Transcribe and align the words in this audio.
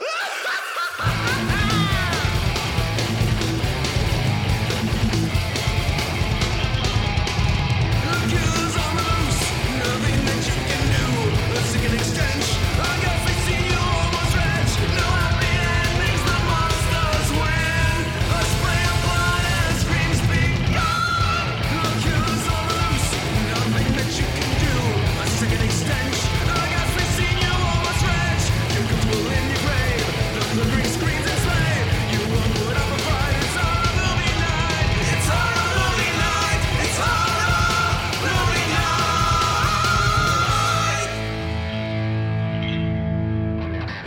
Ah! 0.00 0.28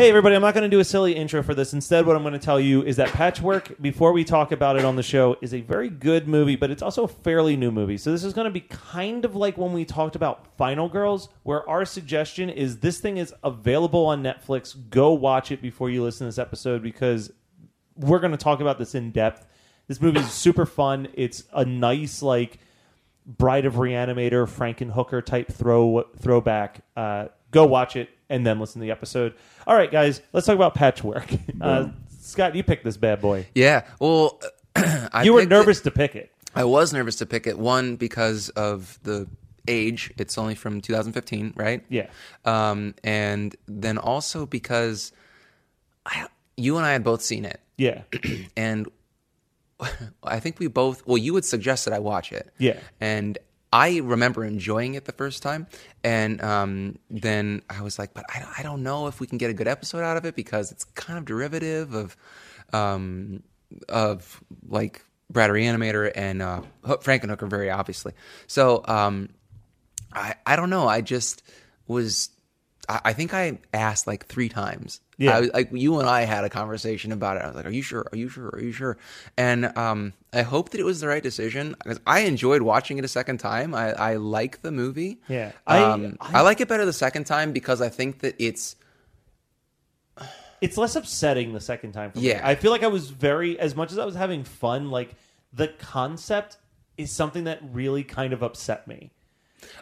Hey, 0.05 0.09
everybody, 0.09 0.35
I'm 0.35 0.43
not 0.43 0.53
going 0.53 0.61
to 0.61 0.69
do 0.69 0.79
a 0.79 0.83
silly 0.83 1.15
intro 1.15 1.41
for 1.41 1.55
this. 1.55 1.73
Instead, 1.73 2.05
what 2.05 2.15
I'm 2.15 2.21
going 2.21 2.33
to 2.33 2.39
tell 2.39 2.59
you 2.59 2.83
is 2.83 2.97
that 2.97 3.09
Patchwork, 3.09 3.81
before 3.81 4.13
we 4.13 4.23
talk 4.23 4.51
about 4.51 4.77
it 4.77 4.85
on 4.85 4.95
the 4.95 5.01
show, 5.01 5.35
is 5.41 5.51
a 5.51 5.61
very 5.61 5.89
good 5.89 6.27
movie, 6.27 6.55
but 6.55 6.69
it's 6.69 6.83
also 6.83 7.05
a 7.05 7.07
fairly 7.07 7.57
new 7.57 7.71
movie. 7.71 7.97
So, 7.97 8.11
this 8.11 8.23
is 8.23 8.31
going 8.31 8.45
to 8.45 8.51
be 8.51 8.59
kind 8.59 9.25
of 9.25 9.35
like 9.35 9.57
when 9.57 9.73
we 9.73 9.83
talked 9.83 10.15
about 10.15 10.55
Final 10.57 10.87
Girls, 10.89 11.29
where 11.41 11.67
our 11.67 11.85
suggestion 11.85 12.51
is 12.51 12.81
this 12.81 12.99
thing 12.99 13.17
is 13.17 13.33
available 13.43 14.05
on 14.05 14.21
Netflix. 14.21 14.77
Go 14.91 15.11
watch 15.11 15.51
it 15.51 15.59
before 15.59 15.89
you 15.89 16.03
listen 16.03 16.25
to 16.25 16.27
this 16.27 16.37
episode 16.37 16.83
because 16.83 17.31
we're 17.95 18.19
going 18.19 18.29
to 18.29 18.37
talk 18.37 18.59
about 18.59 18.77
this 18.77 18.93
in 18.93 19.09
depth. 19.09 19.47
This 19.87 19.99
movie 19.99 20.19
is 20.19 20.31
super 20.31 20.67
fun. 20.67 21.07
It's 21.15 21.45
a 21.51 21.65
nice, 21.65 22.21
like, 22.21 22.59
Bride 23.25 23.65
of 23.65 23.73
Reanimator, 23.73 24.47
Frankenhooker 24.47 25.25
type 25.25 25.51
throw 25.51 26.05
throwback. 26.19 26.81
Uh, 26.95 27.29
go 27.55 27.65
watch 27.65 27.95
it 27.95 28.09
and 28.29 28.45
then 28.45 28.59
listen 28.59 28.79
to 28.81 28.85
the 28.85 28.91
episode. 28.91 29.33
All 29.65 29.75
right, 29.75 29.91
guys, 29.91 30.21
let's 30.33 30.45
talk 30.45 30.55
about 30.55 30.75
Patchwork. 30.75 31.27
Uh, 31.61 31.87
Scott, 32.19 32.55
you 32.55 32.63
picked 32.63 32.83
this 32.83 32.97
bad 32.97 33.21
boy. 33.21 33.45
Yeah. 33.55 33.85
Well, 33.99 34.41
I 34.75 35.23
you 35.23 35.33
were 35.33 35.39
picked 35.41 35.51
it- 35.51 35.55
nervous 35.55 35.81
to 35.81 35.91
pick 35.91 36.15
it. 36.15 36.31
I 36.55 36.63
was 36.63 36.93
nervous 36.93 37.15
to 37.17 37.25
pick 37.25 37.47
it. 37.47 37.57
One 37.59 37.95
because 37.97 38.49
of 38.49 38.97
the 39.03 39.27
age; 39.67 40.11
it's 40.17 40.37
only 40.37 40.55
from 40.55 40.79
2015, 40.81 41.53
right? 41.55 41.83
Yeah. 41.89 42.07
Um, 42.45 42.95
and 43.03 43.55
then 43.67 43.97
also 43.97 44.45
because 44.45 45.11
I, 46.05 46.27
you 46.57 46.77
and 46.77 46.85
I 46.85 46.91
had 46.93 47.03
both 47.03 47.21
seen 47.21 47.45
it, 47.45 47.59
Yeah. 47.77 48.03
and 48.57 48.87
I 50.23 50.39
think 50.39 50.59
we 50.59 50.67
both. 50.67 51.05
Well, 51.05 51.17
you 51.17 51.33
would 51.33 51.45
suggest 51.45 51.85
that 51.85 51.93
I 51.93 51.99
watch 51.99 52.31
it. 52.31 52.51
Yeah. 52.57 52.79
And 53.01 53.37
I 53.75 53.97
remember 53.97 54.45
enjoying 54.45 54.93
it 54.93 55.03
the 55.03 55.11
first 55.11 55.43
time, 55.43 55.67
and 56.01 56.41
um, 56.41 56.97
then 57.09 57.61
I 57.69 57.81
was 57.81 57.99
like, 57.99 58.13
but 58.13 58.23
I, 58.29 58.45
I 58.59 58.63
don't 58.63 58.83
know 58.83 59.07
if 59.07 59.19
we 59.19 59.27
can 59.27 59.37
get 59.37 59.49
a 59.49 59.53
good 59.53 59.67
episode 59.67 60.01
out 60.01 60.15
of 60.15 60.23
it 60.23 60.33
because 60.33 60.71
it's 60.71 60.85
kind 60.85 61.19
of 61.19 61.25
derivative 61.25 61.93
of, 61.93 62.15
um, 62.71 63.43
of 63.89 64.41
like 64.69 65.03
Bride 65.29 65.49
Reanimator 65.49 66.09
and 66.15 66.41
uh, 66.41 66.61
Frankenhooker, 66.85 67.49
very 67.49 67.69
obviously. 67.69 68.13
So 68.47 68.81
um, 68.87 69.27
I 70.13 70.35
I 70.45 70.55
don't 70.55 70.69
know. 70.69 70.87
I 70.87 71.01
just 71.01 71.43
was. 71.85 72.29
I 72.87 73.13
think 73.13 73.33
I 73.33 73.59
asked 73.73 74.07
like 74.07 74.25
three 74.27 74.49
times. 74.49 75.01
Yeah. 75.17 75.37
I, 75.37 75.41
was- 75.41 75.49
like 75.53 75.69
you 75.71 75.99
and 75.99 76.07
I 76.09 76.21
had 76.21 76.43
a 76.43 76.49
conversation 76.49 77.11
about 77.11 77.37
it. 77.37 77.43
I 77.43 77.47
was 77.47 77.55
like, 77.55 77.65
"Are 77.65 77.69
you 77.71 77.81
sure? 77.81 78.05
Are 78.11 78.17
you 78.17 78.29
sure? 78.29 78.49
Are 78.49 78.59
you 78.61 78.71
sure?" 78.71 78.97
And 79.37 79.77
um, 79.77 80.13
I 80.33 80.41
hope 80.43 80.69
that 80.71 80.79
it 80.79 80.83
was 80.85 80.99
the 81.01 81.07
right 81.07 81.23
decision 81.23 81.75
because 81.83 81.99
I 82.05 82.21
enjoyed 82.21 82.61
watching 82.61 82.97
it 82.97 83.05
a 83.05 83.07
second 83.07 83.39
time. 83.39 83.73
I, 83.73 83.91
I 83.93 84.15
like 84.15 84.61
the 84.61 84.71
movie. 84.71 85.19
Yeah. 85.27 85.51
I- 85.65 85.79
um, 85.83 86.17
I- 86.21 86.39
I, 86.39 86.41
like 86.41 86.61
it 86.61 86.67
better 86.67 86.85
the 86.85 86.93
second 86.93 87.23
time 87.25 87.53
because 87.53 87.81
I 87.81 87.89
think 87.89 88.19
that 88.19 88.35
it's 88.39 88.75
It's 90.61 90.77
less 90.77 90.95
upsetting 90.95 91.53
the 91.53 91.59
second 91.61 91.91
time 91.91 92.11
for 92.11 92.19
me. 92.19 92.29
Yeah. 92.29 92.41
I 92.43 92.55
feel 92.55 92.71
like 92.71 92.83
I 92.83 92.87
was 92.87 93.09
very, 93.09 93.59
as 93.59 93.75
much 93.75 93.91
as 93.91 93.97
I 93.97 94.05
was 94.05 94.15
having 94.15 94.43
fun, 94.43 94.89
like 94.89 95.13
the 95.53 95.67
concept 95.67 96.57
is 96.97 97.11
something 97.11 97.43
that 97.43 97.59
really 97.71 98.03
kind 98.03 98.31
of 98.33 98.41
upset 98.41 98.87
me, 98.87 99.11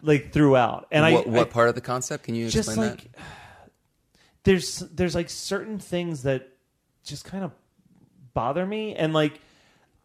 like 0.01 0.31
throughout. 0.31 0.87
And 0.91 1.13
what, 1.13 1.27
I, 1.27 1.29
what 1.29 1.47
I 1.47 1.51
part 1.51 1.69
of 1.69 1.75
the 1.75 1.81
concept 1.81 2.23
can 2.23 2.35
you 2.35 2.49
just 2.49 2.69
explain 2.69 2.89
like 2.91 3.11
that? 3.13 3.21
there's 4.43 4.79
there's 4.79 5.15
like 5.15 5.29
certain 5.29 5.79
things 5.79 6.23
that 6.23 6.49
just 7.03 7.25
kind 7.25 7.43
of 7.43 7.51
bother 8.33 8.65
me 8.65 8.95
and 8.95 9.13
like 9.13 9.39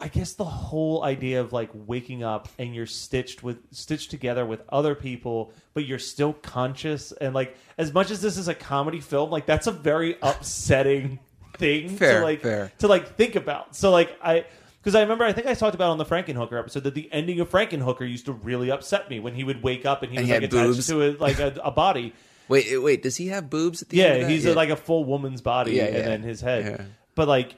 I 0.00 0.06
guess 0.06 0.34
the 0.34 0.44
whole 0.44 1.03
idea 1.03 1.41
of 1.41 1.53
like 1.53 1.71
waking 1.75 2.22
up 2.22 2.49
and 2.59 2.72
you're 2.72 2.87
stitched 2.87 3.43
with 3.43 3.59
stitched 3.72 4.12
together 4.12 4.47
with 4.47 4.62
other 4.69 4.94
people, 4.94 5.53
but 5.75 5.87
you're 5.87 5.99
still 5.99 6.34
conscious 6.34 7.11
and 7.12 7.34
like 7.34 7.56
as 7.78 7.93
much 7.93 8.12
as 8.12 8.22
this 8.22 8.37
is 8.37 8.47
a 8.47 8.55
comedy 8.55 9.00
film, 9.00 9.31
like 9.31 9.44
that's 9.44 9.67
a 9.67 9.72
very 9.72 10.17
upsetting 10.22 11.19
thing 11.59 11.97
Fair, 11.97 12.21
to 12.21 12.25
like 12.25 12.43
fair. 12.43 12.72
to 12.78 12.87
like 12.87 13.17
think 13.17 13.34
about. 13.34 13.75
So 13.75 13.91
like 13.91 14.17
I 14.22 14.44
because 14.81 14.94
I 14.94 15.00
remember 15.03 15.25
I 15.25 15.33
think 15.33 15.47
I 15.47 15.55
talked 15.55 15.75
about 15.75 15.91
on 15.91 15.99
the 15.99 16.05
Frankenhooker 16.05 16.59
episode 16.59 16.84
that 16.84 16.94
the 16.94 17.09
ending 17.12 17.41
of 17.41 17.50
Frankenhooker 17.50 18.09
used 18.09 18.27
to 18.27 18.33
really 18.33 18.71
upset 18.71 19.09
me 19.11 19.21
when 19.21 19.34
he 19.34 19.44
would 19.44 19.62
wake 19.62 19.84
up 19.87 20.03
and 20.03 20.11
he 20.12 20.19
And 20.19 20.22
was 20.25 20.28
he 20.28 20.34
like 20.34 20.43
had 20.43 20.53
attached 20.53 20.77
boobs. 20.77 20.87
to 20.89 21.03
a, 21.03 21.09
like 21.19 21.39
a, 21.39 21.61
a 21.65 21.71
body. 21.71 22.12
Wait, 22.49 22.83
wait. 22.83 23.03
Does 23.03 23.17
he 23.17 23.28
have 23.28 23.50
boobs 23.50 23.83
at 23.83 23.91
the 23.91 24.03
end? 24.03 24.09
Yeah, 24.09 24.15
of 24.22 24.28
that? 24.28 24.31
he's 24.33 24.47
a, 24.47 24.55
like 24.55 24.71
a 24.71 24.77
full 24.77 25.05
woman's 25.05 25.41
body 25.43 25.72
Yeah, 25.72 25.84
and 25.84 25.97
yeah. 25.97 26.03
then 26.03 26.22
his 26.22 26.41
head. 26.41 26.65
Yeah. 26.65 26.84
But 27.15 27.28
like, 27.28 27.56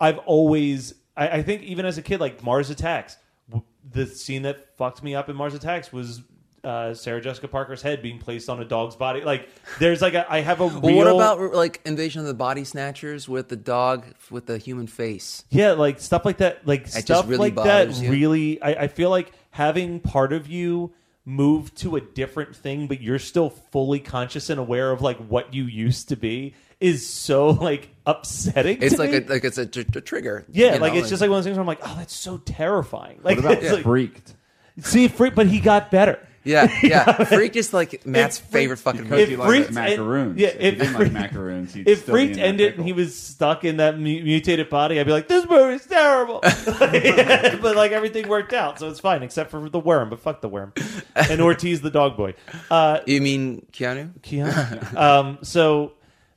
I've 0.00 0.18
always, 0.18 0.94
I, 1.16 1.28
I 1.28 1.42
think 1.42 1.62
even 1.62 1.84
as 1.84 1.98
a 1.98 2.02
kid, 2.02 2.20
like 2.20 2.42
Mars 2.42 2.70
Attacks, 2.70 3.16
w- 3.50 3.64
the 3.90 4.06
scene 4.06 4.42
that 4.42 4.76
fucked 4.78 5.02
me 5.02 5.14
up 5.14 5.28
in 5.28 5.36
Mars 5.36 5.52
Attacks 5.54 5.92
was 5.92 6.22
uh, 6.66 6.92
Sarah 6.94 7.20
Jessica 7.20 7.46
Parker's 7.48 7.80
head 7.80 8.02
being 8.02 8.18
placed 8.18 8.48
on 8.48 8.60
a 8.60 8.64
dog's 8.64 8.96
body. 8.96 9.20
Like, 9.22 9.48
there's 9.78 10.02
like 10.02 10.14
a, 10.14 10.30
I 10.30 10.40
have 10.40 10.60
a 10.60 10.66
Well, 10.66 10.80
real. 10.80 10.96
what 10.96 11.06
about 11.06 11.54
like 11.54 11.80
Invasion 11.86 12.20
of 12.22 12.26
the 12.26 12.34
Body 12.34 12.64
Snatchers 12.64 13.28
with 13.28 13.48
the 13.48 13.56
dog 13.56 14.04
with 14.30 14.46
the 14.46 14.58
human 14.58 14.86
face? 14.88 15.44
Yeah, 15.50 15.72
like 15.72 16.00
stuff 16.00 16.24
like 16.24 16.38
that. 16.38 16.66
Like 16.66 16.84
just 16.84 17.02
stuff 17.02 17.28
really 17.28 17.50
like 17.52 17.64
that. 17.64 17.94
you? 17.96 18.10
Really, 18.10 18.60
I, 18.60 18.70
I 18.84 18.88
feel 18.88 19.10
like 19.10 19.32
having 19.50 20.00
part 20.00 20.32
of 20.32 20.48
you 20.48 20.92
move 21.24 21.74
to 21.76 21.96
a 21.96 22.00
different 22.00 22.54
thing, 22.54 22.86
but 22.88 23.00
you're 23.00 23.18
still 23.18 23.50
fully 23.50 23.98
conscious 24.00 24.50
and 24.50 24.60
aware 24.60 24.90
of 24.92 25.00
like 25.02 25.18
what 25.18 25.54
you 25.54 25.64
used 25.64 26.08
to 26.10 26.16
be, 26.16 26.54
is 26.80 27.08
so 27.08 27.48
like 27.50 27.90
upsetting. 28.06 28.78
It's 28.82 28.94
to 28.96 29.00
like 29.02 29.10
me. 29.12 29.16
a 29.18 29.20
like 29.28 29.44
it's 29.44 29.58
a, 29.58 29.66
tr- 29.66 29.82
tr- 29.82 30.00
trigger. 30.00 30.44
Yeah, 30.50 30.78
like 30.78 30.94
know, 30.94 30.98
it's 31.00 31.08
just 31.08 31.20
like 31.20 31.30
one 31.30 31.38
of 31.38 31.44
those 31.44 31.48
things 31.48 31.56
where 31.58 31.62
I'm 31.62 31.66
like, 31.68 31.80
oh, 31.82 31.94
that's 31.96 32.14
so 32.14 32.38
terrifying. 32.38 33.20
Like, 33.22 33.36
What 33.36 33.44
about 33.46 33.62
it's 33.62 33.72
like- 33.72 33.82
Freaked? 33.84 34.34
see, 34.82 35.08
freak, 35.08 35.34
but 35.34 35.46
he 35.46 35.58
got 35.60 35.90
better. 35.90 36.18
Yeah, 36.46 36.68
yeah. 36.82 37.24
Freak 37.24 37.56
is 37.56 37.74
like 37.74 38.06
Matt's 38.06 38.38
Freak- 38.38 38.52
favorite 38.52 38.76
fucking 38.78 39.02
Because 39.02 39.20
If 39.20 39.28
he 39.28 39.36
movie. 39.36 39.48
liked 39.48 39.66
Freaked 39.66 39.72
macaroons. 39.74 40.38
yeah, 40.40 40.48
if 40.48 40.54
he 40.56 40.70
didn't 40.70 40.94
Freaked- 40.94 41.12
like 41.14 41.22
macaroons, 41.32 41.74
he'd 41.74 41.88
If 41.88 42.02
still 42.02 42.14
be 42.14 42.20
freaked 42.20 42.36
in 42.36 42.40
that 42.42 42.46
ended 42.48 42.66
pickle. 42.68 42.80
and 42.80 42.86
he 42.86 42.92
was 42.92 43.14
stuck 43.18 43.64
in 43.64 43.76
that 43.78 43.98
mu- 43.98 44.22
mutated 44.22 44.70
body, 44.70 44.98
I'd 45.00 45.06
be 45.06 45.12
like, 45.12 45.28
this 45.28 45.46
movie's 45.48 45.84
terrible. 45.86 46.40
but 46.42 47.74
like 47.76 47.92
everything 47.92 48.28
worked 48.28 48.52
out, 48.52 48.78
so 48.78 48.88
it's 48.88 49.00
fine 49.00 49.22
except 49.22 49.50
for 49.50 49.68
the 49.68 49.80
worm. 49.80 50.10
But 50.10 50.20
fuck 50.20 50.40
the 50.40 50.48
worm 50.48 50.72
and 51.14 51.40
Ortiz 51.40 51.80
the 51.80 51.90
dog 51.90 52.16
boy. 52.16 52.34
Uh, 52.70 53.00
You 53.06 53.20
mean 53.20 53.66
Keanu? 53.72 54.18
Keanu. 54.20 54.94
um, 54.96 55.38
so 55.42 55.92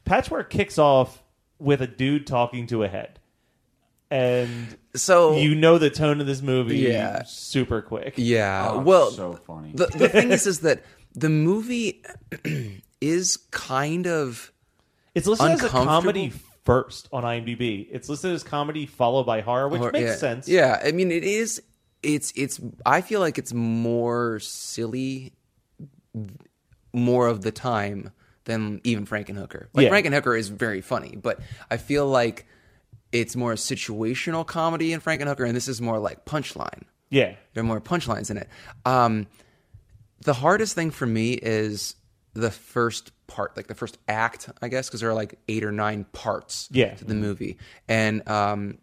Patchwork 0.05 0.49
kicks 0.49 0.77
off 0.77 1.21
with 1.59 1.81
a 1.81 1.87
dude 1.87 2.25
talking 2.25 2.67
to 2.67 2.83
a 2.83 2.87
head, 2.87 3.18
and 4.11 4.77
So 4.95 5.37
you 5.37 5.55
know 5.55 5.77
the 5.77 5.89
tone 5.89 6.19
of 6.21 6.27
this 6.27 6.41
movie 6.41 6.77
Yeah. 6.77 7.23
super 7.23 7.81
quick. 7.81 8.13
Yeah. 8.17 8.71
Oh, 8.71 8.79
well, 8.79 9.11
so 9.11 9.33
funny. 9.47 9.71
The, 9.73 9.87
the 9.87 10.09
thing 10.09 10.31
is, 10.31 10.47
is 10.47 10.59
that 10.61 10.83
the 11.15 11.29
movie 11.29 12.03
is 13.01 13.37
kind 13.51 14.07
of 14.07 14.51
It's 15.15 15.27
listed 15.27 15.51
as 15.51 15.63
a 15.63 15.69
comedy 15.69 16.31
first 16.65 17.07
on 17.11 17.23
IMDb. 17.23 17.87
It's 17.91 18.09
listed 18.09 18.31
as 18.31 18.43
comedy 18.43 18.85
followed 18.85 19.25
by 19.25 19.41
horror, 19.41 19.67
which 19.69 19.81
or- 19.81 19.91
makes 19.91 20.05
yeah, 20.09 20.15
sense. 20.15 20.47
Yeah, 20.47 20.81
I 20.83 20.91
mean, 20.91 21.11
it 21.11 21.23
is. 21.23 21.61
It's 22.01 22.31
it's. 22.35 22.59
I 22.85 23.01
feel 23.01 23.19
like 23.19 23.37
it's 23.37 23.53
more 23.53 24.39
silly, 24.39 25.33
more 26.93 27.27
of 27.27 27.41
the 27.41 27.51
time 27.51 28.11
than 28.45 28.81
even 28.83 29.05
Frankenhooker. 29.05 29.67
Like 29.73 29.85
Yeah. 29.85 29.89
Frankenhooker 29.91 30.37
is 30.37 30.49
very 30.49 30.81
funny, 30.81 31.15
but 31.21 31.39
I 31.69 31.77
feel 31.77 32.07
like 32.07 32.47
it's 33.11 33.35
more 33.35 33.53
a 33.53 33.55
situational 33.55 34.45
comedy 34.45 34.93
in 34.93 35.01
Frankenhooker, 35.01 35.45
and 35.47 35.55
this 35.55 35.67
is 35.67 35.81
more 35.81 35.99
like 35.99 36.25
punchline. 36.25 36.83
Yeah. 37.09 37.35
There 37.53 37.61
are 37.61 37.67
more 37.67 37.81
punchlines 37.81 38.29
in 38.29 38.37
it. 38.37 38.47
Um, 38.85 39.27
the 40.23 40.33
hardest 40.33 40.75
thing 40.75 40.91
for 40.91 41.05
me 41.05 41.33
is 41.33 41.95
the 42.33 42.51
first 42.51 43.11
part, 43.27 43.57
like 43.57 43.67
the 43.67 43.75
first 43.75 43.97
act, 44.07 44.49
I 44.61 44.67
guess, 44.67 44.87
because 44.87 44.99
there 45.01 45.09
are 45.09 45.15
like 45.15 45.39
eight 45.47 45.63
or 45.63 45.71
nine 45.71 46.05
parts 46.11 46.67
Yeah. 46.71 46.93
to 46.95 47.05
the 47.05 47.15
movie, 47.15 47.57
and 47.87 48.27
um, 48.29 48.77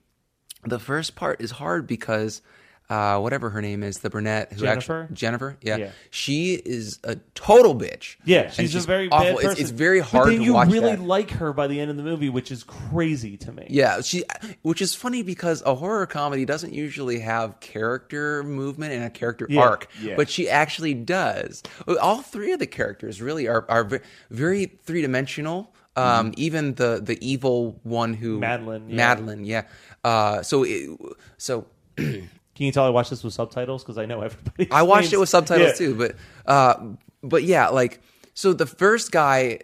the 0.64 0.78
first 0.78 1.14
part 1.16 1.40
is 1.40 1.50
hard 1.52 1.86
because. 1.86 2.42
Uh, 2.88 3.18
whatever 3.18 3.50
her 3.50 3.60
name 3.60 3.82
is, 3.82 3.98
the 3.98 4.08
brunette 4.08 4.52
who 4.52 4.60
Jennifer? 4.60 5.02
actually 5.02 5.16
Jennifer, 5.16 5.56
yeah. 5.60 5.76
Yeah. 5.76 5.90
she 6.10 6.54
is 6.54 7.00
a 7.02 7.16
total 7.34 7.74
bitch. 7.74 8.14
Yeah, 8.24 8.42
And 8.42 8.52
she's, 8.52 8.76
a 8.76 8.80
very 8.86 9.08
awful. 9.10 9.24
bad 9.24 9.28
It's- 9.34 9.44
person. 9.44 9.60
It's, 9.62 9.70
very 9.72 9.98
But 9.98 10.08
hard 10.08 10.28
then 10.30 10.38
to 10.38 10.44
you 10.44 10.52
watch 10.54 10.68
really 10.70 10.94
that. 10.94 11.00
like 11.02 11.30
her 11.32 11.52
by 11.52 11.66
the 11.66 11.80
end 11.80 11.90
of 11.90 11.96
the 11.96 12.04
movie, 12.04 12.28
which 12.28 12.52
is 12.52 12.62
crazy 12.62 13.36
to 13.38 13.50
me. 13.50 13.66
Yeah, 13.70 14.02
she, 14.02 14.22
which 14.62 14.80
is 14.80 14.94
funny 14.94 15.22
because 15.22 15.62
a 15.66 15.74
horror 15.74 16.06
comedy 16.06 16.44
doesn't 16.44 16.72
usually 16.74 17.18
have 17.18 17.58
character 17.58 18.44
movement 18.44 18.92
and 18.92 19.02
a 19.02 19.10
character 19.10 19.48
Yeah. 19.50 19.62
arc, 19.62 19.88
Yeah. 20.00 20.14
but 20.14 20.30
she 20.30 20.48
actually 20.48 20.94
does. 20.94 21.64
All 22.00 22.22
three 22.22 22.52
of 22.52 22.60
the 22.60 22.68
characters 22.68 23.20
really 23.20 23.48
are 23.48 23.64
are 23.68 24.00
very 24.30 24.78
three 24.84 25.02
dimensional. 25.02 25.74
Um, 25.96 26.34
even 26.36 26.74
the 26.74 27.00
the 27.02 27.18
evil 27.26 27.80
one 27.82 28.14
who 28.14 28.38
Madeline, 28.38 28.90
yeah. 28.90 28.96
Madeline, 28.96 29.44
yeah. 29.44 29.62
Uh, 30.04 30.42
so 30.42 30.62
it, 30.62 30.90
so 31.38 31.66
Can 32.56 32.66
you 32.66 32.72
tell 32.72 32.84
I 32.84 32.88
watched 32.88 33.10
this 33.10 33.22
with 33.22 33.34
subtitles? 33.34 33.82
Because 33.84 33.98
I 33.98 34.06
know 34.06 34.22
everybody. 34.22 34.68
I 34.72 34.82
watched 34.92 35.12
it 35.12 35.18
with 35.20 35.28
subtitles 35.28 35.78
Yeah. 35.78 35.86
too, 35.86 35.94
but 35.94 36.16
uh, 36.46 36.94
but 37.22 37.44
yeah, 37.44 37.68
like 37.68 38.00
so 38.34 38.52
the 38.52 38.66
first 38.66 39.12
guy 39.12 39.60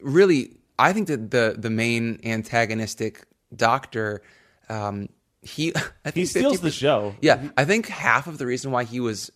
really, 0.00 0.56
I 0.78 0.92
think 0.92 1.08
that 1.08 1.30
the 1.30 1.56
the 1.58 1.70
main 1.70 2.20
antagonistic 2.24 3.26
doctor, 3.54 4.22
um, 4.68 5.08
he 5.42 5.72
I 6.04 6.10
think 6.10 6.14
He 6.14 6.26
steals 6.26 6.58
50% 6.58 6.62
the 6.62 6.70
show. 6.70 7.14
Yeah, 7.20 7.48
I 7.56 7.64
think 7.64 7.88
half 7.88 8.26
of 8.26 8.38
the 8.38 8.46
reason 8.46 8.70
why 8.70 8.84
he 8.84 9.00
was 9.00 9.30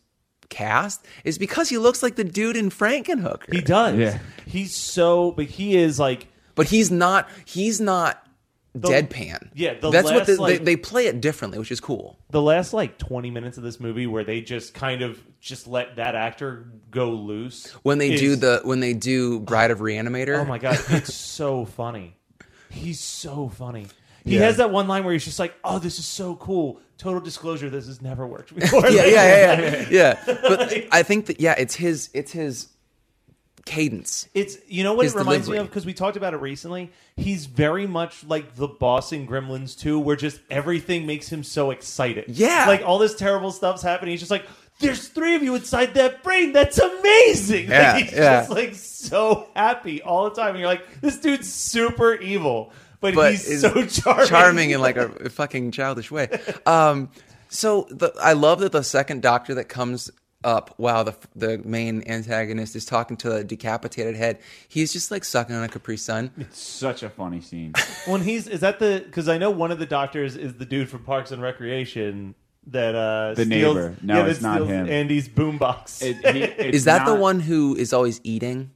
cast 0.48 1.04
is 1.24 1.38
because 1.38 1.68
he 1.68 1.78
looks 1.78 2.02
like 2.02 2.16
the 2.16 2.24
dude 2.24 2.56
in 2.56 2.70
Frankenhooker. 2.70 3.52
He 3.52 3.60
does. 3.60 3.96
Yeah. 3.98 4.18
He's 4.46 4.74
so, 4.74 5.32
but 5.32 5.46
he 5.46 5.76
is 5.76 5.98
like 5.98 6.28
but 6.54 6.66
he's 6.68 6.90
not. 6.90 7.28
He's 7.44 7.80
not. 7.80 8.24
Deadpan. 8.78 9.50
yeah, 9.55 9.75
the 9.75 9.90
that's 9.90 10.11
what 10.11 10.26
the, 10.26 10.40
like- 10.40 10.58
they, 10.58 10.64
they 10.64 10.76
play 10.76 11.06
it 11.06 11.20
differently, 11.20 11.58
which 11.58 11.72
is 11.72 11.81
cool. 11.81 12.19
the 12.31 12.40
last 12.43 12.72
like 12.72 12.99
20 12.99 13.31
minutes 13.31 13.56
of 13.58 13.64
this 13.64 13.81
movie 13.81 14.06
where 14.06 14.22
they 14.25 14.40
just 14.40 14.75
kind 14.75 15.02
of 15.02 15.19
just 15.40 15.67
let 15.67 15.96
that 15.96 16.14
actor 16.14 16.67
go 16.90 17.11
loose 17.11 17.67
When 17.82 17.99
they 17.99 18.17
do 18.17 18.37
the 18.37 18.61
when 18.64 18.81
they 18.81 18.93
do 18.94 19.40
Bride 19.40 19.70
of 19.70 19.78
Reanimator. 19.81 20.38
oh 20.38 20.44
my 20.44 20.58
god 20.58 20.78
it's 20.90 21.14
so 21.14 21.64
funny 21.64 22.17
he's 22.69 23.00
so 23.00 23.49
funny 23.49 23.87
he 24.25 24.34
Yeah. 24.37 24.43
has 24.43 24.58
that 24.58 24.70
one 24.70 24.87
line 24.87 25.02
where 25.05 25.12
he's 25.14 25.25
just 25.25 25.38
like 25.38 25.55
oh 25.64 25.78
this 25.78 25.99
is 25.99 26.05
so 26.05 26.37
cool 26.37 26.81
total 26.99 27.20
disclosure 27.20 27.70
this 27.70 27.87
has 27.87 28.00
never 28.02 28.26
worked 28.26 28.55
before 28.58 28.87
yeah, 28.88 29.05
yeah, 29.06 29.12
yeah, 29.56 29.61
yeah, 29.61 29.87
yeah. 30.26 30.37
But 30.43 30.73
I 30.93 31.02
think 31.02 31.26
that 31.26 31.40
yeah, 31.40 31.55
it's 31.58 31.75
his 31.75 32.11
it's 32.12 32.31
his 32.31 32.69
cadence. 33.66 34.28
It's 34.34 34.56
you 34.68 34.82
know 34.84 34.94
what 34.94 35.06
it 35.06 35.14
reminds 35.14 35.48
me 35.48 35.56
of 35.58 35.66
because 35.66 35.84
we 35.86 35.92
talked 35.94 36.16
about 36.16 36.34
it 36.34 36.38
recently. 36.38 36.90
He's 37.16 37.46
very 37.46 37.86
much 37.86 38.24
like 38.24 38.54
the 38.56 38.68
boss 38.68 39.12
in 39.12 39.26
Gremlins 39.26 39.78
2, 39.78 39.98
where 40.00 40.16
just 40.16 40.40
everything 40.50 41.06
makes 41.06 41.28
him 41.28 41.42
so 41.44 41.70
excited. 41.70 42.24
Yeah. 42.28 42.64
like 42.66 42.82
all 42.82 42.98
this 42.98 43.14
terrible 43.14 43.50
stuff's 43.52 43.82
happening. 43.82 44.12
He's 44.12 44.20
just 44.20 44.30
like, 44.30 44.46
"There's 44.78 45.08
three 45.08 45.34
of 45.34 45.42
you 45.42 45.54
inside 45.54 45.94
that 45.94 46.22
brain. 46.22 46.52
That's 46.52 46.78
amazing!" 46.78 47.64
Like, 47.68 47.68
Yeah, 47.70 47.98
he's 47.98 48.12
yeah. 48.12 48.18
just 48.40 48.50
like 48.50 48.74
so 48.74 49.48
happy 49.54 50.02
all 50.02 50.24
the 50.30 50.34
time. 50.36 50.50
And 50.50 50.58
you're 50.58 50.68
like, 50.68 51.00
"This 51.00 51.18
dude's 51.18 51.52
super 51.52 52.14
evil." 52.14 52.72
But, 53.00 53.14
But 53.14 53.30
he's 53.32 53.60
so 53.62 53.86
charming. 53.86 54.26
charming 54.26 54.70
in 54.72 54.80
like 54.82 54.96
a 54.96 55.30
fucking 55.30 55.70
childish 55.72 56.10
way. 56.10 56.28
Um, 56.66 57.10
so 57.48 57.86
the, 57.90 58.12
I 58.22 58.34
love 58.34 58.60
that 58.60 58.72
the 58.72 58.84
second 58.84 59.22
Doctor 59.22 59.54
that 59.54 59.68
comes 59.68 60.10
up 60.44 60.72
while 60.76 61.04
the 61.04 61.14
the 61.37 61.58
main 61.58 62.02
antagonist 62.06 62.75
is 62.76 62.84
talking 62.84 63.16
to 63.19 63.31
the 63.31 63.44
decapitated 63.44 64.16
head, 64.16 64.38
he's 64.69 64.92
just 64.92 65.10
like 65.10 65.25
sucking 65.25 65.54
on 65.54 65.62
a 65.62 65.69
Capri 65.69 65.96
Sun. 65.96 66.31
It's 66.38 66.58
such 66.58 67.02
a 67.02 67.10
funny 67.10 67.40
scene. 67.40 67.72
when 68.06 68.22
he's 68.22 68.46
is 68.46 68.60
that 68.60 68.78
the 68.78 69.02
because 69.04 69.28
I 69.28 69.38
know 69.38 69.50
one 69.50 69.70
of 69.70 69.78
the 69.78 69.87
doctors 69.87 70.37
is 70.37 70.54
the 70.54 70.64
dude 70.66 70.88
from 70.88 71.04
Parks 71.04 71.31
and 71.31 71.42
Recreation 71.42 72.34
that 72.69 72.94
uh 72.94 73.34
The 73.34 73.44
steals, 73.44 73.76
neighbor. 73.76 73.96
No, 74.02 74.16
yeah, 74.16 74.31
it's 74.31 74.40
not 74.40 74.66
him. 74.66 74.88
Andy's 74.88 75.28
boombox. 75.28 76.02
It- 76.02 76.34
he- 76.34 76.42
it's 76.66 76.76
Is 76.78 76.84
that 76.84 77.06
the 77.06 77.14
one 77.14 77.40
who 77.40 77.75
is 77.76 77.92
always 77.92 78.20
eating? 78.25 78.70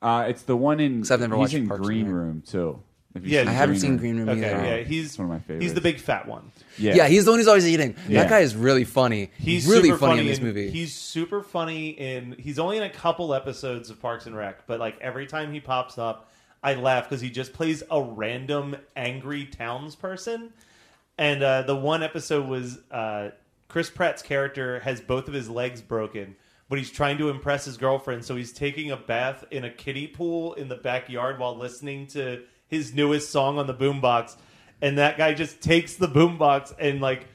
Uh, 0.00 0.24
it's 0.28 0.42
the 0.42 0.56
one 0.56 0.80
in. 0.80 1.04
I've 1.10 1.20
never 1.20 1.36
he's 1.36 1.40
watched 1.40 1.54
in 1.54 1.68
Parks 1.68 1.78
and 1.78 1.86
Green 1.86 2.06
Room 2.08 2.42
too. 2.44 2.82
If 3.14 3.22
you've 3.24 3.32
Yeah, 3.32 3.40
I 3.48 3.52
haven't 3.52 3.78
seen 3.78 3.96
Green 3.96 4.18
Room 4.18 4.28
Okay, 4.28 4.52
either. 4.54 4.64
yeah, 4.64 4.76
he's 4.84 5.06
It's 5.06 5.18
one 5.18 5.26
of 5.26 5.30
my 5.30 5.36
He's 5.38 5.46
favorites. 5.46 5.72
the 5.74 5.80
big 5.80 5.98
fat 6.00 6.26
one. 6.26 6.50
Yeah, 6.78 6.94
Yeah, 6.94 7.08
he's 7.08 7.24
the 7.24 7.30
one 7.32 7.40
who's 7.40 7.48
always 7.48 7.66
eating. 7.68 7.94
Yeah. 8.08 8.22
That 8.22 8.30
guy 8.30 8.40
is 8.40 8.54
really 8.56 8.84
funny. 8.84 9.30
He's 9.38 9.66
really 9.66 9.88
super 9.90 9.98
funny, 9.98 10.20
in 10.20 10.26
this 10.26 10.40
movie. 10.40 10.70
He's 10.70 10.94
super 10.94 11.42
funny 11.42 11.90
in. 11.90 12.36
He's 12.38 12.58
only 12.58 12.76
in 12.78 12.82
a 12.84 12.90
couple 12.90 13.34
episodes 13.34 13.90
of 13.90 14.00
Parks 14.00 14.26
and 14.26 14.36
Rec, 14.36 14.66
but 14.66 14.80
like 14.80 14.98
every 15.00 15.26
time 15.26 15.52
he 15.52 15.60
pops 15.60 15.98
up, 15.98 16.30
I 16.62 16.74
laugh 16.74 17.08
because 17.08 17.20
he 17.20 17.28
just 17.30 17.52
plays 17.52 17.82
a 17.90 18.00
random 18.00 18.76
angry 18.96 19.46
townsperson. 19.46 20.50
And 21.18 21.42
uh, 21.42 21.62
the 21.62 21.76
one 21.76 22.02
episode 22.02 22.48
was 22.48 22.78
uh, 22.90 23.30
Chris 23.68 23.90
Pratt's 23.90 24.22
character 24.22 24.80
has 24.80 25.00
both 25.00 25.28
of 25.28 25.34
his 25.34 25.48
legs 25.50 25.82
broken, 25.82 26.36
but 26.68 26.78
he's 26.78 26.90
trying 26.90 27.18
to 27.18 27.28
impress 27.28 27.64
his 27.66 27.76
girlfriend, 27.76 28.24
so 28.24 28.34
he's 28.36 28.52
taking 28.52 28.90
a 28.90 28.96
bath 28.96 29.44
in 29.50 29.64
a 29.64 29.70
kiddie 29.70 30.06
pool 30.06 30.54
in 30.54 30.68
the 30.68 30.76
backyard 30.76 31.38
while 31.38 31.56
listening 31.56 32.06
to 32.08 32.42
his 32.72 32.94
newest 32.94 33.30
song 33.30 33.58
on 33.58 33.66
the 33.66 33.74
boombox. 33.74 34.34
And 34.80 34.96
that 34.98 35.18
guy 35.18 35.34
just 35.34 35.60
takes 35.60 35.94
the 35.94 36.08
boombox 36.08 36.74
and 36.78 37.00
like 37.00 37.26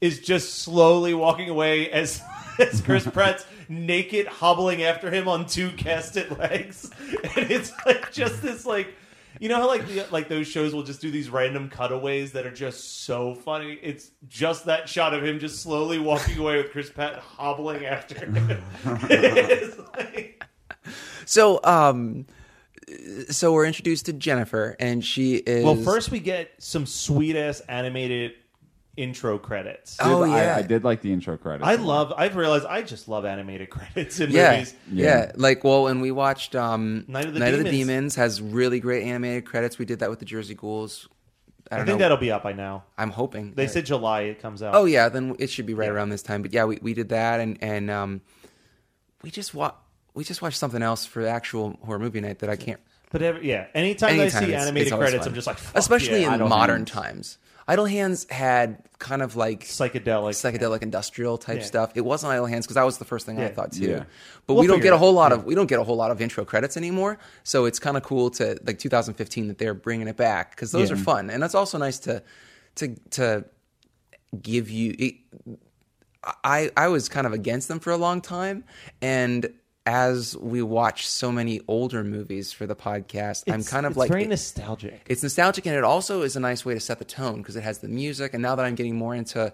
is 0.00 0.20
just 0.20 0.54
slowly 0.60 1.12
walking 1.12 1.50
away 1.50 1.90
as 1.90 2.22
as 2.58 2.80
Chris 2.80 3.04
Pratt's 3.12 3.44
naked 3.68 4.26
hobbling 4.26 4.84
after 4.84 5.10
him 5.10 5.26
on 5.28 5.46
two 5.46 5.70
casted 5.70 6.38
legs, 6.38 6.90
and 7.36 7.50
it's 7.50 7.72
like 7.84 8.10
just 8.12 8.40
this 8.40 8.64
like. 8.64 8.94
You 9.40 9.48
know 9.48 9.56
how 9.56 9.66
like 9.66 9.88
the, 9.88 10.06
like 10.12 10.28
those 10.28 10.46
shows 10.46 10.72
will 10.72 10.84
just 10.84 11.00
do 11.00 11.10
these 11.10 11.28
random 11.28 11.68
cutaways 11.68 12.30
that 12.32 12.46
are 12.46 12.52
just 12.52 13.02
so 13.02 13.34
funny. 13.34 13.76
It's 13.82 14.12
just 14.28 14.66
that 14.66 14.88
shot 14.88 15.12
of 15.12 15.24
him 15.24 15.40
just 15.40 15.60
slowly 15.60 15.98
walking 15.98 16.38
away 16.38 16.56
with 16.56 16.70
Chris 16.70 16.88
Pratt 16.88 17.16
hobbling 17.16 17.84
after 17.84 18.14
him. 18.14 18.62
Like- 19.96 20.44
so, 21.26 21.58
um, 21.64 22.26
so 23.30 23.52
we're 23.52 23.66
introduced 23.66 24.06
to 24.06 24.12
Jennifer, 24.12 24.76
and 24.78 25.04
she 25.04 25.36
is. 25.36 25.64
well, 25.64 25.76
first 25.76 26.10
we 26.10 26.20
get 26.20 26.50
some 26.58 26.86
sweet 26.86 27.36
ass 27.36 27.60
animated 27.68 28.32
intro 28.96 29.38
credits. 29.38 29.96
Oh, 30.00 30.22
I- 30.22 30.28
yeah. 30.42 30.56
I, 30.56 30.62
did 30.62 30.84
like 30.84 31.00
the 31.02 31.12
intro 31.12 31.36
credits. 31.36 31.66
I 31.66 31.74
love. 31.76 32.12
I've 32.16 32.36
realized 32.36 32.64
I 32.66 32.82
just 32.82 33.08
love 33.08 33.24
animated 33.24 33.70
credits 33.70 34.20
in 34.20 34.30
yeah, 34.30 34.52
movies. 34.52 34.74
yeah, 34.92 35.04
Yeah. 35.26 35.32
Like, 35.34 35.64
well, 35.64 35.84
when 35.84 36.00
we 36.00 36.10
watched 36.12 36.54
um, 36.54 37.04
Night 37.08 37.26
of 37.26 37.34
the 37.34 37.40
Night 37.40 37.54
of 37.54 37.58
the 37.58 37.64
Demons. 37.64 37.86
Demons 37.88 38.14
has 38.16 38.40
really 38.42 38.80
great 38.80 39.04
animated 39.04 39.46
credits. 39.46 39.78
We 39.78 39.84
did 39.84 39.98
that 40.00 40.10
with 40.10 40.20
the 40.20 40.24
Jersey 40.26 40.54
Ghouls. 40.54 41.08
I 41.70 41.76
I, 41.76 41.78
don't 41.78 41.86
think 41.86 41.98
know. 41.98 42.02
that'll 42.04 42.18
be 42.18 42.30
up 42.30 42.42
by 42.42 42.52
now. 42.52 42.84
I'm 42.98 43.10
hoping 43.10 43.54
They 43.54 43.64
that- 43.66 43.72
said 43.72 43.86
July 43.86 44.22
it 44.22 44.40
comes 44.40 44.62
out. 44.62 44.74
Oh 44.74 44.84
yeah, 44.84 45.08
then 45.08 45.34
it 45.38 45.48
should 45.50 45.66
be 45.66 45.74
right 45.74 45.88
around 45.88 46.10
this 46.10 46.22
time. 46.22 46.42
But 46.42 46.52
yeah, 46.52 46.64
we, 46.66 46.78
we 46.82 46.92
did 46.94 47.08
that, 47.08 47.40
and 47.40 47.56
and 47.62 47.90
um, 47.90 48.20
we 49.22 49.30
just 49.30 49.54
wa- 49.54 49.72
we 50.14 50.24
just 50.24 50.40
watched 50.42 50.58
something 50.58 50.82
else 50.82 51.04
for 51.06 51.22
the 51.22 51.28
actual 51.28 51.78
horror 51.84 51.98
movie 51.98 52.20
night 52.20 52.38
that 52.40 52.50
I 52.50 52.56
can't. 52.56 52.80
But 53.10 53.22
every, 53.22 53.48
yeah, 53.48 53.66
anytime, 53.74 54.18
Anytime 54.18 54.42
I 54.44 54.46
see 54.46 54.54
animated 54.54 54.88
it's 54.88 54.96
credits, 54.96 55.18
fun. 55.24 55.28
I'm 55.28 55.34
just 55.34 55.46
like, 55.46 55.58
especially 55.74 56.22
yeah. 56.22 56.28
in 56.28 56.34
Idle 56.34 56.48
modern 56.48 56.76
Hands. 56.78 56.90
times. 56.90 57.38
Idle 57.66 57.86
Hands 57.86 58.26
had 58.30 58.82
kind 58.98 59.22
of 59.22 59.36
like 59.36 59.60
psychedelic. 59.64 60.32
psychedelic 60.34 60.82
industrial 60.82 61.38
type 61.38 61.58
Yeah. 61.60 61.64
stuff. 61.64 61.92
It 61.94 62.02
wasn't 62.02 62.32
Idle 62.32 62.46
Hands 62.46 62.64
because 62.66 62.74
that 62.74 62.82
was 62.82 62.98
the 62.98 63.04
first 63.04 63.24
thing 63.24 63.40
I 63.40 63.48
thought 63.48 63.72
too. 63.72 63.84
Yeah. 63.84 64.04
But 64.46 64.54
We'll 64.54 64.62
we 64.62 64.66
don't 64.66 64.82
get 64.82 64.92
a 64.92 64.98
whole 64.98 65.12
lot 65.14 65.32
of 65.32 65.44
we 65.44 65.54
don't 65.54 65.66
get 65.68 65.78
a 65.78 65.84
whole 65.84 65.96
lot 65.96 66.10
of 66.10 66.20
intro 66.20 66.44
credits 66.44 66.76
anymore. 66.76 67.18
So 67.44 67.64
it's 67.64 67.78
kind 67.78 67.96
of 67.96 68.02
cool 68.02 68.30
to 68.32 68.58
like 68.66 68.78
2015 68.78 69.48
that 69.48 69.58
they're 69.58 69.72
bringing 69.74 70.08
it 70.08 70.16
back 70.16 70.50
because 70.50 70.72
those 70.72 70.90
Yeah. 70.90 70.96
are 70.96 70.98
fun 70.98 71.30
and 71.30 71.42
it's 71.42 71.54
also 71.54 71.78
nice 71.78 71.98
to 72.00 72.22
to 72.76 72.94
to 73.12 73.44
give 74.42 74.68
you. 74.70 74.94
It, 74.98 75.14
I 76.42 76.70
I 76.76 76.88
was 76.88 77.08
kind 77.08 77.26
of 77.26 77.32
against 77.32 77.68
them 77.68 77.80
for 77.80 77.92
a 77.92 77.96
long 77.96 78.20
time 78.20 78.64
and 79.00 79.50
as 79.86 80.36
we 80.38 80.62
watch 80.62 81.06
so 81.06 81.30
many 81.30 81.60
older 81.68 82.02
movies 82.02 82.52
for 82.52 82.66
the 82.66 82.74
podcast, 82.76 83.44
I'm 83.52 83.62
kind 83.62 83.84
of 83.84 83.96
like 83.96 84.06
it's 84.06 84.10
like 84.10 84.18
very 84.18 84.26
nostalgic. 84.26 85.06
it's 85.06 85.22
nostalgic 85.22 85.66
and 85.66 85.76
it 85.76 85.84
also 85.84 86.22
is 86.22 86.36
a 86.36 86.40
nice 86.40 86.64
way 86.64 86.74
to 86.74 86.80
set 86.80 86.98
the 86.98 87.04
tone 87.04 87.38
because 87.38 87.56
it 87.56 87.62
has 87.62 87.78
the 87.78 87.88
music 87.88 88.32
and 88.32 88.42
now 88.42 88.54
that 88.54 88.64
i'm 88.64 88.74
getting 88.74 88.96
more 88.96 89.14
into 89.14 89.52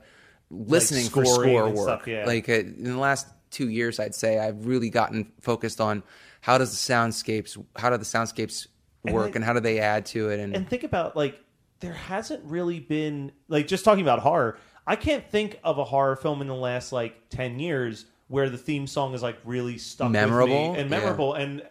listening 0.51 1.09
for 1.09 1.25
scoring 1.25 1.57
score 1.57 1.71
work 1.71 1.77
stuff, 1.83 2.07
yeah. 2.07 2.27
like 2.27 2.49
uh, 2.49 2.53
in 2.53 2.85
the 2.85 2.99
last 2.99 3.27
two 3.51 3.69
years 3.69 3.99
i'd 3.99 4.15
say 4.15 4.39
i've 4.39 4.67
really 4.67 4.91
gotten 4.91 5.31
focused 5.41 5.81
on 5.81 6.03
how 6.41 6.59
does 6.59 6.71
the 6.71 6.93
soundscapes 6.93 7.63
how 7.77 7.91
do 7.91 7.97
the 7.97 8.05
soundscapes 8.05 8.67
work 9.05 9.29
then- 9.29 9.37
and 9.37 9.45
how 9.45 9.53
do 9.53 9.61
they 9.61 9.81
add 9.81 10.07
to 10.07 10.31
it 10.31 10.39
and, 10.39 10.55
and 10.55 10.69
think 10.69 10.85
about 10.85 11.17
like 11.17 11.41
there 11.81 11.93
hasn't 11.93 12.45
really 12.45 12.79
been 12.79 13.33
like 13.49 13.67
just 13.67 13.85
talking 13.85 14.03
about 14.03 14.21
horror 14.21 14.59
i 14.87 14.95
can't 14.95 15.29
think 15.31 15.59
of 15.65 15.79
a 15.79 15.85
horror 15.85 16.15
film 16.15 16.41
in 16.41 16.47
the 16.47 16.55
last 16.55 16.93
like 16.93 17.29
10 17.31 17.59
years 17.59 18.07
where 18.31 18.49
the 18.49 18.57
theme 18.59 18.87
song 18.87 19.13
is 19.13 19.23
like 19.23 19.37
really 19.45 19.77
stuck 19.77 20.07
with 20.07 20.13
Memorable? 20.13 20.73
me 20.73 20.81
and 20.81 20.91
Yeah. 20.91 20.97
memorable 20.99 21.35
and 21.35 21.63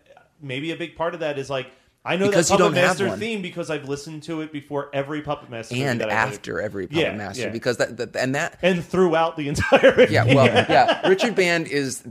maybe 0.41 0.71
a 0.71 0.75
big 0.75 0.95
part 0.95 1.13
of 1.15 1.21
that 1.21 1.39
is 1.39 1.49
like 1.49 1.71
i 2.05 2.15
know 2.15 2.27
Because 2.27 2.47
that 2.49 2.53
you 2.53 2.59
puppet 2.59 2.75
don't 2.75 2.83
master 2.85 3.17
theme 3.17 3.41
because 3.41 3.69
i've 3.69 3.89
listened 3.89 4.23
to 4.23 4.41
it 4.41 4.51
before 4.53 4.89
every 4.93 5.21
puppet 5.21 5.49
master 5.49 5.75
and 5.75 6.01
after 6.01 6.61
every 6.61 6.87
puppet 6.87 7.01
Yeah, 7.03 7.15
master 7.15 7.43
yeah. 7.43 7.49
because 7.49 7.77
that, 7.77 7.97
that 7.97 8.15
and 8.15 8.35
that 8.35 8.57
and 8.61 8.83
throughout 8.85 9.35
the 9.37 9.47
entire 9.53 10.07
yeah 10.09 10.23
well 10.23 10.45
yeah 10.69 11.07
richard 11.09 11.35
band 11.35 11.67
is 11.67 12.03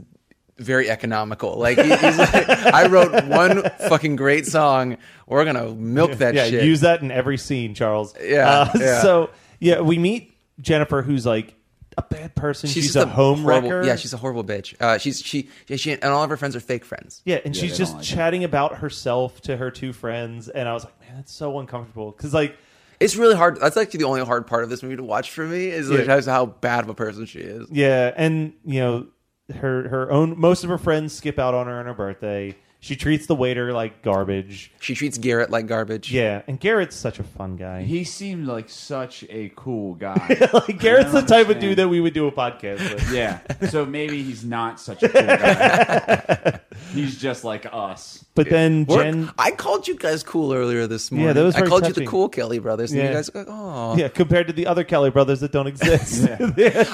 very 0.57 0.89
economical 0.89 1.57
like 1.57 1.77
he, 1.77 1.83
he's 1.89 2.17
like 2.17 2.49
i 2.49 2.85
wrote 2.87 3.23
one 3.25 3.63
fucking 3.87 4.15
great 4.17 4.45
song 4.45 4.97
we're 5.25 5.45
gonna 5.45 5.73
milk 5.73 6.11
that 6.15 6.33
yeah, 6.35 6.45
shit 6.47 6.63
use 6.65 6.81
that 6.81 7.01
in 7.01 7.11
every 7.11 7.37
scene, 7.37 7.73
Charles. 7.73 8.13
Yeah, 8.21 8.49
Uh, 8.49 8.71
yeah. 8.79 9.01
So 9.01 9.29
yeah, 9.59 9.79
we 9.81 9.97
meet 9.97 10.33
Jennifer, 10.59 11.01
who's 11.01 11.25
like 11.25 11.53
a 11.99 12.13
bad 12.13 12.35
person. 12.35 12.69
She's, 12.69 12.85
She's, 12.85 12.95
a 12.95 13.01
just 13.05 13.13
home 13.15 13.41
horrible, 13.43 13.69
wrecker. 13.69 13.87
Yeah, 13.87 13.95
she's 13.95 14.13
a 14.13 14.17
horrible 14.17 14.43
bitch. 14.43 14.75
Uh, 14.79 14.97
she's 14.97 15.21
she, 15.21 15.49
yeah, 15.67 15.77
she 15.77 15.91
and 15.91 16.03
all 16.03 16.23
of 16.23 16.29
her 16.29 16.37
friends 16.37 16.55
are 16.55 16.59
fake 16.59 16.85
friends. 16.85 17.21
yeah, 17.25 17.39
and 17.45 17.55
Yeah, 17.55 17.61
she's 17.61 17.77
just 17.77 17.95
like 17.95 18.03
chatting 18.03 18.43
about 18.43 18.77
herself 18.77 19.41
to 19.41 19.57
her 19.57 19.71
two 19.71 19.93
friends, 19.93 20.49
and 20.49 20.67
I 20.67 20.73
was 20.73 20.83
like, 20.85 20.99
man, 21.01 21.15
that's 21.17 21.33
so 21.33 21.59
uncomfortable 21.59 22.11
because 22.11 22.33
like. 22.33 22.55
It's 22.99 23.15
really 23.15 23.35
hard. 23.35 23.61
That's 23.61 23.77
actually 23.77 23.99
the 23.99 24.05
only 24.07 24.25
hard 24.25 24.45
part 24.45 24.65
of 24.65 24.69
this 24.69 24.83
movie 24.83 24.97
to 24.97 25.03
watch 25.03 25.31
for 25.31 25.45
me 25.45 25.67
is 25.67 25.89
like 25.89 26.05
Yeah. 26.05 26.19
how 26.25 26.47
bad 26.47 26.83
of 26.83 26.89
a 26.89 26.93
person 26.93 27.25
she 27.25 27.39
is. 27.39 27.65
Yeah, 27.71 28.11
and 28.17 28.51
you 28.65 28.81
know, 28.81 29.07
her 29.55 29.87
her 29.87 30.11
own 30.11 30.37
most 30.37 30.65
of 30.65 30.69
her 30.69 30.77
friends 30.77 31.13
skip 31.13 31.39
out 31.39 31.53
on 31.53 31.67
her 31.67 31.79
on 31.79 31.85
her 31.85 31.93
birthday. 31.93 32.57
She 32.81 32.95
treats 32.95 33.25
the 33.25 33.35
waiter 33.35 33.73
like 33.73 34.01
garbage. 34.01 34.71
She 34.79 34.95
treats 34.95 35.17
Garrett 35.17 35.49
like 35.49 35.67
garbage. 35.67 36.11
Yeah, 36.13 36.43
and 36.47 36.57
Garrett's 36.57 36.95
such 36.95 37.19
a 37.19 37.23
fun 37.23 37.57
guy. 37.57 37.81
He 37.83 38.05
seemed 38.05 38.47
like 38.47 38.69
such 38.69 39.25
a 39.29 39.51
cool 39.57 39.95
guy. 39.95 40.37
like 40.53 40.79
Garrett's 40.79 41.11
the 41.11 41.19
I 41.19 41.25
type 41.25 41.49
of 41.49 41.59
dude 41.59 41.77
that 41.79 41.89
we 41.89 41.99
would 41.99 42.13
do 42.13 42.27
a 42.27 42.31
podcast 42.31 42.79
with. 42.93 43.11
yeah. 43.11 43.39
So 43.69 43.85
maybe 43.85 44.23
he's 44.23 44.45
not 44.45 44.79
such 44.79 45.03
a 45.03 45.09
cool 45.09 45.21
guy. 45.21 46.59
he's 46.93 47.17
just 47.19 47.43
like 47.43 47.65
us. 47.69 48.23
But 48.33 48.49
then 48.49 48.85
We're- 48.85 49.03
Jen, 49.03 49.31
I 49.37 49.51
called 49.51 49.85
you 49.89 49.95
guys 49.97 50.23
cool 50.23 50.53
earlier 50.53 50.87
this 50.87 51.11
morning. 51.11 51.33
that 51.33 51.43
was 51.43 51.55
I 51.55 51.59
very 51.59 51.69
called 51.69 51.81
you 51.83 51.89
touching. 51.89 52.05
the 52.05 52.09
cool 52.09 52.29
Kelly 52.29 52.59
brothers, 52.59 52.91
and 52.93 53.01
Yeah. 53.01 53.09
you 53.09 53.13
guys 53.13 53.29
are 53.29 53.39
like, 53.39 53.47
oh. 53.49 53.97
yeah, 53.97 54.07
compared 54.07 54.47
to 54.47 54.53
the 54.53 54.67
other 54.67 54.85
Kelly 54.85 55.09
brothers 55.09 55.41
that 55.41 55.51
don't 55.51 55.67
exist. 55.67 56.25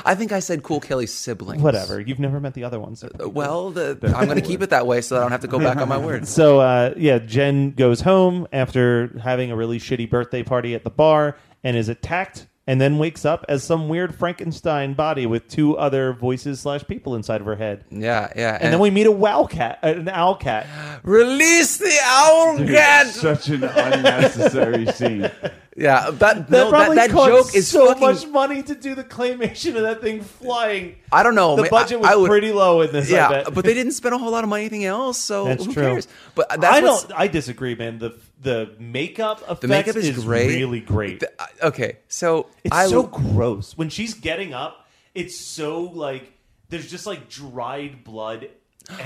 I 0.03 0.15
think 0.15 0.31
I 0.31 0.39
said 0.39 0.63
cool 0.63 0.79
Kelly 0.79 1.05
siblings. 1.05 1.61
Whatever. 1.61 1.99
You've 2.01 2.17
never 2.17 2.39
met 2.39 2.55
the 2.55 2.63
other 2.63 2.79
ones. 2.79 3.03
Uh, 3.03 3.29
well, 3.29 3.69
the, 3.69 3.99
I'm 4.17 4.25
going 4.25 4.41
to 4.41 4.47
keep 4.47 4.63
it 4.63 4.71
that 4.71 4.87
way 4.87 5.01
so 5.01 5.17
I 5.17 5.19
don't 5.19 5.31
have 5.31 5.41
to 5.41 5.47
go 5.47 5.59
back 5.59 5.74
on 5.77 5.89
my 5.89 5.97
words. 5.97 6.29
So 6.35 6.59
uh, 6.59 6.93
yeah, 6.97 7.19
Jen 7.19 7.71
goes 7.71 8.01
home 8.01 8.47
after 8.51 9.17
having 9.23 9.51
a 9.51 9.55
really 9.55 9.79
shitty 9.79 10.09
birthday 10.09 10.43
party 10.43 10.75
at 10.75 10.83
the 10.83 10.89
bar 10.89 11.37
and 11.63 11.77
is 11.77 11.87
attacked, 11.89 12.47
and 12.67 12.81
then 12.81 12.97
wakes 12.97 13.25
up 13.25 13.45
as 13.47 13.63
some 13.63 13.87
weird 13.89 14.13
Frankenstein 14.15 14.93
body 14.93 15.25
with 15.25 15.47
two 15.47 15.77
other 15.77 16.13
voices 16.13 16.59
slash 16.59 16.83
people 16.87 17.15
inside 17.15 17.41
of 17.41 17.47
her 17.47 17.55
head. 17.55 17.85
Yeah, 17.89 18.31
yeah. 18.35 18.57
And 18.59 18.73
then 18.73 18.79
we 18.79 18.89
meet 18.89 19.07
a 19.07 19.11
wow 19.11 19.45
cat, 19.45 19.79
uh, 19.83 19.87
an 19.87 20.09
owl 20.09 20.35
cat. 20.35 20.67
release 21.03 21.77
the 21.77 21.97
owl 22.03 22.57
cat. 22.57 23.07
Such 23.07 23.49
an 23.49 23.63
unnecessary 23.63 24.87
scene. 24.87 25.29
Yeah, 25.77 26.09
that 26.11 26.19
That 26.19 26.49
no, 26.49 26.57
that, 26.65 26.69
probably 26.69 26.95
that 26.95 27.09
cost 27.09 27.29
joke 27.29 27.55
is 27.55 27.67
so 27.67 27.87
fucking. 27.87 28.01
much 28.01 28.27
money 28.27 28.63
to 28.63 28.75
do 28.75 28.95
the 28.95 29.03
claymation 29.03 29.75
of 29.75 29.81
that 29.81 29.99
thing 30.01 30.21
flying. 30.21 30.95
I 31.11 31.21
don't 31.21 31.35
know. 31.35 31.57
The 31.57 31.63
man, 31.63 31.71
budget 31.71 31.99
was 31.99 32.09
I 32.09 32.15
would- 32.15 32.29
pretty 32.29 32.53
low 32.53 32.79
in 32.81 32.93
this. 32.93 33.11
I 33.11 33.15
Yeah, 33.15 33.29
bet. 33.43 33.53
but 33.53 33.65
they 33.65 33.73
didn't 33.73 33.91
spend 33.91 34.15
a 34.15 34.17
whole 34.17 34.31
lot 34.31 34.45
of 34.45 34.49
money 34.49 34.63
anything 34.63 34.85
else, 34.85 35.17
so 35.17 35.43
That's 35.45 35.65
who 35.65 35.73
true. 35.73 35.83
cares? 35.83 36.07
But 36.33 36.47
that's 36.49 36.65
I 36.65 36.79
don't. 36.79 37.11
I 37.13 37.27
disagree, 37.27 37.75
man. 37.75 37.99
The 37.99 38.15
the 38.41 38.71
makeup 38.79 39.41
effects 39.41 39.59
The 39.59 39.67
makeup 39.67 39.95
is, 39.97 40.23
great. 40.23 40.47
really 40.47 40.79
great. 40.79 41.19
The- 41.19 41.31
okay, 41.63 41.97
so 42.07 42.47
It's 42.63 42.73
I 42.73 42.87
so 42.87 43.03
gross 43.03 43.73
when 43.77 43.89
she's 43.89 44.13
getting 44.13 44.53
up. 44.53 44.87
It's 45.13 45.37
so 45.37 45.81
like 45.81 46.31
there's 46.69 46.89
just 46.89 47.05
like 47.05 47.27
dried 47.29 48.05
blood. 48.05 48.47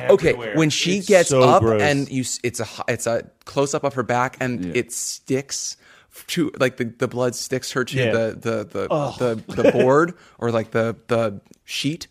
okay 0.09 0.33
when 0.33 0.69
she 0.69 0.97
It's 0.97 1.07
gets 1.07 1.29
so 1.29 1.41
up 1.41 1.61
gross. 1.63 1.81
and 1.81 2.09
you 2.11 2.23
it's 2.43 2.59
a 2.59 2.67
it's 2.87 3.07
a 3.07 3.23
close 3.45 3.73
up 3.73 3.83
of 3.85 3.93
her 3.95 4.03
back 4.03 4.37
and 4.39 4.65
Yeah. 4.65 4.71
it 4.75 4.91
sticks 4.91 5.77
to 6.27 6.51
like 6.59 6.77
the, 6.77 6.85
the 6.85 7.07
blood 7.07 7.35
sticks 7.35 7.71
her 7.73 7.83
to 7.85 7.97
Yeah. 7.97 8.11
the 8.11 8.37
the 8.39 8.63
the, 8.65 9.43
the 9.55 9.61
the 9.63 9.71
board 9.71 10.15
or 10.37 10.51
like 10.51 10.71
the 10.71 10.95
the 11.07 11.41
sheet. 11.65 12.07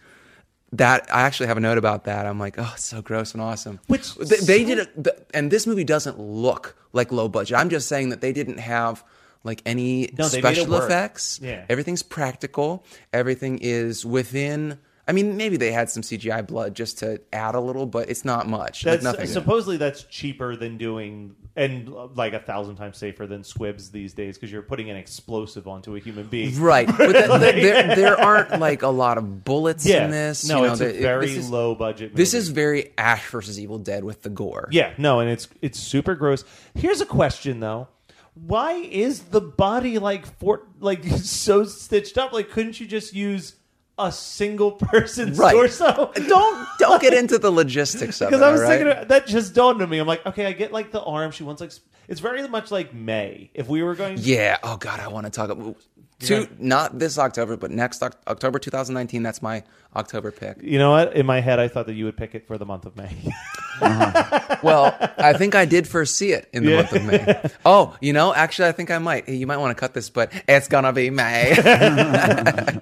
That 0.72 1.08
I 1.10 1.22
actually 1.22 1.46
have 1.46 1.56
a 1.56 1.60
note 1.60 1.78
about 1.78 2.04
that. 2.04 2.26
I'm 2.26 2.38
like, 2.38 2.56
oh, 2.58 2.72
it's 2.74 2.84
so 2.84 3.00
gross 3.00 3.32
and 3.32 3.40
awesome. 3.42 3.80
Which 3.86 4.14
they, 4.16 4.36
they 4.36 4.64
did 4.64 4.78
it, 4.80 5.02
the, 5.02 5.16
and 5.32 5.50
this 5.50 5.66
movie 5.66 5.82
doesn't 5.84 6.18
look 6.20 6.76
like 6.92 7.10
low 7.10 7.26
budget. 7.26 7.56
I'm 7.56 7.70
just 7.70 7.88
saying 7.88 8.10
that 8.10 8.20
they 8.20 8.32
didn't 8.34 8.58
have 8.58 9.02
like 9.44 9.62
any 9.64 10.10
No, 10.18 10.28
they 10.28 10.42
made 10.42 10.50
it 10.50 10.56
special 10.56 10.74
effects. 10.74 11.40
Yeah. 11.42 11.64
everything's 11.70 12.02
practical. 12.02 12.84
Everything 13.14 13.58
is 13.62 14.04
within. 14.04 14.78
I 15.06 15.12
mean, 15.12 15.38
maybe 15.38 15.56
they 15.56 15.72
had 15.72 15.88
some 15.88 16.02
CGI 16.02 16.46
blood 16.46 16.74
just 16.74 16.98
to 16.98 17.22
add 17.32 17.54
a 17.54 17.60
little, 17.60 17.86
but 17.86 18.10
it's 18.10 18.26
not 18.26 18.46
much. 18.46 18.82
that's 18.82 19.02
like 19.02 19.14
nothing. 19.14 19.26
supposedly 19.26 19.78
that's 19.78 20.02
cheaper 20.02 20.54
than 20.54 20.76
doing 20.76 21.34
and 21.58 21.88
like 22.16 22.32
a 22.32 22.38
thousand 22.38 22.76
times 22.76 22.96
safer 22.96 23.26
than 23.26 23.42
squibs 23.42 23.90
these 23.90 24.14
days 24.14 24.36
because 24.38 24.50
you're 24.52 24.62
putting 24.62 24.88
an 24.90 24.96
explosive 24.96 25.66
onto 25.66 25.96
a 25.96 25.98
human 26.00 26.26
being. 26.28 26.58
Right, 26.60 26.86
but 26.98 27.12
th- 27.12 27.26
th- 27.26 27.54
there, 27.62 27.96
there 27.96 28.20
aren't 28.20 28.60
like 28.60 28.82
a 28.82 28.88
lot 28.88 29.18
of 29.18 29.44
bullets 29.44 29.84
Yeah. 29.84 30.04
in 30.04 30.10
this. 30.10 30.48
No, 30.48 30.58
you 30.58 30.62
know, 30.66 30.70
it's 30.72 30.78
the- 30.78 30.98
a 30.98 31.02
very 31.02 31.26
this 31.26 31.36
is, 31.36 31.50
low 31.50 31.74
budget. 31.74 32.14
This 32.14 32.32
is 32.32 32.48
very 32.48 32.92
Ash 32.96 33.28
versus 33.30 33.58
Evil 33.58 33.78
Dead 33.78 34.04
with 34.04 34.22
the 34.22 34.30
gore. 34.30 34.68
Yeah, 34.70 34.94
no, 34.96 35.20
and 35.20 35.28
it's 35.28 35.48
it's 35.60 35.78
super 35.78 36.14
gross. 36.14 36.44
Here's 36.74 37.00
a 37.00 37.06
question 37.06 37.60
though. 37.60 37.88
Why 38.34 38.74
is 38.74 39.20
the 39.24 39.40
body 39.40 39.98
like 39.98 40.24
for 40.38 40.62
like 40.78 41.04
so 41.22 41.64
stitched 41.64 42.16
up? 42.16 42.32
Like 42.32 42.50
couldn't 42.50 42.78
you 42.78 42.86
just 42.86 43.12
use 43.12 43.56
a 43.98 44.12
single 44.12 44.72
person's 44.72 45.38
Right. 45.38 45.52
torso? 45.52 46.12
Don't 46.28 46.68
don't 46.78 47.02
get 47.02 47.14
into 47.14 47.38
the 47.38 47.50
logistics 47.50 48.20
of 48.20 48.28
it. 48.28 48.30
Because 48.30 48.42
I 48.42 48.52
was 48.52 48.60
right? 48.62 48.80
thinking 48.80 49.08
that 49.08 49.26
just 49.26 49.54
dawned 49.54 49.82
on 49.82 49.88
me. 49.88 49.98
I'm 49.98 50.06
like, 50.06 50.24
okay, 50.26 50.46
I 50.46 50.52
get 50.52 50.72
like 50.72 50.92
the 50.92 51.02
arm. 51.02 51.30
She 51.32 51.42
wants 51.42 51.60
like 51.60 51.72
it's 52.08 52.20
very 52.20 52.46
much 52.48 52.70
like 52.70 52.94
May. 52.94 53.50
If 53.54 53.68
we 53.68 53.82
were 53.82 53.94
going, 53.94 54.16
Yeah. 54.20 54.58
Oh 54.62 54.76
God, 54.76 55.00
I 55.00 55.08
want 55.08 55.26
to 55.26 55.30
talk 55.30 55.50
about. 55.50 55.76
Two, 56.20 56.48
not 56.58 56.98
this 56.98 57.16
October, 57.16 57.56
but 57.56 57.70
next 57.70 58.02
October 58.02 58.58
2019. 58.58 59.22
That's 59.22 59.40
my 59.40 59.62
October 59.94 60.32
pick. 60.32 60.56
you 60.62 60.76
know 60.78 60.90
what? 60.90 61.14
In 61.14 61.24
my 61.26 61.40
head, 61.40 61.60
I 61.60 61.68
thought 61.68 61.86
that 61.86 61.94
you 61.94 62.06
would 62.06 62.16
pick 62.16 62.34
it 62.34 62.46
for 62.46 62.58
the 62.58 62.66
month 62.66 62.86
of 62.86 62.96
May. 62.96 63.10
Well, 64.60 64.96
I 65.18 65.34
think 65.34 65.54
I 65.54 65.64
did 65.66 65.86
first 65.86 66.16
see 66.16 66.32
it 66.32 66.48
in 66.52 66.64
the 66.64 66.70
Yeah. 66.72 66.76
month 66.78 66.92
of 66.92 67.04
May. 67.04 67.50
Oh, 67.64 67.96
you 68.00 68.12
know, 68.12 68.34
actually, 68.34 68.66
I 68.68 68.72
think 68.72 68.90
I 68.90 68.98
might. 68.98 69.28
You 69.28 69.46
might 69.46 69.58
want 69.58 69.70
to 69.76 69.80
cut 69.80 69.94
this, 69.94 70.10
but 70.10 70.32
it's 70.48 70.66
gonna 70.66 70.92
be 70.92 71.10
May. 71.10 71.52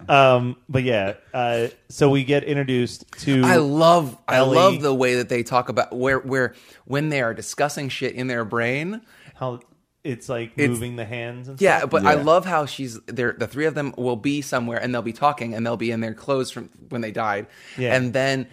um, 0.08 0.56
but 0.68 0.82
yeah, 0.84 1.14
uh, 1.34 1.68
so 1.90 2.08
we 2.08 2.24
get 2.24 2.44
introduced 2.44 3.04
to. 3.20 3.42
I 3.44 3.56
love, 3.56 4.16
I 4.26 4.40
love 4.40 4.80
the 4.80 4.94
way 4.94 5.16
that 5.16 5.28
they 5.28 5.42
talk 5.42 5.68
about 5.68 5.94
where, 5.94 6.18
where 6.20 6.54
when 6.86 7.10
they 7.10 7.20
are 7.20 7.34
discussing 7.34 7.88
shit 7.90 8.14
in 8.14 8.26
their 8.26 8.44
brain. 8.46 9.02
how 9.34 9.60
it's 10.06 10.28
like 10.28 10.52
It's- 10.56 10.68
moving 10.70 10.96
the 10.96 11.04
hands 11.04 11.48
and 11.48 11.60
Yeah, 11.60 11.78
stuff. 11.78 11.90
but 11.90 12.06
I 12.06 12.14
love 12.14 12.44
how 12.46 12.66
she's 12.66 12.98
there. 13.06 13.32
The 13.38 13.46
three 13.46 13.66
of 13.66 13.74
them 13.74 13.94
will 13.96 14.16
be 14.16 14.42
somewhere 14.42 14.78
and 14.78 14.94
they'll 14.94 15.02
be 15.02 15.12
talking 15.12 15.54
and 15.54 15.64
they'll 15.66 15.76
be 15.76 15.90
in 15.90 16.00
their 16.00 16.14
clothes 16.14 16.50
from 16.50 16.70
when 16.88 17.00
they 17.00 17.10
died. 17.12 17.46
Yeah. 17.78 17.94
and 17.94 18.12
then 18.12 18.46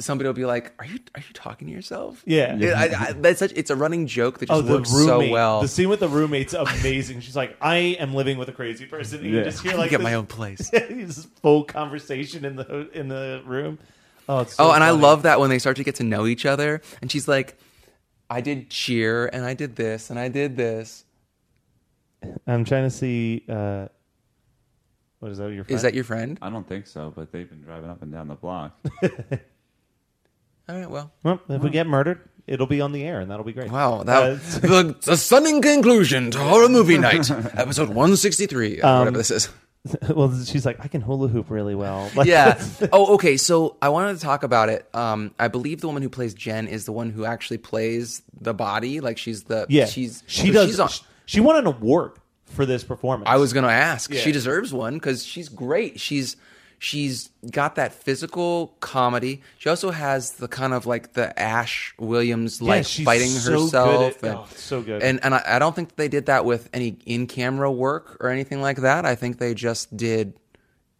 somebody 0.00 0.28
will 0.28 0.34
be 0.34 0.44
like, 0.44 0.72
"Are 0.78 0.84
you 0.84 1.00
are 1.16 1.20
you 1.20 1.32
talking 1.34 1.66
to 1.66 1.74
yourself?" 1.74 2.22
Yeah. 2.24 2.56
It- 2.56 2.72
I, 2.72 3.08
I, 3.08 3.12
that's 3.14 3.40
such. 3.40 3.52
It's 3.56 3.70
a 3.70 3.74
running 3.76 4.06
joke 4.06 4.38
that 4.38 4.48
Oh, 4.50 4.56
just 4.60 4.68
the 4.68 4.74
works 4.74 4.92
roommate. 4.92 5.28
so 5.28 5.32
well. 5.32 5.60
The 5.62 5.66
scene 5.68 5.88
with 5.88 5.98
the 6.00 6.08
roommate's 6.08 6.54
amazing. 6.54 7.20
She's 7.20 7.34
like, 7.34 7.56
"I 7.60 7.76
am 7.98 8.14
living 8.14 8.38
with 8.38 8.48
a 8.48 8.52
crazy 8.52 8.86
person." 8.86 9.20
And 9.20 9.28
you 9.30 9.42
just 9.42 9.60
hear 9.62 9.76
like 9.76 9.90
get 9.90 9.98
this, 9.98 10.04
my 10.04 10.14
own 10.14 10.26
place. 10.26 10.70
this 10.70 11.26
full 11.42 11.64
conversation 11.64 12.44
in 12.44 12.54
the 12.56 12.88
in 12.92 13.08
the 13.08 13.42
room. 13.44 13.78
Oh, 14.28 14.40
it's 14.40 14.52
oh, 14.60 14.64
so 14.66 14.70
oh, 14.70 14.74
and 14.74 14.84
I 14.84 14.90
love 14.90 15.22
that 15.22 15.40
when 15.40 15.50
they 15.50 15.58
start 15.58 15.78
to 15.78 15.84
get 15.84 15.96
to 15.96 16.04
know 16.04 16.26
each 16.26 16.44
other, 16.46 16.80
and 17.02 17.10
she's 17.10 17.26
like, 17.26 17.58
"I 18.30 18.40
did 18.40 18.70
cheer, 18.70 19.26
and 19.26 19.44
I 19.44 19.54
did 19.54 19.76
this, 19.76 20.10
and 20.10 20.18
I 20.18 20.28
did 20.28 20.56
this." 20.56 21.04
I'm 22.46 22.64
trying 22.64 22.84
to 22.84 22.90
see. 22.90 23.44
Uh, 23.48 23.88
what 25.20 25.30
is 25.32 25.38
that? 25.38 25.52
Your 25.52 25.64
friend? 25.64 25.76
Is 25.76 25.82
that 25.82 25.94
your 25.94 26.04
friend? 26.04 26.38
I 26.42 26.50
don't 26.50 26.66
think 26.68 26.86
so, 26.86 27.12
but 27.14 27.32
they've 27.32 27.48
been 27.48 27.62
driving 27.62 27.90
up 27.90 28.02
and 28.02 28.12
down 28.12 28.28
the 28.28 28.34
block. 28.34 28.78
All 30.68 30.76
right, 30.76 30.90
well. 30.90 31.10
Well, 31.22 31.40
if 31.48 31.62
we 31.62 31.70
get 31.70 31.86
murdered, 31.86 32.20
it'll 32.46 32.66
be 32.66 32.80
on 32.80 32.92
the 32.92 33.02
air, 33.02 33.20
and 33.20 33.30
that'll 33.30 33.44
be 33.44 33.52
great. 33.54 33.70
Wow, 33.70 34.00
Uh, 34.00 34.04
that 34.04 34.42
the, 34.62 34.96
the 35.02 35.16
stunning 35.16 35.62
conclusion 35.62 36.30
to 36.32 36.38
horror 36.38 36.68
movie 36.68 36.98
night, 36.98 37.30
episode 37.54 37.88
one 37.88 38.16
sixty 38.16 38.46
three, 38.46 38.80
Um, 38.82 38.98
whatever 38.98 39.16
this 39.18 39.30
is. 39.30 39.48
well, 40.14 40.34
she's 40.44 40.66
like, 40.66 40.80
I 40.80 40.88
can 40.88 41.00
hula 41.00 41.28
hoop 41.28 41.50
really 41.50 41.74
well. 41.74 42.10
Like, 42.18 42.26
yeah. 42.26 42.60
Oh, 42.92 43.14
okay. 43.14 43.36
So 43.36 43.76
I 43.80 43.90
wanted 43.90 44.14
to 44.14 44.20
talk 44.20 44.42
about 44.42 44.68
it. 44.68 44.88
Um, 44.94 45.34
I 45.38 45.48
believe 45.48 45.80
the 45.80 45.86
woman 45.86 46.02
who 46.02 46.08
plays 46.08 46.34
Jen 46.34 46.66
is 46.66 46.84
the 46.84 46.92
one 46.92 47.10
who 47.10 47.24
actually 47.24 47.58
plays 47.58 48.22
the 48.40 48.54
body. 48.54 49.00
Like 49.00 49.18
she's 49.18 49.44
the 49.44 49.66
yeah. 49.68 49.86
She's 49.86 50.22
she 50.26 50.48
so 50.48 50.52
does. 50.52 50.66
She's 50.68 50.80
on, 50.80 50.88
she, 50.88 51.02
she 51.26 51.40
won 51.40 51.56
an 51.56 51.66
award 51.66 52.12
for 52.46 52.66
this 52.66 52.82
performance. 52.82 53.28
I 53.28 53.36
was 53.36 53.52
gonna 53.52 53.68
ask. 53.68 54.12
Yeah. 54.12 54.20
She 54.20 54.32
deserves 54.32 54.72
one 54.72 54.94
because 54.94 55.24
she's 55.24 55.48
great. 55.48 56.00
She's 56.00 56.36
she's 56.78 57.30
got 57.50 57.74
that 57.76 57.92
physical 57.92 58.74
comedy. 58.80 59.42
She 59.58 59.68
also 59.68 59.90
has 59.90 60.32
the 60.32 60.48
kind 60.48 60.72
of 60.72 60.86
like 60.86 61.12
the 61.14 61.38
Ash 61.38 61.94
Williams 61.98 62.62
like 62.62 62.86
she's 62.86 63.04
fighting 63.04 63.28
so 63.28 63.68
good 63.68 64.12
at- 64.14 64.22
and, 64.22 64.34
oh, 64.38 64.46
so 64.54 64.82
good. 64.82 65.02
And 65.02 65.20
and 65.22 65.34
I, 65.34 65.42
I 65.46 65.58
don't 65.58 65.74
think 65.74 65.96
they 65.96 66.08
did 66.08 66.26
that 66.26 66.44
with 66.44 66.68
any 66.72 66.96
in 67.06 67.26
camera 67.26 67.70
work 67.70 68.16
or 68.20 68.30
anything 68.30 68.60
like 68.60 68.78
that. 68.78 69.04
I 69.04 69.14
think 69.14 69.38
they 69.38 69.54
just 69.54 69.96
did 69.96 70.34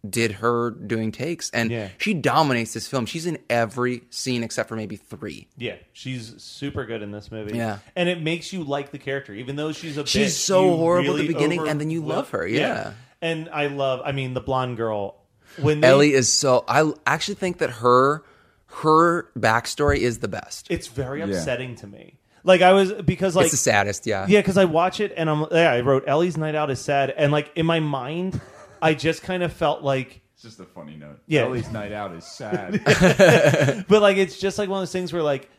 did 0.09 0.31
her 0.31 0.71
doing 0.71 1.11
takes 1.11 1.49
and 1.49 1.69
Yeah. 1.69 1.89
she 1.97 2.13
dominates 2.13 2.73
this 2.73 2.87
film. 2.87 3.05
She's 3.05 3.25
in 3.25 3.37
every 3.49 4.03
scene 4.09 4.43
except 4.43 4.69
for 4.69 4.77
maybe 4.77 4.95
three. 4.95 5.49
Yeah, 5.57 5.75
she's 5.91 6.41
super 6.41 6.85
good 6.85 7.01
in 7.01 7.11
this 7.11 7.29
movie. 7.31 7.57
Yeah. 7.57 7.79
and 7.97 8.07
it 8.07 8.21
makes 8.21 8.53
you 8.53 8.63
like 8.63 8.91
the 8.91 8.97
character, 8.97 9.33
even 9.33 9.57
though 9.57 9.73
she's 9.73 9.97
a. 9.97 10.05
She's 10.05 10.33
bitch, 10.35 10.37
so 10.45 10.77
horrible 10.77 11.15
at 11.15 11.17
the 11.17 11.27
beginning, 11.27 11.59
over- 11.59 11.69
and 11.69 11.81
then 11.81 11.89
you 11.89 12.01
love 12.01 12.29
her, 12.29 12.47
yeah. 12.47 12.93
and 13.21 13.49
I 13.49 13.67
love. 13.67 13.99
I 14.05 14.13
mean, 14.13 14.33
the 14.33 14.39
blonde 14.39 14.77
girl 14.77 15.17
when 15.61 15.81
they, 15.81 15.87
Ellie 15.87 16.13
is 16.13 16.31
so 16.31 16.63
I 16.67 16.91
actually 17.05 17.35
think 17.35 17.59
that 17.59 17.69
her 17.69 18.23
her 18.67 19.23
backstory 19.37 19.97
is 19.97 20.19
the 20.19 20.27
best. 20.27 20.67
It's 20.69 20.87
very 20.87 21.21
upsetting 21.21 21.75
to 21.75 21.87
me. 21.87 22.19
Like 22.43 22.61
I 22.61 22.73
was 22.73 22.93
because 22.93 23.35
like 23.35 23.45
it's 23.45 23.51
the 23.51 23.57
saddest, 23.57 24.05
yeah. 24.05 24.25
Yeah, 24.27 24.39
because 24.39 24.57
I 24.57 24.65
watch 24.65 24.99
it 24.99 25.13
and 25.17 25.29
I'm 25.29 25.45
yeah. 25.51 25.71
I 25.71 25.81
wrote 25.81 26.03
Ellie's 26.07 26.37
night 26.37 26.55
out 26.55 26.69
is 26.69 26.79
sad, 26.79 27.09
and 27.11 27.31
like 27.31 27.51
in 27.55 27.65
my 27.65 27.79
mind, 27.79 28.39
I 28.81 28.93
just 28.93 29.23
kind 29.23 29.43
of 29.43 29.53
felt 29.53 29.83
like. 29.83 30.21
It's 30.33 30.43
just 30.43 30.59
a 30.61 30.65
funny 30.65 30.95
note. 30.95 31.19
Yeah. 31.27 31.41
Ellie's 31.41 31.69
night 31.69 31.91
out 31.91 32.13
is 32.13 32.23
sad. 32.23 32.81
but 32.85 34.01
like 34.01 34.15
it's 34.15 34.39
just 34.39 34.57
like 34.57 34.69
one 34.69 34.77
of 34.77 34.81
those 34.83 34.91
things 34.93 35.11
where 35.11 35.21
like 35.21 35.49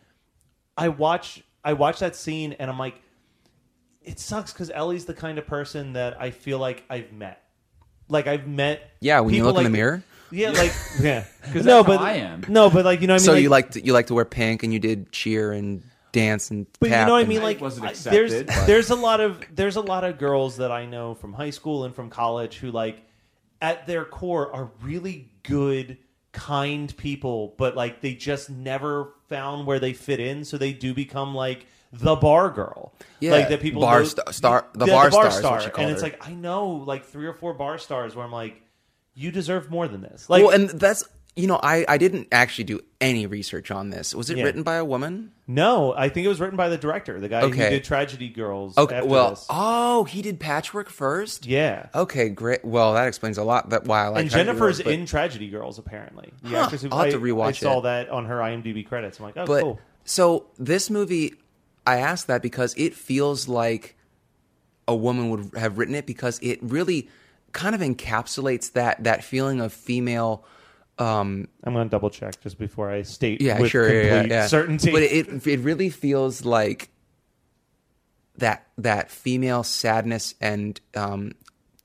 I 0.75 0.89
watch 0.89 1.43
I 1.63 1.75
watch 1.75 1.99
that 1.99 2.17
scene 2.17 2.55
and 2.55 2.71
I'm 2.71 2.79
like, 2.79 2.95
it 4.03 4.19
sucks 4.19 4.53
because 4.53 4.71
Ellie's 4.71 5.05
the 5.05 5.13
kind 5.13 5.39
of 5.39 5.47
person 5.47 5.93
that 5.93 6.19
I 6.21 6.31
feel 6.31 6.59
like 6.59 6.85
I've 6.89 7.13
met. 7.13 7.45
Like 8.11 8.27
I've 8.27 8.47
met. 8.47 8.91
Yeah, 9.01 9.21
when 9.21 9.35
you 9.35 9.41
people 9.43 9.53
look 9.53 9.59
in 9.59 9.65
the 9.65 9.71
mirror? 9.71 10.03
Yeah, 10.33 10.51
like 10.51 10.73
yeah, 11.01 11.25
because 11.43 11.65
that's 11.65 11.87
how 11.87 11.93
I 11.95 12.13
am. 12.13 12.45
No, 12.49 12.71
but 12.71 12.85
like 12.85 13.01
you 13.01 13.07
know, 13.07 13.15
what 13.15 13.23
I 13.23 13.25
mean, 13.25 13.27
so 13.27 13.33
like, 13.33 13.43
you 13.43 13.49
like 13.49 13.71
to, 13.73 13.85
you 13.85 13.93
like 13.93 14.07
to 14.09 14.15
wear 14.15 14.25
pink 14.25 14.63
and 14.63 14.73
you 14.73 14.79
did 14.79 15.11
cheer 15.13 15.53
and 15.53 15.83
dance 16.13 16.51
and 16.51 16.67
But 16.81 16.89
tap 16.89 17.01
you 17.01 17.07
know 17.07 17.13
what 17.13 17.19
I 17.19 17.21
and- 17.21 17.29
mean? 17.29 17.43
Like, 17.43 17.61
wasn't 17.61 17.87
I- 17.87 17.91
accepted, 17.91 18.31
there's 18.31 18.43
but- 18.45 18.67
there's 18.67 18.91
a 18.91 18.95
lot 18.97 19.21
of 19.21 19.41
there's 19.53 19.77
a 19.77 19.81
lot 19.81 20.05
of 20.05 20.19
girls 20.19 20.59
that 20.59 20.71
I 20.71 20.87
know 20.87 21.15
from 21.15 21.33
high 21.33 21.51
school 21.51 21.85
and 21.85 21.95
from 21.95 22.11
college 22.11 22.59
who 22.59 22.71
like 22.71 23.03
at 23.63 23.87
their 23.87 24.05
core 24.05 24.55
are 24.55 24.71
really 24.83 25.31
good, 25.43 25.99
kind 26.33 26.97
people, 26.97 27.55
but 27.59 27.75
like 27.77 28.01
they 28.01 28.15
just 28.15 28.51
never 28.51 29.13
found 29.29 29.67
where 29.67 29.79
they 29.81 29.93
fit 29.93 30.21
in, 30.21 30.45
so 30.45 30.57
they 30.59 30.73
do 30.73 30.95
become 30.95 31.35
like 31.35 31.67
the 31.93 32.17
bar 32.17 32.51
girl. 32.51 32.93
Yeah, 33.21 33.33
like 33.33 33.49
that 33.49 33.61
people 33.61 33.83
bar 33.83 34.01
know- 34.01 34.05
sta- 34.07 34.31
star- 34.31 34.67
the 34.75 34.87
Yeah, 34.87 34.93
bar 34.95 35.11
star 35.11 35.27
is 35.29 35.43
what 35.43 35.65
you 35.65 35.71
call 35.71 35.85
and 35.85 35.93
it's 35.93 36.03
like 36.03 36.27
I 36.27 36.33
know 36.33 36.69
like 36.87 37.05
three 37.05 37.27
or 37.27 37.35
four 37.35 37.53
bar 37.55 37.79
stars 37.79 38.15
where 38.15 38.25
I'm 38.25 38.33
like, 38.33 38.61
you 39.15 39.31
deserve 39.31 39.71
more 39.71 39.89
than 39.89 40.01
this. 40.01 40.31
Like, 40.31 40.43
well, 40.45 40.53
and 40.55 40.71
that's 40.71 41.05
you 41.37 41.47
know 41.47 41.59
I 41.63 41.85
I 41.89 41.99
didn't 41.99 42.29
actually 42.33 42.65
do 42.65 42.81
any 43.01 43.27
research 43.27 43.71
on 43.71 43.91
this. 43.91 44.15
Was 44.15 44.31
it 44.31 44.39
Yeah. 44.39 44.45
written 44.45 44.63
by 44.63 44.77
a 44.77 44.85
woman? 44.85 45.33
no, 45.47 45.93
I 45.97 46.09
think 46.11 46.25
it 46.25 46.29
was 46.29 46.39
written 46.41 46.57
by 46.57 46.69
the 46.69 46.79
director, 46.79 47.19
the 47.19 47.29
guy 47.29 47.41
who 47.41 47.51
did 47.53 47.83
Tragedy 47.85 48.29
Girls. 48.29 48.79
Okay, 48.79 49.03
well, 49.03 49.31
this. 49.31 49.47
oh, 49.51 50.05
he 50.05 50.23
did 50.23 50.39
Patchwork 50.39 50.89
first. 50.89 51.45
yeah. 51.47 51.87
Okay, 51.95 52.29
great. 52.29 52.65
Well, 52.65 52.95
that 52.95 53.09
explains 53.09 53.37
a 53.37 53.43
lot. 53.45 53.71
That 53.71 53.85
why 53.85 54.05
I 54.05 54.09
like 54.09 54.21
and 54.23 54.31
Tragedy 54.31 54.49
Jennifer's 54.51 54.77
Girls, 54.79 54.85
but- 54.85 54.93
in 54.95 55.07
Tragedy 55.07 55.49
Girls, 55.51 55.79
apparently. 55.79 56.33
The 56.43 56.49
Huh, 56.51 56.57
I'll 56.93 56.99
have 57.05 57.11
to 57.11 57.19
I- 57.19 57.21
rewatch 57.21 57.47
I 57.47 57.53
saw 57.53 57.79
it. 57.81 57.83
that 57.83 58.09
on 58.11 58.27
her 58.27 58.39
IMDb 58.39 58.87
credits. 58.87 59.19
I'm 59.19 59.25
like, 59.27 59.37
oh, 59.37 59.47
But 59.47 59.63
cool. 59.63 59.81
so 60.05 60.47
this 60.59 60.89
movie, 60.91 61.35
I 61.91 61.99
ask 61.99 62.27
that 62.27 62.41
because 62.43 62.75
it 62.77 62.95
feels 62.95 63.49
like 63.49 63.97
a 64.87 64.95
woman 64.95 65.31
would 65.31 65.51
have 65.57 65.77
written 65.79 65.95
it 65.95 66.07
because 66.07 66.39
it 66.41 66.59
really 66.63 67.09
kind 67.53 67.75
of 67.75 67.81
encapsulates 67.81 68.73
that 68.73 69.03
that 69.05 69.25
feeling 69.25 69.61
of 69.61 69.73
female. 69.73 70.45
Um, 70.99 71.49
I'm 71.65 71.73
going 71.73 71.87
to 71.87 71.91
double 71.91 72.11
check 72.11 72.41
just 72.41 72.59
before 72.59 72.91
I 72.91 73.03
state 73.03 73.41
yeah, 73.41 73.59
with 73.59 73.71
sure, 73.71 73.89
yeah, 73.89 74.03
yeah, 74.03 74.11
complete 74.21 74.35
yeah. 74.35 74.47
certainty. 74.47 74.93
But 74.93 75.03
it 75.03 75.47
it 75.47 75.61
really 75.61 75.91
feels 75.91 76.45
like 76.45 76.91
that 78.37 78.67
that 78.79 79.11
female 79.11 79.65
sadness 79.65 80.35
and 80.41 80.81
um, 80.95 81.33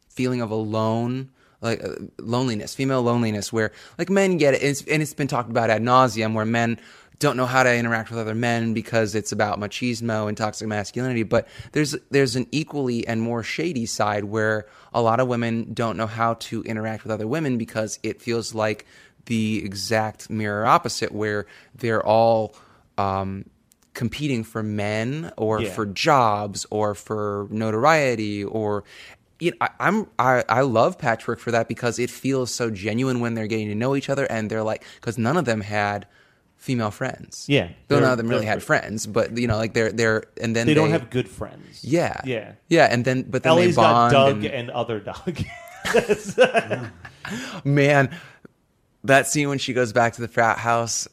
feeling 0.10 0.42
of 0.42 0.52
alone, 0.52 1.32
like 1.62 1.84
uh, 1.84 1.96
loneliness, 2.20 2.76
female 2.76 3.02
loneliness, 3.02 3.52
where 3.52 3.72
like 3.98 4.10
men 4.10 4.38
get 4.38 4.54
it, 4.54 4.62
and 4.62 4.70
it's, 4.70 4.82
and 4.86 5.02
it's 5.02 5.14
been 5.14 5.28
talked 5.28 5.50
about 5.50 5.70
ad 5.70 5.82
nauseum, 5.82 6.34
where 6.34 6.46
men 6.46 6.80
don't 7.20 7.38
know 7.38 7.46
how 7.46 7.64
to 7.64 7.74
interact 7.74 8.10
with 8.10 8.20
other 8.20 8.36
men 8.36 8.74
because 8.74 9.16
it's 9.16 9.32
about 9.32 9.60
machismo 9.60 10.28
and 10.28 10.38
toxic 10.38 10.68
masculinity. 10.68 11.24
But 11.24 11.48
there's 11.72 11.96
there's 12.12 12.36
an 12.36 12.48
equally 12.52 13.08
and 13.08 13.22
more 13.22 13.44
shady 13.44 13.86
side 13.86 14.26
where 14.26 14.66
a 14.94 15.02
lot 15.02 15.20
of 15.20 15.28
women 15.28 15.74
don't 15.74 15.98
know 15.98 16.08
how 16.08 16.34
to 16.36 16.62
interact 16.64 17.04
with 17.04 17.12
other 17.12 17.28
women 17.28 17.58
because 17.58 18.00
it 18.04 18.22
feels 18.22 18.54
like 18.54 18.86
the 19.26 19.64
exact 19.66 20.30
mirror 20.30 20.66
opposite, 20.66 21.12
where 21.12 21.48
they're 21.74 22.06
all 22.06 22.54
um, 22.98 23.46
competing 23.94 24.44
for 24.44 24.62
men 24.62 25.32
or 25.38 25.62
Yeah. 25.62 25.70
for 25.74 25.86
jobs 25.86 26.66
or 26.70 26.94
for 26.96 27.48
notoriety 27.50 28.44
or 28.44 28.84
you 29.40 29.52
know, 29.52 29.58
I, 29.62 29.70
I'm 29.80 30.08
I, 30.20 30.44
I 30.48 30.62
love 30.62 30.98
Patchwork 30.98 31.40
for 31.40 31.52
that 31.52 31.68
because 31.68 32.00
it 32.00 32.10
feels 32.10 32.52
so 32.52 32.70
genuine 32.70 33.20
when 33.20 33.34
they're 33.34 33.48
getting 33.48 33.68
to 33.70 33.76
know 33.76 33.96
each 33.96 34.10
other 34.10 34.26
and 34.26 34.50
they're 34.50 34.64
like 34.64 34.84
because 34.96 35.18
none 35.18 35.38
of 35.38 35.46
them 35.46 35.62
had 35.62 36.08
female 36.66 36.90
friends. 36.92 37.46
Yeah, 37.48 37.70
though 37.88 38.00
none 38.00 38.12
of 38.12 38.18
them 38.18 38.28
really 38.28 38.46
had 38.48 38.64
friends, 38.64 39.06
but 39.08 39.38
you 39.38 39.46
know, 39.48 39.56
like 39.58 39.74
they're 39.74 39.92
they're 39.92 40.24
and 40.42 40.56
then 40.56 40.66
they 40.66 40.74
don't 40.74 40.90
have 40.90 41.10
good 41.12 41.30
friends. 41.30 41.84
yeah 41.84 42.20
Yeah. 42.26 42.54
yeah, 42.68 42.88
and 42.92 43.06
then 43.06 43.22
but 43.30 43.44
then 43.44 43.52
Ellie's 43.52 43.76
they 43.76 43.82
got 43.84 44.12
bond 44.12 44.12
Doug 44.12 44.36
and- 44.46 44.54
and, 44.54 44.72
other 44.72 45.00
Doug. 45.00 45.44
man, 47.64 48.10
that 49.04 49.28
scene 49.28 49.50
when 49.50 49.58
she 49.60 49.74
goes 49.74 49.94
back 49.94 50.14
to 50.14 50.22
the 50.22 50.28
frat 50.28 50.58
house 50.58 51.08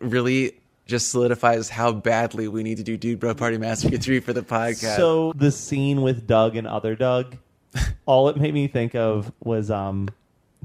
really 0.00 0.58
just 0.86 1.10
solidifies 1.10 1.68
how 1.68 1.92
badly 1.92 2.48
we 2.48 2.62
need 2.62 2.78
to 2.78 2.82
do 2.82 2.96
Dude 2.96 3.20
Bro 3.20 3.34
Party 3.34 3.58
Massacre 3.58 3.98
3 3.98 4.20
for 4.20 4.32
the 4.32 4.42
podcast. 4.42 4.96
so 4.96 5.32
the 5.36 5.52
scene 5.52 6.02
with 6.02 6.26
Doug 6.26 6.56
and 6.56 6.66
other 6.66 6.96
Doug, 6.96 7.36
all 8.06 8.28
it 8.28 8.36
made 8.36 8.54
me 8.54 8.66
think 8.68 8.94
of 8.94 9.30
was 9.42 9.70
um. 9.70 10.08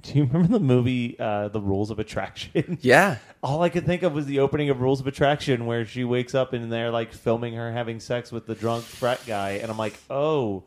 Do 0.14 0.18
you 0.18 0.26
remember 0.26 0.50
the 0.50 0.60
movie 0.60 1.18
uh, 1.18 1.48
The 1.48 1.62
Rules 1.62 1.90
of 1.90 1.98
Attraction? 1.98 2.78
yeah. 2.82 3.20
All 3.42 3.62
I 3.62 3.70
could 3.70 3.86
think 3.86 4.04
of 4.04 4.12
was 4.12 4.26
the 4.26 4.40
opening 4.40 4.70
of 4.70 4.82
Rules 4.82 5.00
of 5.00 5.08
Attraction, 5.08 5.66
where 5.66 5.86
she 5.86 6.04
wakes 6.04 6.36
up 6.36 6.52
and 6.52 6.70
they're 6.70 6.92
like 6.92 7.14
filming 7.14 7.54
her 7.54 7.72
having 7.72 8.02
sex 8.02 8.30
with 8.30 8.46
the 8.46 8.54
drunk 8.54 8.84
frat 8.84 9.22
guy, 9.26 9.52
and 9.52 9.72
I'm 9.72 9.78
like, 9.78 9.98
oh, 10.10 10.64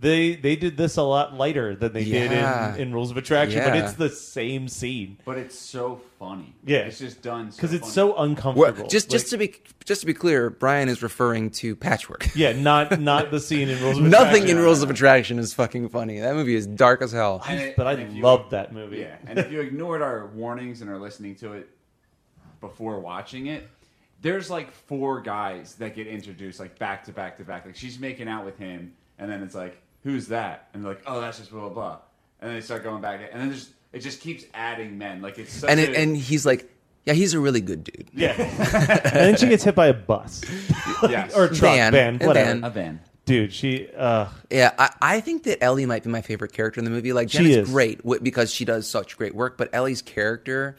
they 0.00 0.36
they 0.36 0.54
did 0.54 0.76
this 0.76 0.96
a 0.96 1.02
lot 1.02 1.34
lighter 1.34 1.74
than 1.74 1.92
they 1.92 2.02
Yeah. 2.02 2.70
did 2.72 2.80
in, 2.80 2.88
in 2.88 2.94
Rules 2.94 3.10
of 3.10 3.16
Attraction, 3.16 3.58
but 3.64 3.74
Yeah. 3.74 3.84
it's 3.84 3.94
the 3.94 4.08
same 4.10 4.68
scene 4.68 5.18
but 5.24 5.38
it's 5.38 5.58
so 5.58 6.00
funny. 6.18 6.54
Yeah. 6.64 6.78
It's 6.80 6.98
just 7.00 7.20
done 7.22 7.50
because 7.50 7.72
it's 7.72 7.82
funny. 7.82 7.92
so 7.92 8.06
Well, 8.14 8.22
uncomfortable. 8.24 8.88
just 8.88 9.10
just 9.10 9.32
Like, 9.32 9.52
to 9.52 9.58
be 9.58 9.74
just 9.84 10.00
to 10.02 10.06
be 10.06 10.14
clear, 10.14 10.50
Brian 10.50 10.88
is 10.88 11.02
referring 11.02 11.50
to 11.52 11.74
Patchwork. 11.74 12.28
yeah, 12.36 12.52
not 12.52 13.00
not 13.00 13.30
the 13.30 13.40
scene 13.40 13.68
in 13.68 13.80
Rules 13.82 13.98
of 13.98 14.04
Attraction. 14.06 14.10
Nothing 14.10 14.26
Attraction. 14.42 14.56
in 14.58 14.62
Rules 14.62 14.82
of 14.82 14.90
Attraction 14.90 15.38
is 15.38 15.54
fucking 15.54 15.88
funny. 15.88 16.20
That 16.20 16.34
movie 16.34 16.54
is 16.54 16.66
dark 16.66 17.02
as 17.02 17.10
hell. 17.12 17.42
And 17.48 17.60
it- 17.60 17.76
but 17.76 17.86
I 17.86 17.92
and 17.94 18.02
if 18.02 18.12
you- 18.14 18.22
loved 18.22 18.52
that 18.52 18.72
movie. 18.72 18.98
Yeah, 18.98 19.16
and 19.26 19.38
if 19.38 19.50
you 19.50 19.60
ignored 19.60 20.02
our 20.02 20.26
warnings 20.26 20.80
and 20.80 20.90
are 20.90 20.98
listening 20.98 21.34
to 21.36 21.54
it 21.54 21.68
before 22.60 23.00
watching 23.00 23.46
it, 23.46 23.68
there's 24.22 24.50
like 24.50 24.70
four 24.72 25.20
guys 25.20 25.74
that 25.76 25.94
get 25.94 26.06
introduced 26.06 26.58
like 26.60 26.78
back 26.78 27.04
to 27.04 27.12
back 27.12 27.36
to 27.38 27.44
back. 27.44 27.66
Like 27.66 27.76
she's 27.76 27.98
making 27.98 28.28
out 28.28 28.44
with 28.44 28.58
him, 28.58 28.92
and 29.18 29.30
then 29.30 29.42
it's 29.42 29.54
like, 29.54 29.80
who's 30.04 30.28
that? 30.28 30.68
And 30.72 30.82
they're 30.84 30.92
like, 30.92 31.02
oh, 31.06 31.20
that's 31.20 31.38
just 31.38 31.50
blah 31.50 31.60
blah 31.60 31.68
blah. 31.70 31.98
And 32.40 32.50
then 32.50 32.56
they 32.56 32.60
start 32.64 32.82
going 32.84 33.00
back, 33.02 33.20
and 33.32 33.40
then 33.40 33.48
there's 33.48 33.70
it 33.92 34.00
just 34.00 34.20
keeps 34.20 34.44
adding 34.54 34.98
men. 34.98 35.22
Like 35.22 35.38
it's 35.38 35.52
such 35.52 35.70
And 35.70 35.80
a, 35.80 35.96
and 35.98 36.16
he's 36.16 36.44
like, 36.46 36.70
yeah, 37.06 37.14
he's 37.14 37.34
a 37.34 37.40
really 37.40 37.60
good 37.60 37.84
dude. 37.84 38.10
Yeah. 38.12 38.32
and 38.38 39.16
then 39.16 39.36
she 39.36 39.48
gets 39.48 39.64
hit 39.64 39.74
by 39.74 39.86
a 39.86 39.94
bus 39.94 40.44
yes. 41.08 41.34
or 41.34 41.44
a 41.44 41.48
truck, 41.48 41.74
Van. 41.74 41.92
van, 41.92 42.22
A 42.22 42.26
whatever. 42.26 42.50
van. 42.52 42.64
a 42.64 42.70
van. 42.70 43.00
Dude, 43.24 43.52
she. 43.52 43.88
Uh, 43.96 44.26
Yeah, 44.50 44.72
I, 44.78 44.90
I 45.02 45.20
think 45.20 45.42
that 45.44 45.62
Ellie 45.62 45.84
might 45.86 46.02
be 46.04 46.10
my 46.10 46.20
favorite 46.22 46.52
character 46.52 46.80
in 46.80 46.84
the 46.84 46.90
movie. 46.90 47.12
Like, 47.12 47.28
Jen 47.28 47.44
She 47.44 47.50
is 47.52 47.56
is. 47.66 47.70
great 47.70 47.98
w- 47.98 48.20
because 48.22 48.52
she 48.52 48.64
does 48.64 48.86
such 48.88 49.16
great 49.18 49.34
work, 49.34 49.58
but 49.58 49.68
Ellie's 49.74 50.00
character 50.02 50.76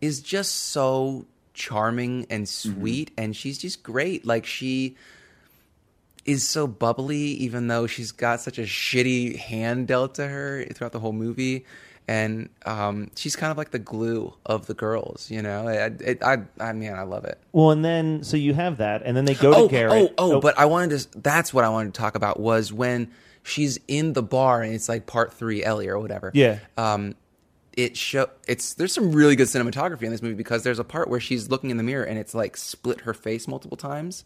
is 0.00 0.20
just 0.20 0.52
so 0.52 1.26
charming 1.54 2.26
and 2.30 2.48
sweet, 2.48 3.10
and 3.16 3.36
she's 3.36 3.58
just 3.58 3.82
great. 3.84 4.26
Like, 4.26 4.46
she 4.46 4.96
is 6.24 6.46
so 6.46 6.66
bubbly, 6.66 7.18
even 7.18 7.68
though 7.68 7.86
she's 7.86 8.12
got 8.12 8.40
such 8.40 8.58
a 8.58 8.62
shitty 8.62 9.36
hand 9.36 9.88
dealt 9.88 10.14
to 10.16 10.28
her 10.28 10.64
throughout 10.72 10.92
the 10.92 11.00
whole 11.00 11.12
movie. 11.12 11.64
And 12.08 12.48
um, 12.66 13.10
she's 13.16 13.36
kind 13.36 13.52
of 13.52 13.56
like 13.56 13.70
the 13.70 13.78
glue 13.78 14.34
of 14.44 14.66
the 14.66 14.74
girls, 14.74 15.30
you 15.30 15.40
know. 15.40 15.68
I, 15.68 15.74
it, 16.00 16.22
I, 16.22 16.38
I 16.58 16.72
mean, 16.72 16.92
I 16.92 17.02
love 17.02 17.24
it. 17.24 17.40
well, 17.52 17.70
and 17.70 17.84
then 17.84 18.24
so 18.24 18.36
you 18.36 18.54
have 18.54 18.78
that, 18.78 19.02
and 19.04 19.16
then 19.16 19.24
they 19.24 19.34
go 19.34 19.54
oh, 19.54 19.68
to 19.68 19.70
Garrett. 19.70 20.12
Oh, 20.18 20.34
oh, 20.34 20.40
but 20.40 20.58
I 20.58 20.64
wanted 20.64 20.98
to. 20.98 21.20
That's 21.20 21.54
what 21.54 21.64
I 21.64 21.68
wanted 21.68 21.94
to 21.94 22.00
talk 22.00 22.16
about 22.16 22.40
was 22.40 22.72
when 22.72 23.12
she's 23.42 23.78
in 23.88 24.12
the 24.12 24.22
bar 24.22 24.62
and 24.62 24.74
it's 24.74 24.88
like 24.88 25.06
part 25.06 25.32
three 25.32 25.64
Ellie 25.64 25.88
or 25.88 25.98
whatever. 25.98 26.30
Yeah. 26.34 26.58
Um, 26.76 27.14
it 27.74 27.96
show 27.96 28.28
it's 28.46 28.74
there's 28.74 28.92
some 28.92 29.12
really 29.12 29.34
good 29.34 29.46
cinematography 29.46 30.02
in 30.02 30.10
this 30.10 30.22
movie 30.22 30.34
because 30.34 30.62
there's 30.62 30.78
a 30.78 30.84
part 30.84 31.08
where 31.08 31.20
she's 31.20 31.48
looking 31.48 31.70
in 31.70 31.78
the 31.78 31.82
mirror 31.82 32.04
and 32.04 32.18
it's 32.18 32.34
like 32.34 32.56
split 32.56 33.02
her 33.02 33.14
face 33.14 33.48
multiple 33.48 33.76
times, 33.76 34.24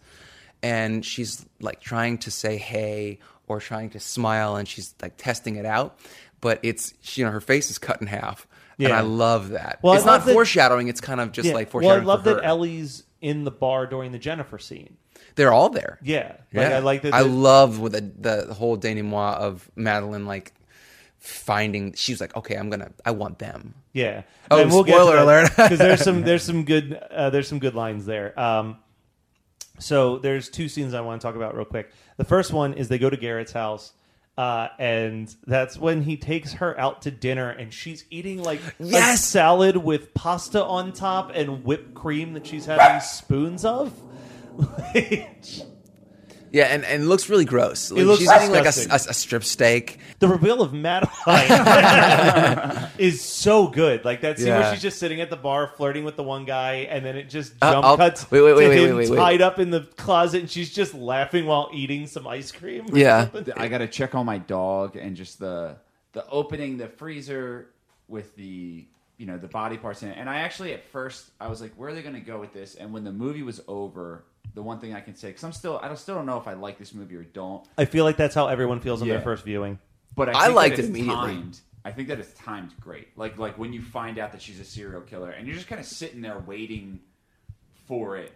and 0.63 1.05
she's 1.05 1.45
like 1.61 1.81
trying 1.81 2.19
to 2.19 2.31
say 2.31 2.57
hey 2.57 3.19
or 3.47 3.61
trying 3.61 3.91
to 3.91 4.01
smile 4.01 4.57
and 4.57 4.67
she's 4.69 4.95
like 5.03 5.17
testing 5.17 5.57
it 5.57 5.67
out, 5.67 5.99
but 6.41 6.59
it's 6.63 6.93
you 7.17 7.25
know 7.25 7.31
her 7.31 7.41
face 7.41 7.71
is 7.71 7.79
cut 7.79 8.01
in 8.01 8.07
half. 8.07 8.47
And 8.79 8.93
I 8.93 9.01
love 9.01 9.51
that. 9.51 9.79
Well, 9.83 9.95
it's 9.95 10.05
not 10.05 10.27
that- 10.27 10.33
foreshadowing. 10.35 10.89
It's 10.89 11.01
kind 11.01 11.19
of 11.21 11.33
just 11.33 11.49
Yeah. 11.49 11.55
like 11.55 11.71
foreshadowing 11.71 12.05
well, 12.05 12.13
I 12.13 12.15
love 12.17 12.25
that. 12.25 12.45
Ellie's 12.45 13.05
in 13.23 13.45
the 13.45 13.51
bar 13.51 13.87
during 13.87 14.13
the 14.13 14.19
Jennifer 14.19 14.59
scene. 14.59 14.99
They're 15.35 15.53
all 15.53 15.71
there. 15.71 15.99
Yeah, 16.03 16.37
like, 16.53 16.69
Yeah. 16.71 16.77
I 16.77 16.79
like 16.81 17.03
that. 17.03 17.15
I 17.15 17.21
love 17.21 17.79
with 17.79 17.93
the, 17.93 18.47
the 18.47 18.53
whole 18.55 18.77
denouement 18.77 19.39
of 19.39 19.71
Madeline 19.77 20.27
like 20.27 20.53
finding. 21.19 21.93
She 21.95 22.13
was 22.13 22.21
like, 22.21 22.37
okay, 22.37 22.55
I'm 22.57 22.71
gonna. 22.71 22.91
I 23.05 23.11
want 23.13 23.39
them. 23.39 23.75
Yeah. 23.93 24.23
Oh, 24.51 24.61
and 24.61 24.71
we'll 24.71 24.85
spoiler 24.87 25.17
alert. 25.19 25.51
because 25.57 25.79
there's 25.79 26.03
some 26.03 26.23
there's 26.25 26.43
some 26.43 26.65
good 26.65 26.93
uh, 27.11 27.31
there's 27.31 27.49
some 27.49 27.59
good 27.59 27.75
lines 27.75 28.07
there. 28.07 28.39
Um, 28.39 28.79
so 29.79 30.19
there's 30.19 30.49
two 30.49 30.69
scenes 30.69 30.95
I 30.95 31.01
want 31.01 31.21
to 31.21 31.27
talk 31.27 31.37
about 31.37 31.55
real 31.57 31.65
quick. 31.65 31.91
The 32.17 32.25
first 32.25 32.53
one 32.53 32.75
is 32.75 32.89
they 32.89 32.99
go 32.99 33.11
to 33.11 33.17
Garrett's 33.17 33.53
house. 33.53 33.93
Uh, 34.39 34.69
and 34.79 35.35
that's 35.47 35.79
when 35.79 36.03
he 36.03 36.19
takes 36.19 36.53
her 36.53 36.79
out 36.79 37.01
to 37.03 37.11
dinner, 37.11 37.49
and 37.49 37.73
she's 37.73 38.05
eating 38.11 38.43
like 38.43 38.61
a 38.61 38.73
Yes! 38.85 39.25
salad 39.25 39.79
with 39.79 40.13
pasta 40.13 40.63
on 40.63 40.93
top 40.93 41.31
and 41.35 41.65
whipped 41.65 41.95
cream 41.95 42.35
that 42.35 42.47
she's 42.47 42.67
having 42.67 43.01
spoons 43.07 43.65
of. 43.65 43.99
Yeah, 46.57 46.65
and, 46.65 46.85
and 46.85 47.03
it 47.03 47.07
looks 47.07 47.29
really 47.29 47.45
gross. 47.45 47.91
Like, 47.91 48.05
looks 48.05 48.21
she's 48.21 48.31
eating 48.31 48.51
like 48.51 48.63
a, 48.63 48.73
disgusting. 48.73 49.09
a, 49.09 49.11
a 49.11 49.15
strip 49.15 49.45
steak. 49.45 49.99
the 50.21 50.29
reveal 50.29 50.63
of 50.63 50.73
Madeline 50.73 51.11
is 52.99 53.21
so 53.21 53.69
good. 53.69 54.05
Like 54.05 54.23
that 54.23 54.39
scene 54.39 54.49
where 54.49 54.61
Yeah. 54.61 54.73
she's 54.73 54.83
just 54.83 54.99
sitting 54.99 55.21
at 55.21 55.31
the 55.31 55.37
bar 55.37 55.69
flirting 55.77 56.05
with 56.05 56.17
the 56.17 56.23
one 56.23 56.45
guy, 56.45 56.87
and 56.91 57.05
then 57.05 57.17
it 57.17 57.29
just 57.29 57.55
Uh, 57.61 57.73
jump 57.73 57.85
I'll- 57.85 57.97
cuts 57.97 58.31
wait, 58.31 58.43
wait, 58.43 58.55
wait, 58.55 58.65
to 58.65 58.69
wait, 58.71 58.79
him 58.79 58.97
wait, 58.97 58.97
wait, 58.97 59.11
wait. 59.11 59.17
tied 59.17 59.43
up 59.43 59.59
in 59.59 59.71
the 59.71 59.83
closet, 59.97 60.41
and 60.41 60.51
she's 60.51 60.73
just 60.73 60.95
laughing 60.95 61.47
while 61.47 61.69
eating 61.73 62.07
some 62.07 62.27
ice 62.27 62.53
cream. 62.53 62.87
Yeah. 62.93 63.29
I 63.57 63.69
got 63.69 63.79
to 63.79 63.89
check 63.89 64.15
on 64.15 64.27
my 64.27 64.39
dog 64.39 64.97
and 64.97 65.17
just 65.17 65.39
the 65.39 65.77
the 66.13 66.27
opening 66.31 66.79
the 66.79 66.89
freezer 66.89 67.69
with 68.09 68.35
the 68.37 68.87
you 69.19 69.27
know 69.27 69.37
the 69.39 69.49
body 69.49 69.77
parts 69.77 70.03
in 70.03 70.11
it. 70.11 70.17
And 70.19 70.29
I 70.31 70.41
actually 70.41 70.73
at 70.73 70.85
first 70.85 71.31
I 71.41 71.49
was 71.49 71.61
like, 71.61 71.75
where 71.75 71.91
are 71.91 71.95
they 71.95 72.03
going 72.03 72.15
to 72.15 72.21
go 72.21 72.39
with 72.41 72.53
this? 72.53 72.75
And 72.75 72.93
when 72.93 73.05
the 73.05 73.13
movie 73.13 73.43
was 73.43 73.61
over, 73.69 74.25
the 74.57 74.63
one 74.63 74.81
thing 74.81 74.95
I 74.95 75.01
can 75.01 75.15
say 75.15 75.29
because 75.29 75.45
I'm 75.45 75.53
still 75.53 75.79
I 75.81 75.87
don't, 75.87 75.99
still 75.99 76.17
don't 76.17 76.27
know 76.27 76.39
if 76.39 76.49
I 76.49 76.55
like 76.55 76.79
this 76.79 76.93
movie 76.95 77.15
or 77.15 77.23
don't. 77.23 77.65
I 77.79 77.85
feel 77.85 78.05
like 78.05 78.17
that's 78.17 78.35
how 78.35 78.49
everyone 78.49 78.81
feels 78.81 79.03
on 79.03 79.07
Yeah. 79.07 79.15
their 79.15 79.23
first 79.23 79.45
viewing. 79.45 79.79
But 80.17 80.31
I, 80.31 80.33
I 80.33 80.35
think 80.35 80.45
that 80.47 80.55
liked 80.55 80.73
it 80.75 80.79
it's 80.81 80.89
immediately. 80.89 81.35
Timed, 81.35 81.61
I 81.85 81.93
think 81.93 82.09
that 82.09 82.19
it's 82.19 82.33
timed 82.33 82.73
great. 82.81 83.09
Like 83.17 83.39
like 83.39 83.59
when 83.59 83.73
you 83.73 83.83
find 83.83 84.19
out 84.19 84.33
that 84.33 84.41
she's 84.43 84.59
a 84.59 84.65
serial 84.65 85.03
killer 85.03 85.31
and 85.31 85.47
you're 85.47 85.55
just 85.55 85.69
kind 85.69 85.79
of 85.81 85.87
sitting 85.87 86.23
there 86.23 86.39
waiting 86.39 87.01
for 87.87 88.17
it 88.17 88.33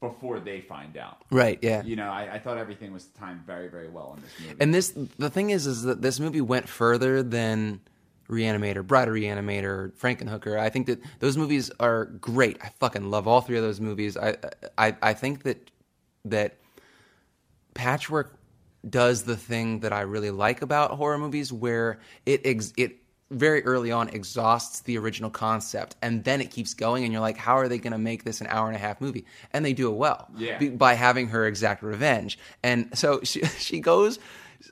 before 0.00 0.40
they 0.40 0.60
find 0.62 0.96
out. 0.96 1.22
Right. 1.30 1.58
Yeah. 1.62 1.82
You 1.82 1.96
know, 1.96 2.08
I, 2.08 2.34
I 2.34 2.38
thought 2.38 2.56
everything 2.58 2.92
was 2.92 3.04
timed 3.18 3.42
very 3.42 3.68
very 3.68 3.88
well 3.90 4.14
in 4.16 4.22
this 4.22 4.32
movie. 4.40 4.56
And 4.60 4.74
this, 4.74 4.92
the 5.18 5.30
thing 5.30 5.50
is, 5.50 5.66
is 5.66 5.82
that 5.82 6.00
this 6.02 6.18
movie 6.18 6.40
went 6.40 6.68
further 6.68 7.22
than 7.22 7.80
Reanimator, 8.28 8.86
Bride 8.86 9.08
of 9.08 9.14
Reanimator, 9.14 9.92
Frankenhooker. 9.94 10.58
I 10.58 10.70
think 10.70 10.86
that 10.86 11.00
those 11.20 11.36
movies 11.36 11.70
are 11.80 12.06
great. 12.06 12.58
I 12.62 12.70
fucking 12.80 13.10
love 13.10 13.28
all 13.28 13.40
three 13.40 13.56
of 13.56 13.62
those 13.62 13.80
movies. 13.80 14.16
I, 14.16 14.36
I, 14.78 14.96
I 15.02 15.12
think 15.12 15.42
that 15.42 15.70
that 16.24 16.56
Patchwork 17.74 18.38
does 18.88 19.22
the 19.24 19.36
thing 19.36 19.80
that 19.80 19.92
I 19.92 20.02
really 20.02 20.30
like 20.30 20.62
about 20.62 20.92
horror 20.92 21.18
movies, 21.18 21.52
where 21.52 21.98
it 22.26 22.42
ex- 22.44 22.72
it 22.76 22.96
very 23.30 23.64
early 23.64 23.90
on 23.90 24.08
exhausts 24.10 24.80
the 24.82 24.96
original 24.98 25.30
concept, 25.30 25.96
and 26.02 26.22
then 26.24 26.40
it 26.40 26.50
keeps 26.50 26.74
going, 26.74 27.04
and 27.04 27.12
you're 27.12 27.22
like, 27.22 27.36
how 27.36 27.56
are 27.58 27.68
they 27.68 27.78
going 27.78 27.92
to 27.92 27.98
make 27.98 28.24
this 28.24 28.40
an 28.40 28.46
hour 28.48 28.66
and 28.68 28.76
a 28.76 28.78
half 28.78 29.00
movie? 29.00 29.24
And 29.52 29.64
they 29.64 29.72
do 29.72 29.90
it 29.90 29.96
well, 29.96 30.28
Yeah. 30.36 30.58
Be- 30.58 30.68
by 30.68 30.94
having 30.94 31.28
her 31.28 31.46
exact 31.46 31.82
revenge. 31.82 32.38
And 32.62 32.96
so 32.96 33.20
she 33.22 33.42
she 33.58 33.80
goes. 33.80 34.18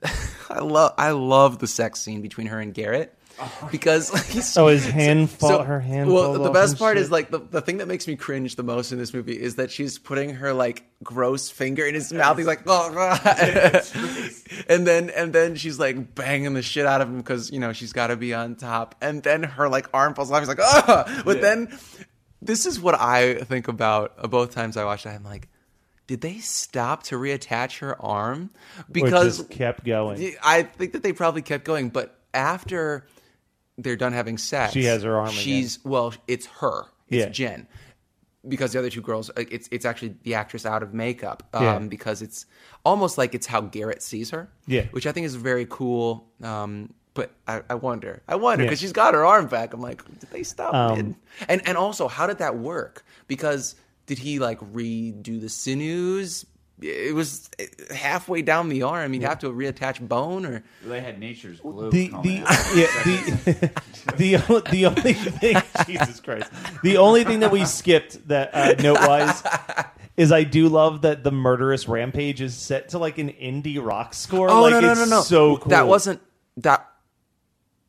I 0.48 0.60
love 0.60 0.94
I 0.96 1.10
love 1.10 1.58
the 1.58 1.66
sex 1.66 2.00
scene 2.00 2.22
between 2.22 2.46
her 2.46 2.58
and 2.60 2.72
Garrett 2.72 3.14
because 3.70 4.10
he's 4.28 4.56
Oh, 4.56 4.68
his 4.68 4.86
hand 4.86 5.30
fall- 5.30 5.62
her 5.62 5.80
hand 5.80 6.12
Well, 6.12 6.34
the 6.34 6.50
best 6.50 6.78
part 6.78 6.96
shit. 6.96 7.02
is 7.02 7.10
like 7.10 7.30
the, 7.30 7.38
the 7.38 7.60
thing 7.60 7.78
that 7.78 7.88
makes 7.88 8.06
me 8.06 8.16
cringe 8.16 8.56
the 8.56 8.62
most 8.62 8.92
in 8.92 8.98
this 8.98 9.12
movie 9.14 9.40
is 9.40 9.56
that 9.56 9.70
she's 9.70 9.98
putting 9.98 10.34
her 10.34 10.52
like 10.52 10.84
gross 11.02 11.50
finger 11.50 11.84
in 11.86 11.94
his 11.94 12.12
mouth. 12.12 12.36
He's 12.38 12.46
like, 12.46 12.62
oh, 12.66 13.18
and 14.68 14.86
then 14.86 15.10
and 15.10 15.32
then 15.32 15.54
she's 15.56 15.78
like 15.78 16.14
banging 16.14 16.54
the 16.54 16.62
shit 16.62 16.86
out 16.86 17.00
of 17.00 17.08
him 17.08 17.18
because 17.18 17.50
you 17.50 17.60
know 17.60 17.72
she's 17.72 17.92
got 17.92 18.08
to 18.08 18.16
be 18.16 18.34
on 18.34 18.54
top. 18.56 18.94
And 19.00 19.22
then 19.22 19.42
her 19.42 19.68
like 19.68 19.88
arm 19.94 20.14
falls 20.14 20.30
off. 20.30 20.38
He's 20.40 20.48
like, 20.48 20.58
oh, 20.60 21.22
but 21.24 21.40
then 21.40 21.76
this 22.40 22.66
is 22.66 22.80
what 22.80 22.94
I 22.98 23.34
think 23.44 23.68
about 23.68 24.14
uh, 24.18 24.26
both 24.26 24.52
times 24.54 24.76
I 24.76 24.84
watched 24.84 25.06
it. 25.06 25.10
I'm 25.10 25.24
like. 25.24 25.48
Did 26.08 26.20
they 26.20 26.38
stop 26.38 27.04
to 27.04 27.14
reattach 27.14 27.78
her 27.78 27.98
arm? 28.04 28.50
Or 28.76 28.84
Because 28.90 29.38
just 29.38 29.50
kept 29.50 29.84
going. 29.84 30.34
I 30.42 30.64
think 30.64 30.92
that 30.92 31.02
they 31.04 31.12
probably 31.12 31.42
kept 31.42 31.64
going, 31.64 31.90
but 31.90 32.18
after 32.34 33.06
they're 33.78 33.96
done 33.96 34.12
having 34.12 34.38
sex, 34.38 34.72
She 34.72 34.84
has 34.84 35.02
her 35.02 35.16
arm 35.16 35.28
again. 35.28 35.38
She's 35.40 35.78
well, 35.84 36.12
it's 36.28 36.46
her. 36.46 36.84
It's 37.08 37.18
Yeah. 37.24 37.28
Jen. 37.28 37.66
Because 38.48 38.72
the 38.72 38.78
other 38.80 38.90
two 38.90 39.00
girls, 39.02 39.30
uh, 39.30 39.44
it's 39.50 39.68
it's 39.70 39.84
actually 39.84 40.16
the 40.24 40.34
actress 40.34 40.66
out 40.66 40.82
of 40.82 40.92
makeup. 40.92 41.44
Um, 41.54 41.62
Yeah. 41.64 41.78
Because 41.78 42.22
it's 42.22 42.44
almost 42.84 43.16
like 43.18 43.34
it's 43.34 43.46
how 43.46 43.60
Garrett 43.60 44.02
sees 44.02 44.30
her. 44.30 44.48
Yeah. 44.66 44.86
Which 44.90 45.06
I 45.06 45.12
think 45.12 45.26
is 45.26 45.36
very 45.36 45.66
cool. 45.70 46.26
Um, 46.42 46.92
but 47.14 47.30
I, 47.46 47.60
I 47.70 47.74
wonder, 47.74 48.22
I 48.26 48.36
wonder 48.36 48.64
Yeah. 48.64 48.70
because 48.70 48.80
she's 48.80 48.92
got 48.92 49.14
her 49.14 49.24
arm 49.24 49.46
back. 49.46 49.74
I'm 49.74 49.80
like, 49.82 50.02
did 50.18 50.30
they 50.30 50.42
stop? 50.42 50.74
Um, 50.74 50.96
mid? 50.96 51.14
and 51.48 51.68
and 51.68 51.76
also, 51.76 52.08
how 52.08 52.26
did 52.26 52.38
that 52.38 52.58
work? 52.58 53.04
Because 53.28 53.74
did 54.06 54.18
he 54.18 54.38
like 54.38 54.58
redo 54.60 55.40
the 55.40 55.48
sinews? 55.48 56.44
It 56.82 57.14
was 57.14 57.48
halfway 57.94 58.42
down 58.42 58.68
the 58.68 58.82
arm. 58.82 59.14
You'd 59.14 59.22
have 59.22 59.38
to 59.40 59.48
reattach 59.48 60.06
bone, 60.06 60.44
or 60.44 60.64
they 60.84 61.00
had 61.00 61.18
nature's 61.18 61.60
glue. 61.60 61.90
the 61.90 62.08
the 62.08 62.34
yeah 62.74 62.86
the 63.04 63.70
the 64.16 64.70
the 64.70 64.86
only 64.86 65.12
thing 65.14 65.56
Jesus 65.86 66.20
Christ 66.20 66.50
the 66.82 66.96
only 66.96 67.24
thing 67.24 67.40
that 67.40 67.50
we 67.50 67.64
skipped 67.64 68.28
that 68.28 68.54
uh, 68.54 68.74
note 68.82 69.00
wise 69.00 69.42
is 70.16 70.32
I 70.32 70.44
do 70.44 70.68
love 70.68 71.02
that 71.02 71.24
the 71.24 71.32
murderous 71.32 71.88
rampage 71.88 72.40
is 72.40 72.54
set 72.56 72.90
to 72.90 72.98
like 72.98 73.18
an 73.18 73.30
indie 73.30 73.84
rock 73.84 74.14
score. 74.14 74.50
Oh 74.50 74.62
like, 74.62 74.72
no 74.72 74.80
no 74.80 74.92
it's 74.92 75.00
no 75.00 75.06
no! 75.06 75.22
So 75.22 75.56
cool. 75.58 75.70
That 75.70 75.86
wasn't 75.86 76.20
that. 76.58 76.88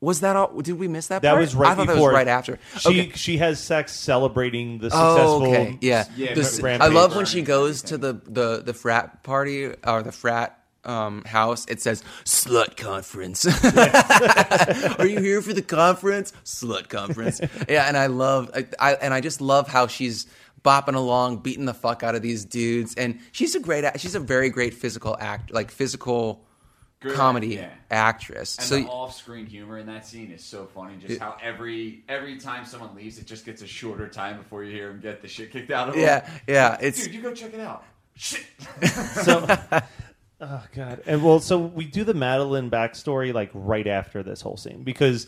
Was 0.03 0.19
that 0.19 0.35
all? 0.35 0.61
Did 0.61 0.73
we 0.73 0.89
miss 0.89 1.07
that? 1.07 1.15
Part? 1.15 1.21
That 1.21 1.29
part? 1.31 1.39
was 1.39 1.55
right 1.55 1.69
after. 1.69 1.81
I 1.81 1.85
thought 1.85 1.93
before. 1.93 2.11
that 2.11 2.13
was 2.13 2.13
right 2.13 2.27
after. 2.27 2.59
She 2.77 3.01
okay. 3.01 3.11
she 3.15 3.37
has 3.37 3.63
sex 3.63 3.93
celebrating 3.93 4.79
the 4.79 4.89
Oh, 4.91 5.15
successful. 5.15 5.47
okay. 5.47 5.77
Yeah. 5.79 6.05
Yeah, 6.17 6.33
The 6.33 6.77
I 6.81 6.87
love 6.87 7.15
when 7.15 7.25
she 7.25 7.41
goes 7.41 7.81
to 7.83 7.97
the, 7.97 8.13
the, 8.13 8.61
the 8.65 8.73
frat 8.73 9.23
party 9.23 9.71
or 9.85 10.03
the 10.03 10.11
frat 10.11 10.59
um, 10.83 11.23
house. 11.23 11.65
It 11.69 11.81
says 11.81 12.03
slut 12.25 12.75
conference. 12.75 13.45
Are 14.99 15.07
you 15.07 15.21
here 15.21 15.41
for 15.41 15.53
the 15.53 15.61
conference? 15.61 16.33
Slut 16.43 16.89
conference. 16.89 17.39
yeah, 17.69 17.87
and 17.87 17.95
I 17.97 18.07
love 18.07 18.51
I, 18.53 18.67
I 18.79 18.93
and 18.95 19.13
I 19.13 19.21
just 19.21 19.39
love 19.39 19.69
how 19.69 19.87
she's 19.87 20.27
bopping 20.65 20.95
along, 20.95 21.37
beating 21.37 21.63
the 21.63 21.73
fuck 21.73 22.03
out 22.03 22.13
of 22.13 22.21
these 22.21 22.43
dudes, 22.43 22.93
and 22.95 23.19
she's 23.31 23.55
a 23.55 23.59
great. 23.61 23.85
She's 24.01 24.15
a 24.15 24.19
very 24.19 24.49
great 24.49 24.73
physical 24.73 25.15
act, 25.21 25.53
like 25.53 25.71
physical 25.71 26.43
Good, 27.03 27.15
comedy 27.15 27.47
yeah. 27.49 27.69
actress. 27.91 28.57
And 28.57 28.65
so 28.67 28.75
the 28.77 28.85
off-screen 28.87 29.45
humor 29.45 29.77
in 29.77 29.85
that 29.87 30.07
scene 30.07 30.31
is 30.31 30.43
so 30.43 30.65
funny. 30.73 30.95
Just 31.05 31.19
how 31.19 31.37
every 31.43 32.03
every 32.09 32.39
time 32.39 32.65
someone 32.65 32.95
leaves, 32.95 33.19
it 33.19 33.27
just 33.27 33.45
gets 33.45 33.61
a 33.61 33.67
shorter 33.67 34.07
time 34.07 34.37
before 34.37 34.63
you 34.63 34.71
hear 34.71 34.89
him 34.89 34.99
get 35.01 35.21
the 35.21 35.27
shit 35.27 35.51
kicked 35.51 35.69
out 35.71 35.89
of 35.89 35.95
him. 35.95 36.01
yeah, 36.01 36.29
yeah, 36.47 36.77
it's 36.81 37.03
dude, 37.03 37.13
you 37.13 37.21
go 37.21 37.33
check 37.33 37.53
it 37.53 37.59
out. 37.59 37.83
Shit. 38.15 38.45
So, 39.23 39.45
oh 40.41 40.63
god, 40.75 41.01
and 41.05 41.23
well, 41.23 41.39
so 41.39 41.57
we 41.59 41.85
do 41.85 42.03
the 42.03 42.13
Madeline 42.13 42.69
backstory 42.69 43.33
like 43.33 43.51
right 43.53 43.87
after 43.87 44.23
this 44.23 44.41
whole 44.41 44.57
scene 44.57 44.83
because 44.83 45.27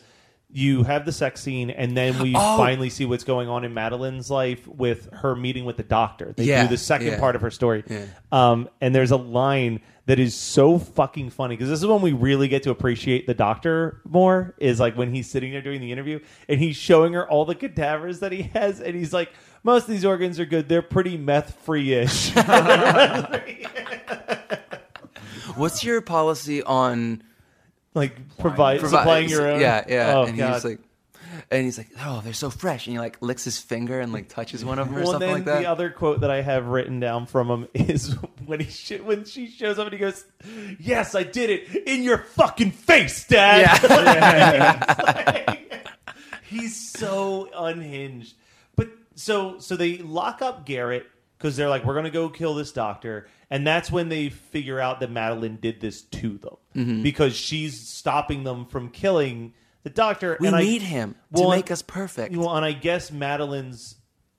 you 0.51 0.83
have 0.83 1.05
the 1.05 1.11
sex 1.11 1.41
scene, 1.41 1.69
and 1.69 1.97
then 1.97 2.17
we 2.21 2.33
Oh. 2.35 2.57
finally 2.57 2.89
see 2.89 3.05
what's 3.05 3.23
going 3.25 3.49
on 3.49 3.65
in 3.65 3.73
Madeline's 3.73 4.29
life 4.29 4.65
with 4.67 5.09
her 5.11 5.35
meeting 5.35 5.65
with 5.65 5.75
the 5.77 5.83
doctor. 5.83 6.33
They 6.37 6.45
Yeah, 6.45 6.63
do 6.63 6.69
the 6.69 6.77
second 6.77 7.07
yeah. 7.07 7.19
part 7.19 7.35
of 7.35 7.41
her 7.41 7.51
story, 7.51 7.83
Yeah. 7.89 8.05
um, 8.31 8.69
and 8.79 8.93
there's 8.95 9.11
a 9.11 9.17
line 9.17 9.81
that 10.05 10.19
is 10.19 10.35
so 10.35 10.77
fucking 10.79 11.29
funny 11.31 11.55
because 11.55 11.69
this 11.69 11.79
is 11.79 11.85
when 11.85 12.01
we 12.01 12.11
really 12.13 12.47
get 12.47 12.63
to 12.63 12.71
appreciate 12.71 13.27
the 13.27 13.33
doctor 13.33 14.01
more. 14.03 14.55
Is 14.59 14.79
like 14.79 14.95
when 14.95 15.13
he's 15.13 15.29
sitting 15.29 15.51
there 15.51 15.61
doing 15.61 15.81
the 15.81 15.91
interview 15.91 16.19
and 16.47 16.59
he's 16.59 16.75
showing 16.75 17.13
her 17.13 17.27
all 17.29 17.45
the 17.45 17.55
cadavers 17.55 18.19
that 18.19 18.31
he 18.31 18.43
has, 18.43 18.79
and 18.81 18.95
he's 18.95 19.13
like. 19.13 19.31
Most 19.63 19.85
of 19.85 19.89
these 19.89 20.05
organs 20.05 20.39
are 20.39 20.45
good. 20.45 20.69
They're 20.69 20.83
pretty 20.83 21.17
meth 21.17 21.55
free 21.65 21.91
ish. 21.91 22.31
what's 25.55 25.83
your 25.83 26.01
policy 26.01 26.61
on 26.63 27.23
like 27.93 28.37
provide 28.37 28.79
Provi- 28.81 28.95
supplying 28.95 29.29
your 29.29 29.49
own. 29.49 29.61
Yeah, 29.61 29.83
yeah. 29.87 30.13
Oh 30.15 30.23
and 30.25 30.37
god. 30.37 30.53
he's 30.53 30.65
like, 30.65 30.79
and 31.51 31.63
he's 31.63 31.77
like, 31.77 31.89
"Oh, 32.01 32.21
they're 32.23 32.33
so 32.33 32.49
fresh," 32.49 32.87
and 32.87 32.93
he 32.93 32.99
like 32.99 33.17
licks 33.21 33.43
his 33.43 33.59
finger 33.59 33.99
and 33.99 34.11
like 34.13 34.29
touches 34.29 34.63
one 34.65 34.79
of 34.79 34.87
them 34.87 34.97
or 34.97 35.01
well, 35.03 35.11
something 35.11 35.27
then 35.27 35.35
like 35.37 35.45
that. 35.45 35.59
the 35.59 35.65
other 35.67 35.89
quote 35.89 36.21
that 36.21 36.31
I 36.31 36.41
have 36.41 36.67
written 36.67 36.99
down 36.99 37.25
from 37.25 37.49
him 37.49 37.67
is 37.73 38.13
when 38.45 38.59
he 38.59 38.69
sh- 38.69 38.99
when 39.01 39.25
she 39.25 39.47
shows 39.47 39.77
up 39.79 39.85
and 39.87 39.93
he 39.93 39.99
goes, 39.99 40.25
"Yes, 40.79 41.15
I 41.15 41.23
did 41.23 41.49
it 41.49 41.87
in 41.87 42.03
your 42.03 42.17
fucking 42.19 42.71
face, 42.71 43.25
Dad." 43.27 43.65
Like, 45.15 45.87
he's 46.49 46.75
so 46.91 47.49
unhinged. 47.55 48.35
But 48.75 48.89
so 49.15 49.59
so 49.59 49.75
they 49.75 49.97
lock 49.99 50.41
up 50.41 50.65
Garrett 50.65 51.05
because 51.37 51.55
they're 51.55 51.69
like, 51.69 51.85
"We're 51.85 51.95
gonna 51.95 52.09
go 52.09 52.29
kill 52.29 52.55
this 52.55 52.71
doctor," 52.71 53.27
and 53.49 53.65
that's 53.65 53.91
when 53.91 54.09
they 54.09 54.29
figure 54.29 54.79
out 54.79 54.99
that 55.01 55.11
Madeline 55.11 55.57
did 55.61 55.79
this 55.81 56.01
to 56.03 56.37
them 56.37 56.55
Mm-hmm. 56.75 57.03
because 57.03 57.33
she's 57.37 57.79
stopping 57.79 58.43
them 58.43 58.65
from 58.65 58.89
killing 58.89 59.53
the 59.85 59.89
doctor. 59.89 60.35
we 60.41 60.47
and 60.47 60.55
I- 60.57 60.61
need 60.63 60.81
him 60.81 61.15
to 61.35 61.49
make 61.49 61.71
us 61.71 61.81
perfect. 61.81 62.35
well, 62.35 62.53
and 62.57 62.65
I 62.65 62.73
guess 62.73 63.09
Madeline's. 63.11 63.95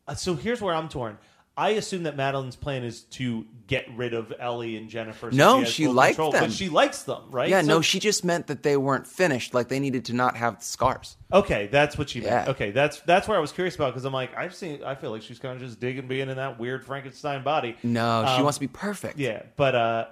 Uh, 0.07 0.15
so 0.15 0.35
here's 0.35 0.61
where 0.61 0.75
I'm 0.75 0.89
torn. 0.91 1.17
I 1.59 1.71
assume 1.71 2.03
that 2.03 2.17
Madeline's 2.17 2.55
plan 2.55 2.85
is 2.85 3.05
to 3.05 3.47
get 3.67 3.87
rid 3.97 4.13
of 4.13 4.31
Ellie 4.39 4.77
and 4.77 4.91
Jennifer. 4.91 5.31
so 5.33 5.37
No, 5.39 5.65
she 5.65 5.87
full 5.87 5.95
liked 5.95 6.19
them. 6.19 6.31
but 6.33 6.53
she 6.53 6.69
likes 6.69 7.05
them, 7.05 7.23
right? 7.31 7.49
yeah, 7.49 7.63
So- 7.63 7.67
no, 7.69 7.81
she 7.81 7.99
just 7.99 8.25
meant 8.27 8.49
that 8.49 8.63
they 8.63 8.77
weren't 8.77 9.07
finished. 9.07 9.55
Like 9.55 9.69
they 9.69 9.81
needed 9.81 10.05
to 10.07 10.13
not 10.13 10.37
have 10.37 10.63
scars. 10.63 11.17
Okay, 11.33 11.69
that's 11.73 11.97
what 11.97 12.11
she 12.11 12.21
meant. 12.21 12.47
Yeah. 12.47 12.51
Okay, 12.51 12.73
that's 12.73 13.01
that's 13.01 13.27
where 13.27 13.39
I 13.39 13.41
was 13.41 13.53
curious 13.53 13.75
about 13.75 13.93
because 13.95 14.05
I'm 14.05 14.13
like, 14.13 14.37
I've 14.37 14.55
seen. 14.55 14.85
I 14.85 14.95
feel 14.97 15.11
like 15.13 15.23
she's 15.23 15.39
kind 15.39 15.55
of 15.55 15.61
just 15.67 15.81
digging 15.81 16.07
being 16.09 16.29
in 16.29 16.37
that 16.37 16.59
weird 16.61 16.85
Frankenstein 16.85 17.43
body. 17.43 17.77
No, 17.83 18.25
she 18.27 18.35
Um, 18.35 18.43
wants 18.43 18.59
to 18.59 18.61
be 18.61 18.69
perfect. 18.69 19.19
Yeah, 19.19 19.43
but 19.57 19.75
uh, 19.75 20.05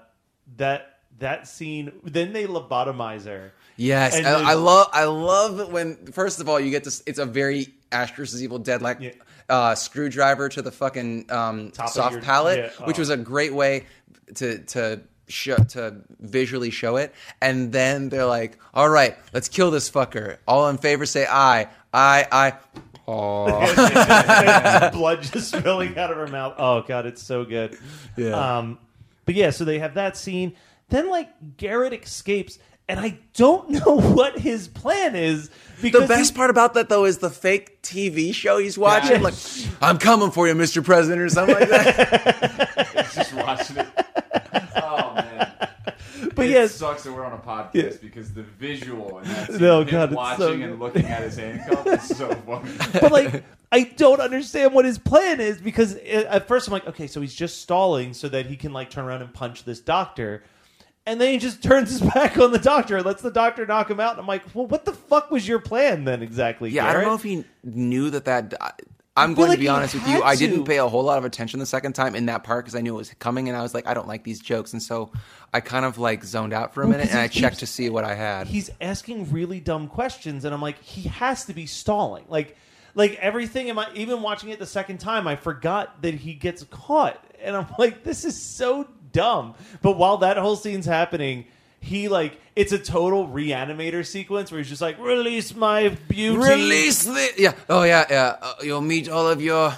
that 0.57 0.94
that 1.19 1.47
scene. 1.49 1.93
Then 2.03 2.33
they 2.33 2.47
lobotomize 2.47 3.25
her. 3.27 3.53
Yes, 3.77 4.17
And 4.17 4.27
I, 4.27 4.53
I 4.53 4.55
love. 4.55 4.89
I 4.93 5.05
love 5.05 5.73
when 5.73 5.97
first 6.13 6.41
of 6.41 6.49
all 6.49 6.61
you 6.61 6.71
get 6.71 6.85
to. 6.85 7.03
It's 7.07 7.19
a 7.19 7.27
very 7.27 7.75
Ash 7.91 8.15
versus 8.15 8.43
Evil 8.43 8.59
Dead 8.59 8.83
like 8.83 8.99
Yeah. 9.01 9.11
uh, 9.49 9.75
screwdriver 9.75 10.49
to 10.51 10.63
the 10.63 10.71
fucking 10.71 11.31
um, 11.31 11.73
soft 11.73 12.13
your- 12.13 12.23
palate, 12.23 12.59
yeah, 12.79 12.87
which 12.87 12.99
oh. 12.99 13.01
was 13.01 13.11
a 13.11 13.17
great 13.17 13.53
way 13.53 13.87
to 14.37 14.59
to 14.59 15.01
show 15.27 15.57
to 15.57 15.97
visually 16.21 16.71
show 16.71 16.97
it. 16.97 17.13
And 17.41 17.73
then 17.73 18.11
they're 18.11 18.27
like, 18.27 18.59
"All 18.75 18.89
right, 18.89 19.17
let's 19.33 19.49
kill 19.49 19.71
this 19.73 19.91
fucker." 19.91 20.37
All 20.47 20.69
in 20.69 20.79
favor, 20.79 21.05
say 21.07 21.27
aye, 21.29 21.69
aye, 21.93 22.27
aye. 22.31 22.53
Oh, 23.07 24.91
blood 24.95 25.21
just 25.23 25.51
spilling 25.51 25.99
out 25.99 26.11
of 26.11 26.17
her 26.17 26.27
mouth. 26.27 26.55
Oh 26.57 26.81
god, 26.81 27.05
it's 27.05 27.23
so 27.23 27.45
good. 27.45 27.77
Yeah. 28.17 28.59
Um, 28.59 28.79
but 29.27 29.35
yeah, 29.35 29.51
so 29.51 29.67
they 29.67 29.79
have 29.79 29.95
that 29.95 30.17
scene. 30.17 30.55
Then 30.89 31.09
like 31.11 31.57
Garrett 31.57 31.93
escapes, 31.93 32.59
and 32.89 33.01
I 33.01 33.19
don't 33.35 33.71
know 33.71 33.99
what 34.01 34.39
his 34.39 34.69
plan 34.69 35.17
is 35.17 35.51
because 35.83 36.03
the 36.03 36.09
best 36.09 36.33
he- 36.33 36.37
part 36.37 36.51
about 36.51 36.75
that 36.75 36.89
though 36.89 37.05
is 37.05 37.19
the 37.19 37.31
fake 37.31 37.83
TV 37.83 38.35
show 38.35 38.59
he's 38.59 38.77
watching. 38.79 39.13
Yeah. 39.17 39.19
Like, 39.23 39.35
I'm 39.81 39.99
coming 39.99 40.31
for 40.31 40.47
you, 40.47 40.55
Mr. 40.55 40.85
President, 40.85 41.21
or 41.21 41.29
something 41.29 41.55
like 41.55 41.69
that. 41.69 42.89
he's 43.07 43.15
just 43.15 43.35
watching 43.35 43.77
it. 43.79 43.87
Oh 44.77 45.15
man. 45.15 45.51
But 46.35 46.47
it 46.47 46.51
yes, 46.51 46.75
sucks 46.75 47.05
that 47.05 47.13
we're 47.13 47.25
on 47.25 47.33
a 47.33 47.39
podcast 47.39 47.75
Yeah. 47.75 47.91
because 48.03 48.33
the 48.35 48.43
visual 48.43 49.19
and 49.19 49.27
that 49.29 49.53
scene 49.53 49.61
No, 49.61 49.83
him 49.83 49.89
God, 49.91 50.13
watching 50.13 50.39
so 50.39 50.53
and 50.53 50.81
looking 50.81 51.05
at 51.07 51.23
his 51.23 51.37
handcuff 51.37 51.87
is 51.87 52.17
so 52.17 52.29
funny. 52.35 52.71
but 53.01 53.13
like 53.13 53.45
I 53.71 53.85
don't 53.97 54.21
understand 54.21 54.75
what 54.75 54.85
his 54.85 54.99
plan 54.99 55.41
is 55.41 55.61
because 55.61 55.95
uh, 55.97 56.25
at 56.29 56.49
first 56.49 56.67
I'm 56.67 56.73
like, 56.73 56.87
okay, 56.89 57.07
so 57.07 57.21
he's 57.21 57.35
just 57.35 57.61
stalling 57.63 58.15
so 58.15 58.29
that 58.31 58.47
he 58.47 58.57
can 58.57 58.73
like 58.73 58.91
turn 58.91 59.05
around 59.05 59.23
and 59.23 59.33
punch 59.33 59.65
this 59.65 59.79
doctor. 59.81 60.43
And 61.07 61.21
then 61.21 61.33
he 61.33 61.39
just 61.39 61.63
turns 61.63 61.91
his 61.91 62.01
back 62.15 62.39
on 62.39 62.51
the 62.53 62.59
doctor 62.59 62.97
and 62.97 63.05
lets 63.07 63.23
the 63.23 63.31
doctor 63.31 63.67
knock 63.67 63.91
him 63.91 64.01
out. 64.01 64.13
And 64.13 64.21
I'm 64.21 64.27
like, 64.27 64.43
well, 64.55 64.67
what 64.67 64.85
the 64.87 64.93
fuck 64.93 65.31
was 65.31 65.47
your 65.47 65.59
plan 65.59 66.05
then 66.05 66.23
exactly? 66.23 66.71
Yeah, 66.71 66.87
I 66.89 66.93
don't 66.95 67.03
know 67.05 67.15
if 67.15 67.23
he 67.23 67.45
knew 67.63 68.11
that 68.11 68.25
that. 68.25 68.55
I- 68.61 68.73
I'm 69.17 69.35
going 69.35 69.49
like 69.49 69.59
to 69.59 69.61
be 69.61 69.69
honest 69.69 69.95
with 69.95 70.09
you. 70.09 70.25
I 70.25 70.35
didn't 70.35 70.65
pay 70.65 70.79
a 70.79 70.89
whole 70.89 71.05
lot 71.05 71.19
of 71.19 71.25
attention 71.25 71.61
the 71.61 71.67
second 71.67 71.93
time 71.93 72.17
in 72.17 72.27
that 72.27 72.43
part 72.43 72.65
because 72.65 72.75
I 72.75 72.81
knew 72.81 72.95
it 72.95 72.97
was 72.99 73.15
coming, 73.21 73.49
and 73.49 73.57
I 73.57 73.63
was 73.63 73.73
like, 73.73 73.87
I 73.87 73.95
don't 73.95 74.09
like 74.09 74.25
these 74.25 74.41
jokes, 74.41 74.73
and 74.73 74.83
so 74.83 75.13
I 75.53 75.61
kind 75.61 75.85
of 75.85 75.99
like 75.99 76.25
zoned 76.25 76.53
out 76.53 76.75
for 76.75 76.83
a 76.83 76.87
Well, 76.89 76.97
minute 76.99 77.13
and 77.13 77.21
I 77.21 77.29
checked 77.29 77.61
to 77.61 77.67
see 77.67 77.89
what 77.91 78.03
I 78.03 78.17
had. 78.17 78.49
he's 78.49 78.71
asking 78.81 79.31
really 79.31 79.61
dumb 79.61 79.87
questions 79.87 80.45
and 80.45 80.53
i'm 80.53 80.61
like 80.61 80.83
he 80.83 81.03
has 81.03 81.45
to 81.45 81.55
be 81.55 81.65
stalling 81.67 82.25
like 82.29 82.57
like 82.97 83.15
everything 83.21 83.69
in 83.69 83.77
my 83.77 83.87
even 83.95 84.21
watching 84.21 84.49
it 84.51 84.59
the 84.59 84.67
second 84.67 84.99
time 84.99 85.29
i 85.29 85.37
forgot 85.37 86.03
that 86.03 86.15
he 86.15 86.35
gets 86.35 86.65
caught 86.65 87.25
and 87.41 87.55
i'm 87.57 87.67
like 87.79 88.03
this 88.03 88.25
is 88.25 88.37
so 88.41 88.89
dumb 89.15 89.55
but 89.81 89.93
while 89.97 90.19
that 90.19 90.37
whole 90.37 90.57
scene's 90.57 90.85
happening 90.85 91.47
he 91.81 92.09
like 92.09 92.39
it's 92.57 92.73
a 92.73 92.79
total 92.79 93.27
reanimator 93.29 94.05
sequence 94.07 94.51
where 94.53 94.59
he's 94.59 94.69
just 94.69 94.81
like 94.83 94.99
release 94.99 95.55
my 95.57 95.89
beauty 96.09 96.37
Release 96.39 97.05
the 97.05 97.33
yeah. 97.37 97.53
Oh 97.69 97.83
yeah, 97.83 98.05
yeah. 98.09 98.37
Uh, 98.41 98.55
you'll 98.63 98.81
meet 98.81 99.09
all 99.09 99.29
of 99.29 99.43
your. 99.43 99.75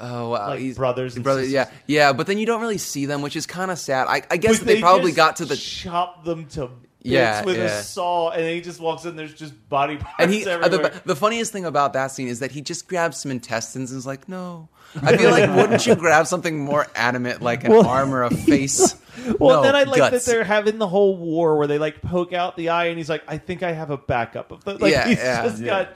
Oh 0.00 0.30
wow, 0.30 0.48
Like 0.48 0.60
he's- 0.60 0.76
brothers 0.76 1.14
and 1.14 1.22
brothers. 1.22 1.50
Yeah, 1.52 1.64
sisters. 1.64 1.82
yeah. 1.86 2.12
But 2.12 2.26
then 2.26 2.38
you 2.38 2.46
don't 2.46 2.60
really 2.60 2.78
see 2.78 3.06
them, 3.06 3.20
which 3.22 3.36
is 3.36 3.46
kind 3.46 3.70
of 3.70 3.78
sad. 3.78 4.06
I, 4.08 4.22
I 4.30 4.36
guess 4.36 4.58
But 4.58 4.66
they, 4.66 4.80
probably 4.80 5.12
got 5.12 5.36
to 5.36 5.44
the 5.44 5.56
chop 5.56 6.24
them 6.24 6.46
to 6.50 6.70
Yeah, 7.12 7.44
with 7.44 7.56
yeah. 7.56 7.64
a 7.64 7.82
saw 7.82 8.30
and 8.30 8.42
then 8.42 8.54
he 8.54 8.60
just 8.60 8.80
walks 8.80 9.04
in 9.04 9.16
there's 9.16 9.34
just 9.34 9.54
body 9.68 9.96
parts 9.98 10.14
And 10.18 10.32
he, 10.32 10.44
uh, 10.46 10.58
everywhere. 10.58 10.90
the, 10.90 11.02
the 11.06 11.16
funniest 11.16 11.52
thing 11.52 11.64
about 11.64 11.92
that 11.94 12.08
scene 12.08 12.28
is 12.28 12.40
that 12.40 12.50
he 12.52 12.60
just 12.60 12.88
grabs 12.88 13.16
some 13.18 13.30
intestines 13.30 13.90
and 13.92 13.98
is 13.98 14.06
like, 14.06 14.28
"No." 14.28 14.68
I 15.02 15.16
feel 15.16 15.30
like 15.30 15.50
wouldn't 15.54 15.86
you 15.86 15.94
grab 15.96 16.26
something 16.26 16.58
more 16.64 16.86
animate 16.94 17.42
like 17.42 17.64
an 17.64 17.72
Well- 17.72 17.86
arm 17.86 18.14
or 18.14 18.22
a 18.22 18.30
face? 18.34 18.94
Well, 19.38 19.58
No, 19.58 19.62
then 19.62 19.74
I 19.76 19.82
like 19.84 19.98
guts. 19.98 20.24
that 20.24 20.30
they're 20.30 20.44
having 20.44 20.78
the 20.78 20.86
whole 20.88 21.16
war 21.16 21.56
where 21.58 21.66
they 21.66 21.78
like 21.78 22.00
poke 22.02 22.32
out 22.32 22.56
the 22.56 22.68
eye, 22.70 22.86
and 22.86 22.98
he's 22.98 23.08
like, 23.08 23.22
"I 23.28 23.38
think 23.38 23.62
I 23.62 23.72
have 23.72 23.90
a 23.90 23.96
backup 23.98 24.52
of 24.52 24.64
the 24.64 24.74
like." 24.74 24.92
Yeah, 24.92 25.08
he's 25.08 25.18
yeah. 25.18 25.42
just 25.42 25.64
got. 25.64 25.88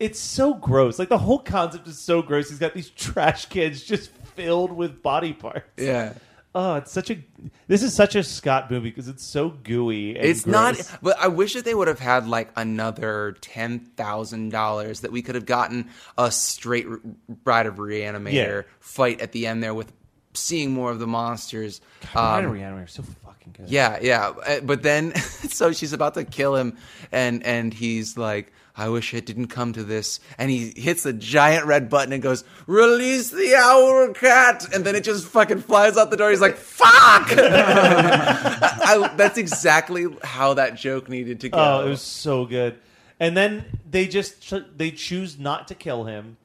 It's 0.00 0.18
so 0.18 0.54
gross. 0.54 0.98
Like 0.98 1.08
the 1.08 1.18
whole 1.18 1.38
concept 1.38 1.86
is 1.88 1.98
so 1.98 2.20
gross. 2.20 2.48
He's 2.50 2.58
got 2.58 2.74
these 2.74 2.90
trash 2.90 3.46
cans 3.46 3.82
just 3.82 4.10
filled 4.34 4.72
with 4.72 5.02
body 5.02 5.32
parts. 5.32 5.68
Yeah. 5.78 6.14
Oh, 6.56 6.76
it's 6.76 6.92
such 6.92 7.10
a. 7.10 7.18
This 7.66 7.82
is 7.82 7.94
such 7.94 8.14
a 8.14 8.22
Scott 8.22 8.70
movie 8.70 8.90
because 8.90 9.08
it's 9.08 9.24
so 9.24 9.48
gooey. 9.50 10.14
And 10.16 10.24
It's 10.24 10.42
gross. 10.44 10.52
not, 10.90 10.98
but 11.02 11.18
I 11.18 11.26
wish 11.26 11.54
that 11.54 11.64
they 11.64 11.74
would 11.74 11.88
have 11.88 11.98
had 11.98 12.28
like 12.28 12.50
another 12.54 13.36
ten 13.40 13.80
thousand 13.80 14.50
dollars 14.50 15.00
that 15.00 15.10
we 15.10 15.20
could 15.20 15.34
have 15.34 15.46
gotten 15.46 15.90
a 16.16 16.30
straight 16.30 16.86
Bride 17.42 17.66
of 17.66 17.76
Reanimator 17.76 18.32
Yeah. 18.32 18.62
fight 18.78 19.20
at 19.20 19.32
the 19.32 19.48
end 19.48 19.62
there 19.64 19.74
with 19.74 19.92
seeing 20.34 20.72
more 20.72 20.90
of 20.90 20.98
the 20.98 21.06
monsters. 21.06 21.80
God, 22.12 22.44
Um, 22.44 22.52
Reanimator 22.52 22.84
is 22.86 22.92
so 22.92 23.02
fucking 23.24 23.54
good. 23.56 23.68
yeah, 23.68 23.98
yeah. 24.02 24.28
Uh, 24.46 24.60
But 24.60 24.82
then, 24.82 25.14
so 25.16 25.72
she's 25.72 25.92
about 25.92 26.14
to 26.14 26.24
kill 26.24 26.54
him, 26.56 26.76
and 27.12 27.42
and 27.44 27.72
he's 27.72 28.16
like, 28.18 28.52
"I 28.76 28.88
wish 28.88 29.14
it 29.14 29.26
didn't 29.26 29.48
come 29.48 29.72
to 29.74 29.84
this." 29.84 30.20
And 30.38 30.50
he 30.50 30.72
hits 30.76 31.04
the 31.04 31.12
giant 31.12 31.66
red 31.66 31.88
button 31.88 32.12
and 32.12 32.22
goes, 32.22 32.44
"Release 32.66 33.30
the 33.30 33.54
owl 33.56 34.12
cat!" 34.14 34.66
And 34.74 34.84
then 34.84 34.94
it 34.96 35.04
just 35.04 35.26
fucking 35.28 35.60
flies 35.62 35.96
out 35.96 36.10
the 36.10 36.16
door. 36.16 36.30
He's 36.30 36.40
like, 36.40 36.56
"Fuck!" 36.56 37.30
I, 37.86 39.10
that's 39.16 39.38
exactly 39.38 40.06
how 40.22 40.54
that 40.54 40.76
joke 40.76 41.08
needed 41.08 41.40
to 41.40 41.48
go. 41.48 41.58
Oh, 41.58 41.86
it 41.86 41.90
was 41.90 42.02
so 42.02 42.44
good. 42.44 42.78
And 43.20 43.36
then 43.36 43.64
they 43.88 44.06
just 44.06 44.52
they 44.76 44.90
choose 44.90 45.38
not 45.38 45.68
to 45.68 45.74
kill 45.74 46.04
him 46.04 46.36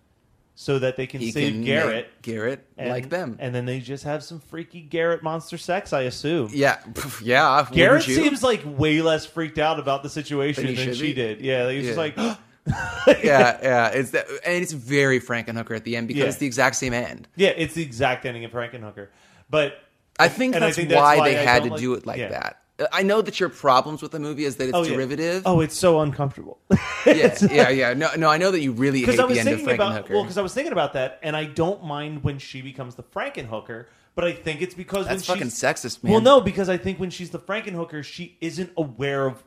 so 0.62 0.78
that 0.78 0.98
they 0.98 1.08
can 1.08 1.22
He 1.22 1.32
save 1.32 1.54
can 1.54 1.64
Garrett. 1.64 2.08
make 2.08 2.22
Garrett 2.22 2.66
and, 2.78 2.90
like 2.90 3.08
them. 3.10 3.38
And 3.40 3.56
then 3.56 3.66
they 3.66 3.80
just 3.80 4.04
have 4.04 4.22
some 4.26 4.42
freaky 4.42 4.82
Garrett 4.82 5.24
monster 5.24 5.58
sex, 5.58 5.94
I 5.94 6.02
assume. 6.02 6.50
yeah, 6.54 6.80
yeah. 7.24 7.60
wouldn't 7.60 7.76
Garrett 7.76 8.06
you? 8.10 8.16
seems 8.16 8.44
like 8.44 8.62
way 8.66 9.02
less 9.02 9.26
freaked 9.26 9.58
out 9.58 9.80
about 9.80 10.04
the 10.04 10.10
situation 10.10 10.66
Than 10.66 10.76
than, 10.76 10.84
he 10.86 10.92
should 10.92 10.98
she 11.00 11.08
be. 11.08 11.14
did. 11.14 11.40
Yeah, 11.40 11.70
he 11.72 11.78
was 11.78 11.86
just 11.96 11.98
Yeah. 11.98 12.04
like, 12.04 12.38
yeah, 13.24 13.58
yeah. 13.64 13.88
It's 13.92 14.12
that, 14.12 14.28
and 14.46 14.62
it's 14.62 14.74
very 14.74 15.22
Frankenhooker 15.22 15.78
at 15.78 15.86
the 15.86 15.96
end 15.96 16.10
because 16.10 16.24
Yeah. 16.24 16.28
it's 16.28 16.38
the 16.40 16.46
exact 16.48 16.76
same 16.76 16.94
end. 16.94 17.30
yeah, 17.38 17.50
it's 17.56 17.74
the 17.76 17.82
exact 17.82 18.26
ending 18.26 18.44
of 18.44 18.52
Frankenhooker. 18.52 19.08
But 19.50 19.80
I 20.20 20.28
think 20.28 20.56
and 20.56 20.64
I 20.66 20.68
that's 20.68 20.76
think 20.76 20.90
that's 20.90 21.00
why, 21.00 21.20
why 21.20 21.30
they 21.32 21.38
I 21.40 21.44
had 21.44 21.60
don't 21.60 21.68
to 21.70 21.74
like- 21.76 21.82
do 21.82 21.94
it 21.94 22.06
like 22.06 22.20
yeah. 22.20 22.28
that. 22.30 22.62
I 22.92 23.04
know 23.04 23.22
that 23.22 23.40
your 23.40 23.50
problems 23.50 24.02
with 24.02 24.12
the 24.12 24.20
movie 24.20 24.46
is 24.46 24.56
that 24.58 24.70
it's 24.70 24.78
oh, 24.78 24.84
yeah. 24.84 24.94
derivative. 24.94 25.44
Oh, 25.46 25.62
it's 25.62 25.76
so 25.76 26.00
uncomfortable. 26.02 26.60
yeah, 27.06 27.36
yeah, 27.52 27.70
yeah. 27.70 27.94
No, 27.94 28.10
no. 28.18 28.30
I 28.30 28.38
know 28.38 28.52
that 28.52 28.62
you 28.62 28.72
really 28.72 29.00
hate 29.00 29.08
Because 29.08 29.20
I 29.20 29.26
was 29.26 29.34
the 29.34 29.40
end 29.40 29.50
of 29.50 29.58
thinking 29.58 29.76
about 29.76 30.06
Frankenhooker. 30.06 30.10
well, 30.14 30.24
because 30.24 30.38
I 30.38 30.42
was 30.42 30.54
thinking 30.54 30.74
about 30.74 30.94
that, 30.94 31.20
and 31.22 31.36
I 31.36 31.46
don't 31.46 31.84
mind 31.84 32.24
when 32.24 32.40
she 32.40 32.62
becomes 32.62 32.96
the 32.96 33.04
Frankenhooker, 33.04 33.86
but 34.16 34.24
I 34.24 34.34
think 34.34 34.62
it's 34.62 34.74
because 34.74 35.08
That's 35.08 35.28
when 35.28 35.38
fucking 35.38 35.50
she's, 35.50 35.60
sexist, 35.60 36.04
man. 36.04 36.14
Well, 36.14 36.22
no, 36.22 36.42
because 36.42 36.70
I 36.70 36.78
think 36.78 37.00
when 37.00 37.10
she's 37.10 37.30
the 37.30 37.40
Frankenhooker, 37.40 38.04
she 38.04 38.38
isn't 38.42 38.72
aware 38.78 39.26
of 39.26 39.44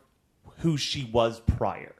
who 0.59 0.77
she 0.77 1.09
was 1.11 1.39
prior. 1.41 1.95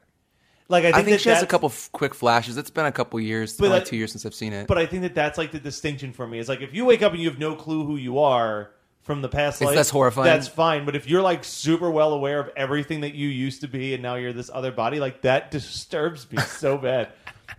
Like 0.68 0.84
I 0.84 0.86
think, 0.86 0.94
I 0.96 1.02
think 1.02 1.14
that 1.16 1.20
she 1.20 1.28
has 1.28 1.42
a 1.42 1.46
couple 1.46 1.70
quick 1.92 2.14
flashes. 2.14 2.56
It's 2.56 2.70
been 2.70 2.86
a 2.86 2.92
couple 2.92 3.20
years, 3.20 3.50
it's 3.50 3.58
But 3.58 3.64
been 3.64 3.72
like 3.72 3.84
that- 3.84 3.90
two 3.90 3.96
years 3.96 4.12
since 4.12 4.24
I've 4.24 4.34
seen 4.34 4.52
it. 4.52 4.66
But 4.66 4.78
I 4.78 4.86
think 4.86 5.02
that 5.02 5.14
that's 5.14 5.36
like 5.36 5.52
the 5.52 5.60
distinction 5.60 6.12
for 6.12 6.26
me. 6.26 6.38
Is 6.38 6.48
like 6.48 6.62
if 6.62 6.72
you 6.74 6.84
wake 6.86 7.02
up 7.02 7.12
and 7.12 7.20
you 7.20 7.28
have 7.28 7.38
no 7.38 7.54
clue 7.54 7.84
who 7.84 7.96
you 7.96 8.18
are 8.18 8.70
from 9.04 9.22
the 9.22 9.28
past 9.28 9.60
life, 9.60 9.74
That's 9.76 9.90
horrifying. 9.90 10.26
That's 10.26 10.48
fine. 10.48 10.84
But 10.84 10.96
if 10.96 11.08
you're 11.08 11.22
like 11.22 11.44
super 11.44 11.90
well 11.90 12.12
aware 12.14 12.40
of 12.40 12.50
everything 12.56 13.02
that 13.02 13.14
you 13.14 13.28
used 13.28 13.60
to 13.60 13.68
be 13.68 13.94
and 13.94 14.02
now 14.02 14.14
you're 14.16 14.32
this 14.32 14.50
other 14.52 14.72
body, 14.72 14.98
like 14.98 15.20
that 15.22 15.50
disturbs 15.52 16.30
me 16.32 16.38
so 16.38 16.76
bad. 16.78 17.10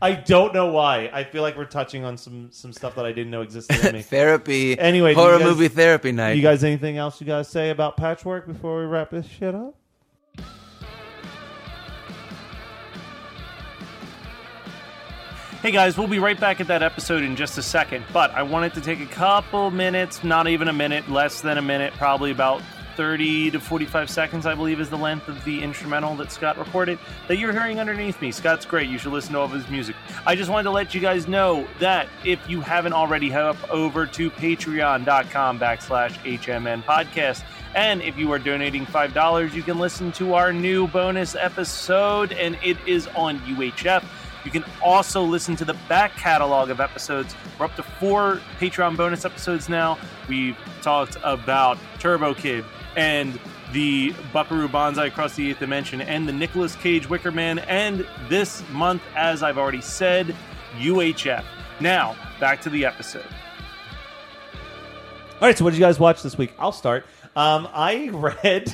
I 0.01 0.13
don't 0.13 0.53
know 0.53 0.67
why. 0.71 1.10
I 1.13 1.23
feel 1.23 1.43
like 1.43 1.55
we're 1.55 1.65
touching 1.65 2.03
on 2.03 2.17
some 2.17 2.49
some 2.51 2.73
stuff 2.73 2.95
that 2.95 3.05
I 3.05 3.12
didn't 3.12 3.31
know 3.31 3.41
existed 3.41 3.86
in 3.86 3.93
me. 3.93 4.01
therapy. 4.17 4.77
Anyway, 4.77 5.13
horror 5.13 5.38
guys- 5.38 5.47
movie 5.47 5.67
therapy 5.67 6.12
night. 6.12 6.34
you 6.34 6.41
guys, 6.41 6.63
anything 6.63 6.97
else 6.97 7.21
you 7.21 7.27
guys 7.27 7.47
say 7.47 7.69
about 7.69 7.95
Patchwork 7.95 8.47
before 8.47 8.79
we 8.79 8.86
wrap 8.86 9.12
this 9.12 9.27
shit 9.27 9.53
up? 9.55 9.75
Hey 15.65 15.71
guys, 15.71 15.97
we'll 15.97 16.06
be 16.06 16.19
right 16.19 16.39
back 16.39 16.62
at 16.62 16.67
that 16.67 16.84
episode 16.84 17.23
in 17.23 17.36
just 17.36 17.58
a 17.58 17.63
second, 17.63 18.06
but 18.13 18.30
I 18.36 18.43
wanted 18.43 18.75
to 18.75 18.82
take 18.82 18.99
a 18.99 19.08
couple 19.08 19.71
minutes, 19.71 20.23
not 20.23 20.47
even 20.47 20.67
a 20.67 20.73
minute, 20.73 21.10
less 21.10 21.41
than 21.41 21.58
a 21.58 21.62
minute, 21.63 21.91
probably 21.93 22.30
about 22.30 22.62
30 22.95 23.49
to 23.49 23.60
45 23.60 24.08
seconds, 24.08 24.45
I 24.45 24.54
believe, 24.54 24.80
is 24.80 24.91
the 24.91 24.97
length 24.97 25.28
of 25.28 25.43
the 25.43 25.63
instrumental 25.63 26.15
that 26.17 26.32
Scott 26.32 26.60
recorded 26.60 26.99
that 27.28 27.38
you're 27.38 27.51
hearing 27.51 27.80
underneath 27.80 28.21
me. 28.21 28.32
Scott's 28.32 28.63
great. 28.63 28.89
You 28.89 28.99
should 28.99 29.12
listen 29.12 29.34
to 29.34 29.39
all 29.39 29.45
of 29.45 29.54
his 29.54 29.67
music. 29.67 29.95
I 30.28 30.36
just 30.36 30.51
wanted 30.51 30.65
to 30.65 30.71
let 30.71 30.93
you 30.93 31.01
guys 31.01 31.28
know 31.28 31.67
that 31.80 32.10
if 32.23 32.47
you 32.47 32.62
haven't 32.62 32.93
already, 32.93 33.32
head 33.32 33.45
up 33.45 33.58
over 33.71 34.06
to 34.06 34.30
patreon.com 34.30 35.60
backslash 35.60 36.12
HMN 36.39 36.84
podcast. 36.84 37.43
And 37.73 38.04
if 38.04 38.19
you 38.19 38.32
are 38.32 38.39
donating 38.39 38.86
$5, 38.86 39.54
you 39.56 39.63
can 39.63 39.80
listen 39.80 40.12
to 40.12 40.36
our 40.36 40.54
new 40.54 40.88
bonus 40.89 41.34
episode, 41.34 42.34
and 42.34 42.56
it 42.63 42.78
is 42.86 43.08
on 43.15 43.39
UHF. 43.39 44.06
You 44.45 44.51
can 44.51 44.63
also 44.84 45.23
listen 45.23 45.55
to 45.58 45.65
the 45.65 45.73
back 45.89 46.15
catalog 46.15 46.69
of 46.69 46.79
episodes. 46.79 47.36
We're 47.60 47.65
up 47.65 47.75
to 47.75 47.84
four 47.84 48.39
Patreon 48.60 48.95
bonus 48.95 49.25
episodes 49.25 49.67
now. 49.67 49.97
We've 50.29 50.58
talked 50.81 51.17
about 51.23 51.77
Turbo 51.99 52.36
Kid 52.36 52.63
and 52.95 53.38
the 53.73 54.13
Buckaroo 54.31 54.69
Banzai 54.69 55.08
Across 55.08 55.36
the 55.36 55.49
Eighth 55.49 55.60
Dimension 55.60 55.99
and 55.99 56.27
the 56.27 56.31
Nicolas 56.31 56.75
Cage 56.75 57.10
Wicker 57.10 57.31
Man. 57.31 57.60
And 57.60 58.08
this 58.29 58.63
month, 58.69 59.01
as 59.15 59.41
I've 59.41 59.58
already 59.58 59.81
said, 59.81 60.36
UHF. 60.77 61.43
Now, 61.79 62.15
back 62.39 62.62
to 62.62 62.69
the 62.69 62.86
episode. 62.86 63.25
All 65.41 65.41
right, 65.41 65.58
so 65.58 65.65
what 65.65 65.71
did 65.71 65.77
you 65.77 65.86
guys 65.86 65.99
watch 65.99 66.21
this 66.23 66.38
week? 66.38 66.53
I'll 66.58 66.71
start. 66.71 67.05
Um, 67.36 67.67
I 67.73 68.10
read, 68.13 68.73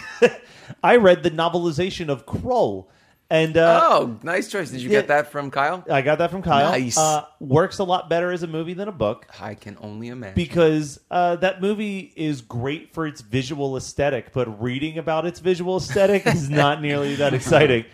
I 0.83 0.97
read 0.97 1.23
the 1.23 1.31
novelization 1.31 2.09
of 2.09 2.25
Krull, 2.25 2.85
and 3.31 3.55
uh, 3.55 3.79
oh, 3.89 4.19
nice 4.23 4.49
choice. 4.49 4.71
Did 4.71 4.81
you 4.81 4.89
yeah. 4.89 4.99
get 4.99 5.07
that 5.07 5.31
from 5.31 5.51
Kyle? 5.51 5.85
I 5.89 6.01
got 6.01 6.17
that 6.17 6.31
from 6.31 6.41
Kyle. 6.41 6.69
Nice. 6.69 6.97
Uh, 6.97 7.23
works 7.39 7.79
a 7.79 7.85
lot 7.85 8.09
better 8.09 8.29
as 8.29 8.43
a 8.43 8.47
movie 8.47 8.73
than 8.73 8.89
a 8.89 8.91
book 8.91 9.25
I 9.39 9.55
can 9.55 9.77
only 9.79 10.09
imagine. 10.09 10.35
because 10.35 10.99
uh, 11.09 11.37
that 11.37 11.61
movie 11.61 12.11
is 12.17 12.41
great 12.41 12.93
for 12.93 13.07
its 13.07 13.21
visual 13.21 13.77
aesthetic, 13.77 14.33
but 14.33 14.61
reading 14.61 14.97
about 14.97 15.25
its 15.25 15.39
visual 15.39 15.77
aesthetic 15.77 16.27
is 16.27 16.49
not 16.49 16.81
nearly 16.81 17.15
that 17.15 17.33
exciting. 17.33 17.85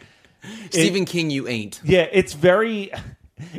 Stephen 0.71 1.05
King, 1.05 1.29
you 1.29 1.47
ain't. 1.47 1.81
Yeah, 1.83 2.07
it's 2.11 2.33
very. 2.33 2.91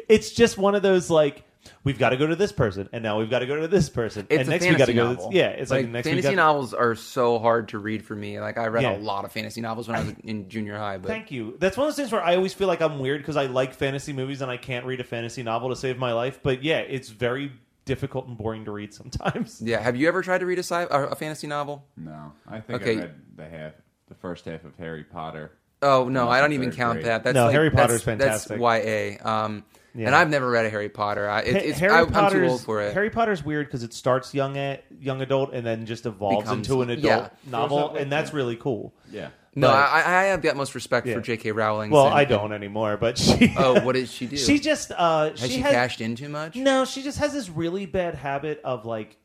It's 0.08 0.32
just 0.32 0.58
one 0.58 0.74
of 0.74 0.82
those 0.82 1.08
like 1.08 1.44
we've 1.88 1.98
got 1.98 2.10
to 2.10 2.16
go 2.16 2.26
to 2.26 2.36
this 2.36 2.52
person, 2.52 2.88
and 2.92 3.02
now 3.02 3.18
we've 3.18 3.30
got 3.30 3.38
to 3.38 3.46
go 3.46 3.56
to 3.60 3.66
this 3.66 3.88
person, 3.88 4.26
It's 4.28 4.40
and 4.40 4.48
a 4.48 4.50
next 4.50 4.64
we 4.66 4.70
got 4.72 4.86
to 4.86 4.92
fantasy 4.92 4.92
go. 4.94 5.02
To 5.04 5.08
novel. 5.14 5.30
this, 5.30 5.36
yeah, 5.36 5.48
it's 5.48 5.70
like, 5.70 5.84
like, 5.84 5.92
next 5.92 6.04
we 6.06 6.10
fantasy 6.12 6.28
got. 6.28 6.36
novels 6.36 6.74
are 6.74 6.94
so 6.94 7.38
hard 7.38 7.68
to 7.70 7.78
read 7.78 8.04
for 8.04 8.14
me. 8.14 8.38
Like 8.40 8.58
I 8.58 8.66
read 8.66 8.82
Yeah. 8.82 8.96
a 8.96 8.98
lot 8.98 9.24
of 9.24 9.32
fantasy 9.32 9.60
novels 9.60 9.88
when 9.88 9.96
I 9.96 10.00
was 10.04 10.14
in 10.24 10.48
junior 10.48 10.76
high, 10.76 10.98
but 10.98 11.08
Thank 11.08 11.30
you. 11.30 11.56
That's 11.58 11.76
one 11.76 11.86
of 11.86 11.92
those 11.92 11.96
things 11.96 12.12
where 12.12 12.22
I 12.22 12.36
always 12.36 12.52
feel 12.54 12.68
like 12.68 12.82
I'm 12.82 12.98
weird 12.98 13.22
because 13.22 13.36
I 13.36 13.46
like 13.46 13.72
fantasy 13.74 14.12
movies 14.12 14.42
and 14.42 14.50
I 14.50 14.56
can't 14.58 14.84
read 14.86 15.00
a 15.00 15.04
fantasy 15.04 15.42
novel 15.42 15.70
to 15.70 15.76
save 15.76 15.96
my 15.98 16.12
life. 16.12 16.40
But 16.42 16.62
yeah, 16.62 16.78
it's 16.80 17.08
very 17.08 17.50
difficult 17.86 18.26
and 18.26 18.36
boring 18.36 18.66
to 18.66 18.70
read 18.70 18.92
sometimes. 19.00 19.60
yeah. 19.62 19.80
Have 19.80 19.96
you 19.96 20.08
ever 20.08 20.20
tried 20.22 20.38
to 20.38 20.46
read 20.46 20.58
a 20.58 20.62
sci- 20.62 20.84
or 20.84 21.06
a 21.06 21.16
fantasy 21.16 21.46
novel? 21.46 21.84
No, 21.96 22.32
I 22.46 22.60
think 22.60 22.82
Okay. 22.82 22.96
I 22.96 23.00
read 23.00 23.14
the 23.36 23.48
half, 23.48 23.72
the 24.08 24.14
first 24.14 24.44
half 24.44 24.64
of 24.64 24.76
Harry 24.76 25.04
Potter. 25.04 25.52
Oh 25.80 26.08
no, 26.08 26.28
I 26.28 26.40
don't 26.40 26.52
even 26.54 26.70
third 26.70 26.76
count 26.76 26.92
grade. 26.94 27.06
that. 27.06 27.24
That's 27.24 27.34
No, 27.36 27.44
like, 27.46 27.52
Harry 27.54 27.70
Potter's 27.70 28.02
that's, 28.02 28.04
fantastic. 28.04 28.60
That's 28.60 28.84
YA. 28.84 29.44
Um, 29.44 29.64
Yeah. 29.98 30.06
and 30.06 30.14
I've 30.14 30.30
never 30.30 30.48
read 30.48 30.64
a 30.64 30.70
Harry 30.70 30.88
Potter. 30.88 31.28
I, 31.28 31.40
it, 31.40 31.56
it's, 31.56 31.78
Harry 31.80 31.92
I, 31.92 32.00
I'm 32.02 32.06
too 32.06 32.12
Potter's 32.12 32.52
old 32.52 32.60
for 32.62 32.80
it. 32.80 32.94
Harry 32.94 33.10
Potter's 33.10 33.44
weird 33.44 33.66
because 33.66 33.82
it 33.82 33.92
starts 33.92 34.32
young 34.32 34.56
at 34.56 34.84
young 35.00 35.20
adult 35.22 35.52
and 35.52 35.66
then 35.66 35.86
just 35.86 36.06
evolves 36.06 36.44
Becomes- 36.44 36.68
into 36.68 36.82
an 36.82 36.90
adult 36.90 37.04
yeah. 37.04 37.50
novel, 37.50 37.88
Grows 37.88 38.02
and 38.02 38.12
that's 38.12 38.32
really 38.32 38.54
cool. 38.54 38.94
Yeah. 39.10 39.30
no, 39.56 39.66
but- 39.66 39.74
I, 39.74 39.98
I 39.98 40.24
have 40.26 40.40
the 40.40 40.50
utmost 40.50 40.76
respect 40.76 41.08
Yeah. 41.08 41.14
for 41.14 41.20
J.K. 41.20 41.50
Rowling. 41.50 41.90
Well, 41.90 42.06
and- 42.06 42.14
I 42.14 42.24
don't 42.24 42.52
anymore, 42.52 42.96
but 42.96 43.18
she. 43.18 43.52
Oh, 43.58 43.80
what 43.80 43.94
did 43.94 44.08
she 44.08 44.26
do? 44.26 44.36
She 44.36 44.60
just 44.60 44.92
uh, 44.92 45.30
has 45.30 45.40
she, 45.40 45.48
she, 45.48 45.58
has, 45.62 45.72
cashed 45.72 46.00
in 46.00 46.14
too 46.14 46.28
much? 46.28 46.54
No, 46.54 46.84
she 46.84 47.02
just 47.02 47.18
has 47.18 47.32
this 47.32 47.50
really 47.50 47.84
bad 47.84 48.14
habit 48.14 48.60
of 48.62 48.86
like 48.86 49.16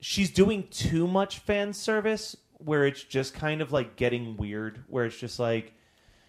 she's 0.00 0.30
doing 0.30 0.68
too 0.70 1.06
much 1.06 1.38
fan 1.38 1.72
service 1.72 2.36
where 2.58 2.84
it's 2.86 3.02
just 3.02 3.32
kind 3.32 3.62
of 3.62 3.72
like 3.72 3.96
getting 3.96 4.36
weird 4.36 4.84
where 4.88 5.06
it's 5.06 5.18
just 5.18 5.38
like 5.38 5.72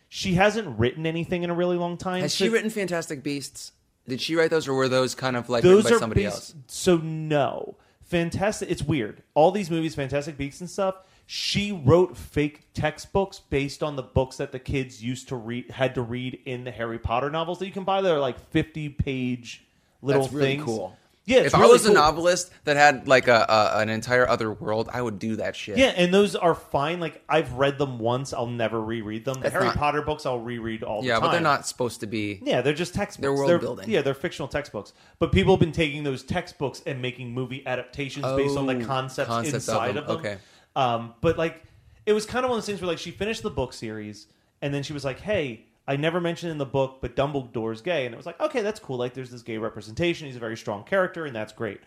she 0.08 0.34
hasn't 0.36 0.80
written 0.80 1.06
anything 1.06 1.43
in 1.43 1.49
a 1.49 1.54
really 1.54 1.77
long 1.77 1.97
time. 1.97 2.21
Has 2.21 2.34
so 2.34 2.45
she 2.45 2.49
written 2.49 2.69
Fantastic 2.69 3.21
Beasts? 3.21 3.73
Did 4.08 4.20
she 4.22 4.36
write 4.36 4.50
those, 4.50 4.68
or 4.68 4.74
were 4.74 4.90
those 4.90 5.16
kind 5.16 5.36
of 5.38 5.50
like 5.50 5.64
those 5.64 5.84
written 5.86 5.98
by 5.98 6.00
somebody 6.00 6.24
based- 6.24 6.36
else? 6.36 6.56
So 6.68 6.98
no. 6.98 7.76
Fantastic 8.04 8.70
it's 8.70 8.84
weird. 8.84 9.24
All 9.36 9.52
these 9.52 9.70
movies, 9.72 9.96
Fantastic 9.96 10.38
Beasts 10.38 10.60
and 10.60 10.70
stuff, 10.70 10.96
she 11.26 11.72
wrote 11.72 12.18
fake 12.18 12.68
textbooks 12.74 13.40
based 13.40 13.82
on 13.82 13.96
the 13.96 14.04
books 14.04 14.36
that 14.38 14.52
the 14.52 14.60
kids 14.60 15.02
used 15.02 15.30
to 15.30 15.38
read 15.38 15.72
had 15.72 15.96
to 15.96 16.02
read 16.02 16.40
in 16.46 16.66
the 16.66 16.72
Harry 16.72 17.00
Potter 17.00 17.30
novels 17.30 17.60
that 17.60 17.68
you 17.68 17.72
can 17.72 17.86
buy. 17.86 18.02
They're 18.02 18.20
like 18.20 18.38
fifty 18.50 18.90
page 18.90 19.64
little 20.02 20.24
That's 20.24 20.34
really 20.34 20.48
things. 20.56 20.66
cool. 20.66 20.98
Yeah, 21.32 21.39
if 21.41 21.56
I 21.56 21.60
really 21.60 21.74
was 21.74 21.86
a 21.86 21.94
novelist 21.94 22.52
that 22.65 22.78
had 22.78 23.08
like 23.08 23.28
a, 23.28 23.46
a 23.48 23.80
an 23.80 23.89
entire 23.89 24.28
other 24.28 24.52
world, 24.52 24.89
I 24.94 25.02
would 25.02 25.17
do 25.20 25.38
that 25.38 25.56
shit. 25.56 25.78
Yeah, 25.78 25.94
and 25.96 26.13
those 26.13 26.36
are 26.36 26.54
fine. 26.54 27.00
Like 27.00 27.24
I've 27.30 27.54
read 27.54 27.78
them 27.78 28.00
once, 28.00 28.34
I'll 28.34 28.48
never 28.48 28.82
reread 28.82 29.26
them. 29.26 29.36
The 29.36 29.39
That's 29.41 29.54
Harry 29.54 29.65
not- 29.65 29.78
Potter 29.78 30.02
books 30.02 30.26
I'll 30.26 30.39
reread 30.39 30.84
all 30.84 31.02
the 31.02 31.08
yeah, 31.08 31.13
time. 31.15 31.22
but 31.24 31.32
they're 31.32 31.41
not 31.41 31.65
supposed 31.65 32.00
to 32.02 32.08
be. 32.08 32.39
Yeah, 32.44 32.62
they're 32.62 32.74
just 32.74 32.94
textbooks. 32.94 33.22
They're 33.22 33.34
world 33.34 33.62
building. 33.62 33.89
Yeah, 33.89 34.02
they're 34.02 34.13
fictional 34.13 34.48
textbooks. 34.48 34.94
But 35.20 35.32
people 35.32 35.54
have 35.54 35.60
been 35.60 35.72
taking 35.72 36.04
those 36.04 36.24
textbooks 36.24 36.82
and 36.86 37.02
making 37.02 37.32
movie 37.34 37.65
adaptations 37.65 38.26
based 38.36 38.58
on 38.58 38.65
the 38.67 38.76
Oh, 38.82 38.86
concepts, 38.86 39.30
concepts 39.30 39.67
of 39.67 39.74
inside 39.76 39.88
them. 39.96 40.04
of 40.04 40.08
them. 40.08 40.17
Okay. 40.17 40.38
Um, 40.76 41.13
but 41.22 41.38
like, 41.38 41.63
it 42.06 42.13
was 42.13 42.26
kind 42.26 42.44
of 42.46 42.50
one 42.50 42.58
of 42.58 42.63
those 42.63 42.67
things 42.67 42.82
where 42.82 42.88
like 42.89 42.98
she 42.98 43.12
finished 43.12 43.44
the 43.44 43.50
book 43.50 43.74
series 43.74 44.28
and 44.62 44.74
then 44.74 44.84
she 44.84 44.94
was 44.94 45.04
like, 45.06 45.20
"Hey, 45.20 45.65
I 45.91 45.95
never 45.97 46.21
mentioned 46.21 46.51
in 46.51 46.58
the 46.58 46.65
book, 46.65 46.99
but 47.01 47.15
Dumbledore's 47.15 47.82
gay," 47.82 48.06
and 48.06 48.13
it 48.13 48.17
was 48.17 48.25
like, 48.25 48.39
"Okay, 48.39 48.62
that's 48.62 48.80
cool. 48.80 48.97
Like, 48.97 49.13
there's 49.13 49.32
this 49.32 49.41
gay 49.41 49.58
representation. 49.58 50.27
He's 50.27 50.36
a 50.38 50.39
very 50.39 50.58
strong 50.58 50.84
character, 50.84 51.25
and 51.25 51.36
that's 51.36 51.54
great." 51.54 51.80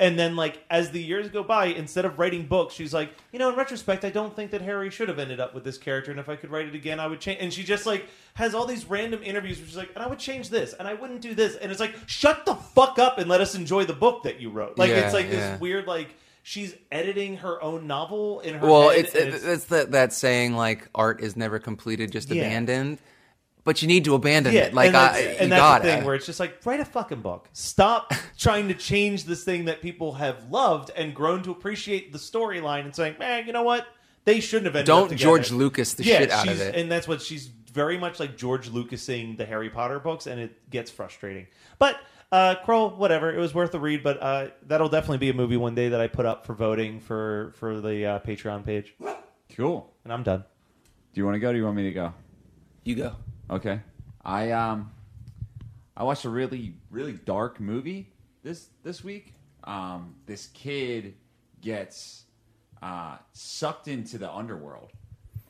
And 0.00 0.16
then, 0.16 0.36
like, 0.36 0.62
as 0.70 0.92
the 0.92 1.02
years 1.02 1.28
go 1.28 1.42
by, 1.42 1.66
instead 1.66 2.04
of 2.04 2.20
writing 2.20 2.46
books, 2.46 2.72
she's 2.72 2.94
like, 2.94 3.10
you 3.32 3.38
know, 3.40 3.48
in 3.50 3.56
retrospect, 3.56 4.04
I 4.04 4.10
don't 4.10 4.32
think 4.36 4.52
that 4.52 4.60
Harry 4.62 4.90
should 4.90 5.08
have 5.08 5.18
ended 5.18 5.40
up 5.40 5.54
with 5.56 5.64
this 5.64 5.76
character. 5.76 6.12
And 6.12 6.20
if 6.20 6.28
I 6.28 6.36
could 6.36 6.52
write 6.52 6.66
it 6.66 6.74
again, 6.76 7.00
I 7.00 7.08
would 7.08 7.18
change. 7.18 7.38
And 7.40 7.52
she 7.52 7.64
just, 7.64 7.84
like, 7.84 8.06
has 8.34 8.54
all 8.54 8.64
these 8.64 8.84
random 8.88 9.24
interviews 9.24 9.58
where 9.58 9.66
she's 9.66 9.76
like, 9.76 9.90
and 9.96 10.04
I 10.04 10.06
would 10.06 10.20
change 10.20 10.50
this, 10.50 10.72
and 10.72 10.86
I 10.86 10.94
wouldn't 10.94 11.20
do 11.20 11.34
this. 11.34 11.56
And 11.56 11.72
it's 11.72 11.80
like, 11.80 11.96
shut 12.06 12.46
the 12.46 12.54
fuck 12.54 13.00
up 13.00 13.18
and 13.18 13.28
let 13.28 13.40
us 13.40 13.56
enjoy 13.56 13.86
the 13.86 13.92
book 13.92 14.22
that 14.22 14.40
you 14.40 14.50
wrote. 14.50 14.78
Like, 14.78 14.90
Yeah, 14.90 14.98
it's 15.06 15.14
like 15.14 15.26
yeah. 15.26 15.32
this 15.52 15.60
weird, 15.60 15.88
like, 15.88 16.14
she's 16.44 16.76
editing 16.92 17.38
her 17.38 17.60
own 17.60 17.88
novel 17.88 18.38
in 18.38 18.54
her 18.54 18.66
Well, 18.68 18.90
head. 18.90 19.00
it's 19.00 19.14
and 19.16 19.34
it's, 19.34 19.44
it's 19.44 19.64
that 19.64 19.90
that 19.90 20.12
saying 20.12 20.54
like 20.54 20.88
art 20.94 21.20
is 21.20 21.36
never 21.36 21.58
completed, 21.58 22.12
just 22.12 22.30
Yeah. 22.30 22.44
abandoned. 22.44 22.98
But 23.68 23.82
you 23.82 23.88
need 23.88 24.06
to 24.06 24.14
abandon 24.14 24.54
Yeah, 24.54 24.60
it. 24.62 24.72
Like 24.72 24.86
and 24.86 24.94
that's, 24.94 25.16
I, 25.18 25.20
and 25.20 25.40
you 25.42 25.48
that's 25.50 25.60
got 25.60 25.82
the 25.82 25.88
thing 25.90 26.04
where 26.06 26.14
it's 26.14 26.24
just 26.24 26.40
like 26.40 26.64
write 26.64 26.80
a 26.80 26.86
fucking 26.86 27.20
book. 27.20 27.50
Stop 27.52 28.14
trying 28.38 28.68
to 28.68 28.74
change 28.74 29.24
this 29.24 29.44
thing 29.44 29.66
that 29.66 29.82
people 29.82 30.14
have 30.14 30.50
loved 30.50 30.90
and 30.96 31.14
grown 31.14 31.42
to 31.42 31.50
appreciate 31.50 32.10
the 32.10 32.18
storyline 32.18 32.86
and 32.86 32.96
saying, 32.96 33.16
man, 33.18 33.46
you 33.46 33.52
know 33.52 33.64
what? 33.64 33.86
They 34.24 34.40
shouldn't 34.40 34.68
have 34.68 34.74
ended 34.76 34.86
Don't 34.86 35.08
together." 35.10 35.22
George 35.22 35.50
Lucas 35.50 35.92
the 35.92 36.04
yeah, 36.04 36.18
shit 36.20 36.30
out 36.30 36.48
of 36.48 36.58
it. 36.62 36.76
and 36.76 36.90
that's 36.90 37.06
what 37.06 37.20
she's 37.20 37.46
very 37.46 37.98
much 37.98 38.18
like 38.18 38.38
George 38.38 38.70
Lucasing 38.70 39.36
the 39.36 39.44
Harry 39.44 39.68
Potter 39.68 40.00
books, 40.00 40.26
and 40.26 40.40
it 40.40 40.70
gets 40.70 40.90
frustrating. 40.90 41.46
But 41.78 41.98
uh, 42.32 42.54
Krull, 42.64 42.96
whatever, 42.96 43.30
it 43.30 43.38
was 43.38 43.52
worth 43.52 43.74
a 43.74 43.78
read. 43.78 44.02
But 44.02 44.22
uh, 44.22 44.48
that'll 44.66 44.88
definitely 44.88 45.18
be 45.18 45.28
a 45.28 45.34
movie 45.34 45.58
one 45.58 45.74
day 45.74 45.90
that 45.90 46.00
I 46.00 46.06
put 46.06 46.24
up 46.24 46.46
for 46.46 46.54
voting 46.54 47.00
for 47.00 47.52
for 47.58 47.82
the 47.82 48.06
uh, 48.06 48.18
Patreon 48.20 48.64
page, 48.64 48.94
Cool. 49.54 49.92
and 50.04 50.12
I'm 50.12 50.22
done. 50.22 50.42
Do 51.12 51.20
you 51.20 51.26
want 51.26 51.34
to 51.34 51.38
go? 51.38 51.50
Or 51.50 51.52
do 51.52 51.58
you 51.58 51.64
want 51.66 51.76
me 51.76 51.82
to 51.84 51.92
go? 51.92 52.14
You 52.84 52.94
go. 52.94 53.16
Okay. 53.50 53.80
I 54.24 54.50
um 54.50 54.90
I 55.96 56.04
watched 56.04 56.24
a 56.24 56.28
really 56.28 56.74
really 56.90 57.12
dark 57.12 57.60
movie 57.60 58.12
this 58.42 58.68
this 58.82 59.02
week. 59.02 59.32
Um 59.64 60.16
this 60.26 60.48
kid 60.48 61.14
gets 61.60 62.24
uh 62.82 63.16
sucked 63.32 63.88
into 63.88 64.18
the 64.18 64.30
underworld 64.30 64.92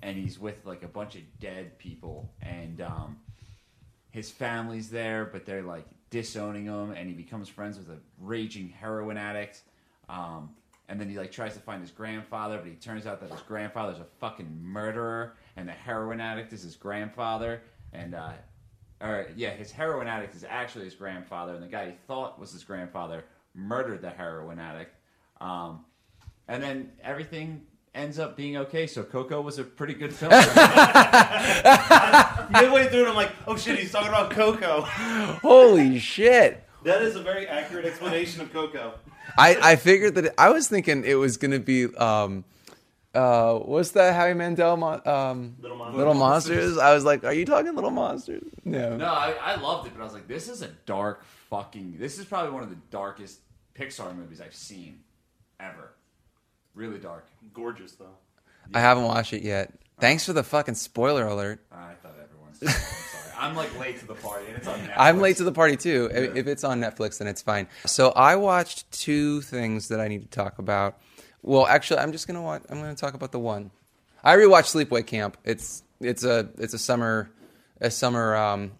and 0.02 0.16
he's 0.16 0.38
with 0.38 0.64
like 0.64 0.82
a 0.84 0.88
bunch 0.88 1.16
of 1.16 1.22
dead 1.40 1.76
people 1.78 2.32
and 2.40 2.80
um 2.80 3.18
his 4.10 4.30
family's 4.30 4.90
there 4.90 5.24
but 5.24 5.44
they're 5.44 5.62
like 5.62 5.84
disowning 6.10 6.66
him 6.66 6.92
and 6.92 7.08
he 7.08 7.14
becomes 7.14 7.48
friends 7.48 7.78
with 7.78 7.88
a 7.90 7.98
raging 8.20 8.68
heroin 8.68 9.16
addict. 9.16 9.62
Um 10.08 10.50
and 10.88 10.98
then 10.98 11.08
he 11.10 11.18
like 11.18 11.32
tries 11.32 11.52
to 11.54 11.60
find 11.60 11.82
his 11.82 11.90
grandfather, 11.90 12.56
but 12.58 12.66
he 12.66 12.74
turns 12.74 13.06
out 13.06 13.20
that 13.20 13.30
his 13.30 13.42
grandfather's 13.42 13.98
a 13.98 14.06
fucking 14.20 14.58
murderer, 14.62 15.34
and 15.56 15.68
the 15.68 15.72
heroin 15.72 16.18
addict 16.18 16.54
is 16.54 16.62
his 16.62 16.76
grandfather. 16.76 17.60
And 17.92 18.14
uh, 18.14 18.32
or 19.00 19.26
yeah, 19.36 19.50
his 19.50 19.70
heroin 19.70 20.06
addict 20.06 20.34
is 20.34 20.44
actually 20.48 20.84
his 20.84 20.94
grandfather, 20.94 21.54
and 21.54 21.62
the 21.62 21.68
guy 21.68 21.86
he 21.86 21.96
thought 22.06 22.38
was 22.38 22.52
his 22.52 22.64
grandfather 22.64 23.24
murdered 23.54 24.02
the 24.02 24.10
heroin 24.10 24.58
addict. 24.58 24.94
Um, 25.40 25.84
and 26.48 26.62
then 26.62 26.92
everything 27.02 27.62
ends 27.94 28.18
up 28.18 28.36
being 28.36 28.56
okay. 28.56 28.86
So 28.86 29.02
Coco 29.02 29.40
was 29.40 29.58
a 29.58 29.64
pretty 29.64 29.94
good 29.94 30.12
film. 30.12 30.30
Midway 32.50 32.88
through, 32.88 33.06
it, 33.06 33.08
I'm 33.08 33.14
like, 33.16 33.32
oh 33.46 33.56
shit, 33.56 33.78
he's 33.78 33.92
talking 33.92 34.08
about 34.08 34.30
Coco. 34.30 34.82
Holy 34.82 35.98
shit! 35.98 36.64
That 36.84 37.02
is 37.02 37.16
a 37.16 37.22
very 37.22 37.46
accurate 37.46 37.84
explanation 37.84 38.40
of 38.40 38.52
Coco. 38.52 38.94
I, 39.36 39.58
I 39.62 39.76
figured 39.76 40.14
that 40.14 40.26
it, 40.26 40.34
I 40.38 40.50
was 40.50 40.68
thinking 40.68 41.04
it 41.04 41.14
was 41.14 41.36
going 41.36 41.50
to 41.50 41.60
be 41.60 41.94
um, 41.96 42.44
uh, 43.18 43.58
what's 43.58 43.90
that 43.92 44.14
Howie 44.14 44.34
Mandel 44.34 44.76
mon- 44.76 45.06
um, 45.06 45.56
Little 45.60 45.76
Monsters. 45.76 45.98
Little 45.98 46.14
Monsters? 46.14 46.78
I 46.78 46.94
was 46.94 47.04
like, 47.04 47.24
are 47.24 47.32
you 47.32 47.44
talking 47.44 47.74
Little 47.74 47.90
Monsters? 47.90 48.44
No. 48.64 48.96
No, 48.96 49.06
I, 49.06 49.34
I 49.42 49.56
loved 49.56 49.86
it, 49.86 49.92
but 49.94 50.00
I 50.00 50.04
was 50.04 50.12
like, 50.14 50.28
this 50.28 50.48
is 50.48 50.62
a 50.62 50.68
dark 50.86 51.24
fucking. 51.50 51.96
This 51.98 52.18
is 52.18 52.24
probably 52.24 52.52
one 52.52 52.62
of 52.62 52.70
the 52.70 52.78
darkest 52.90 53.40
Pixar 53.74 54.14
movies 54.16 54.40
I've 54.40 54.54
seen 54.54 55.00
ever. 55.60 55.92
Really 56.74 56.98
dark. 56.98 57.26
Gorgeous 57.52 57.92
though. 57.92 58.16
I 58.74 58.80
haven't 58.80 59.04
watched 59.04 59.32
it 59.32 59.42
yet. 59.42 59.72
Thanks 60.00 60.24
for 60.24 60.32
the 60.32 60.42
fucking 60.44 60.74
spoiler 60.76 61.26
alert. 61.26 61.60
I 61.72 61.94
thought 62.02 62.14
everyone. 62.22 62.54
Saw 62.54 62.66
it. 62.66 62.68
I'm 62.68 62.72
sorry. 62.72 63.24
I'm 63.40 63.56
like 63.56 63.78
late 63.80 63.98
to 64.00 64.06
the 64.06 64.14
party, 64.14 64.46
and 64.48 64.56
it's 64.56 64.68
on 64.68 64.78
Netflix. 64.78 64.94
I'm 64.96 65.18
late 65.20 65.36
to 65.38 65.44
the 65.44 65.52
party 65.52 65.76
too. 65.76 66.08
If- 66.12 66.36
If 66.36 66.46
it's 66.46 66.64
on 66.64 66.80
Netflix, 66.80 67.18
then 67.18 67.26
it's 67.28 67.42
fine. 67.42 67.66
So 67.86 68.10
I 68.10 68.36
watched 68.36 68.90
two 68.92 69.40
things 69.42 69.88
that 69.88 70.00
I 70.00 70.08
need 70.08 70.22
to 70.22 70.28
talk 70.28 70.58
about. 70.58 70.98
Well, 71.48 71.66
actually, 71.66 72.00
I'm 72.00 72.12
just 72.12 72.26
gonna 72.26 72.42
watch. 72.42 72.62
I'm 72.68 72.78
gonna 72.78 72.94
talk 72.94 73.14
about 73.14 73.32
the 73.32 73.38
one. 73.38 73.70
I 74.22 74.36
rewatched 74.36 74.76
Sleepaway 74.76 75.06
Camp. 75.06 75.38
It's 75.44 75.82
it's 75.98 76.22
a 76.22 76.50
it's 76.58 76.74
a 76.74 76.78
summer 76.78 77.30
a 77.80 77.90
summer 77.90 78.36
um, 78.36 78.72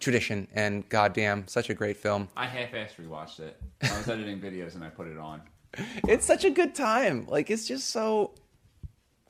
tradition, 0.00 0.48
and 0.54 0.88
goddamn, 0.88 1.46
such 1.46 1.70
a 1.70 1.74
great 1.74 1.96
film. 1.96 2.28
I 2.36 2.46
half-assed 2.46 2.96
rewatched 2.96 3.38
it. 3.38 3.56
I 3.80 3.96
was 3.96 4.08
editing 4.08 4.40
videos 4.40 4.74
and 4.74 4.82
I 4.82 4.88
put 4.88 5.06
it 5.06 5.18
on. 5.18 5.40
It's 6.08 6.26
such 6.26 6.44
a 6.44 6.50
good 6.50 6.74
time. 6.74 7.26
Like 7.28 7.48
it's 7.48 7.64
just 7.64 7.90
so. 7.90 8.32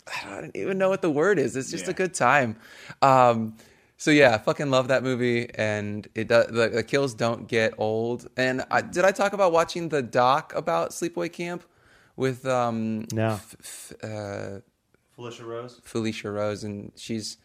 I 0.07 0.41
don't 0.41 0.57
even 0.57 0.79
know 0.79 0.89
what 0.89 1.03
the 1.03 1.11
word 1.11 1.39
is. 1.39 1.57
It's 1.57 1.71
just 1.71 1.89
a 1.89 1.93
good 1.93 2.15
time. 2.15 2.57
Um, 3.03 3.57
so 3.99 4.11
yeah, 4.11 4.35
I 4.35 4.39
fucking 4.39 4.71
love 4.71 4.89
that 4.89 5.03
movie, 5.03 5.51
and 5.55 6.09
it 6.15 6.29
does, 6.29 6.47
the, 6.47 6.71
the 6.71 6.83
kills 6.83 7.13
don't 7.13 7.47
get 7.47 7.75
old. 7.77 8.27
And 8.39 8.65
I, 8.71 8.81
did 8.81 9.05
I 9.05 9.13
talk 9.13 9.35
about 9.35 9.53
watching 9.53 9.91
the 9.91 10.03
doc 10.03 10.55
about 10.55 10.91
Sleepaway 10.91 11.33
Camp 11.33 11.65
with 12.17 12.47
um, 12.47 13.07
No. 13.13 13.31
f- 13.33 13.57
f- 13.61 13.93
uh, 14.03 14.61
Felicia 15.17 15.45
Rose. 15.45 15.81
Felicia 15.85 16.31
Rose, 16.31 16.65
and 16.65 16.93
she's 16.97 17.39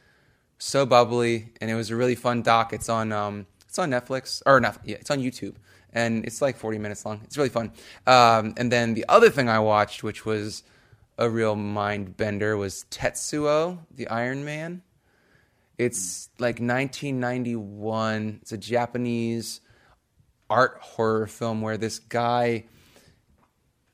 so 0.57 0.85
bubbly, 0.85 1.49
and 1.61 1.69
it 1.69 1.75
was 1.75 1.89
a 1.89 1.95
really 1.95 2.15
fun 2.15 2.41
doc. 2.41 2.73
It's 2.73 2.89
on 2.89 3.11
um, 3.11 3.45
it's 3.67 3.77
on 3.79 3.89
Netflix 3.91 4.41
or 4.45 4.59
not? 4.59 4.79
Yeah, 4.83 4.97
it's 4.99 5.11
on 5.11 5.19
YouTube, 5.19 5.55
and 5.93 6.25
it's 6.25 6.41
like 6.41 6.57
forty 6.57 6.77
minutes 6.79 7.05
long. 7.05 7.21
It's 7.23 7.37
really 7.37 7.49
fun. 7.49 7.71
Um, 8.07 8.53
and 8.57 8.71
then 8.71 8.93
the 8.95 9.05
other 9.07 9.29
thing 9.29 9.47
I 9.49 9.59
watched, 9.59 10.03
which 10.03 10.25
was 10.25 10.63
a 11.17 11.29
real 11.29 11.55
mind 11.55 12.17
bender, 12.17 12.57
was 12.57 12.85
Tetsuo, 12.91 13.79
the 13.95 14.07
Iron 14.07 14.43
Man. 14.45 14.81
It's 15.77 16.29
like 16.39 16.59
1991. 16.59 18.39
It's 18.41 18.51
a 18.51 18.57
Japanese 18.57 19.61
art 20.49 20.77
horror 20.81 21.27
film 21.27 21.61
where 21.61 21.77
this 21.77 21.99
guy 21.99 22.65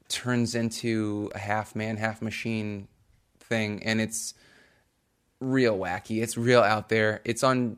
turns 0.10 0.56
into 0.56 1.32
a 1.34 1.40
half 1.40 1.76
man, 1.76 1.98
half 1.98 2.22
machine 2.22 2.88
thing, 3.40 3.84
and 3.84 4.00
it's 4.00 4.34
real 5.40 5.78
wacky. 5.78 6.22
It's 6.22 6.38
real 6.38 6.62
out 6.62 6.90
there. 6.90 7.22
It's 7.26 7.44
on 7.44 7.78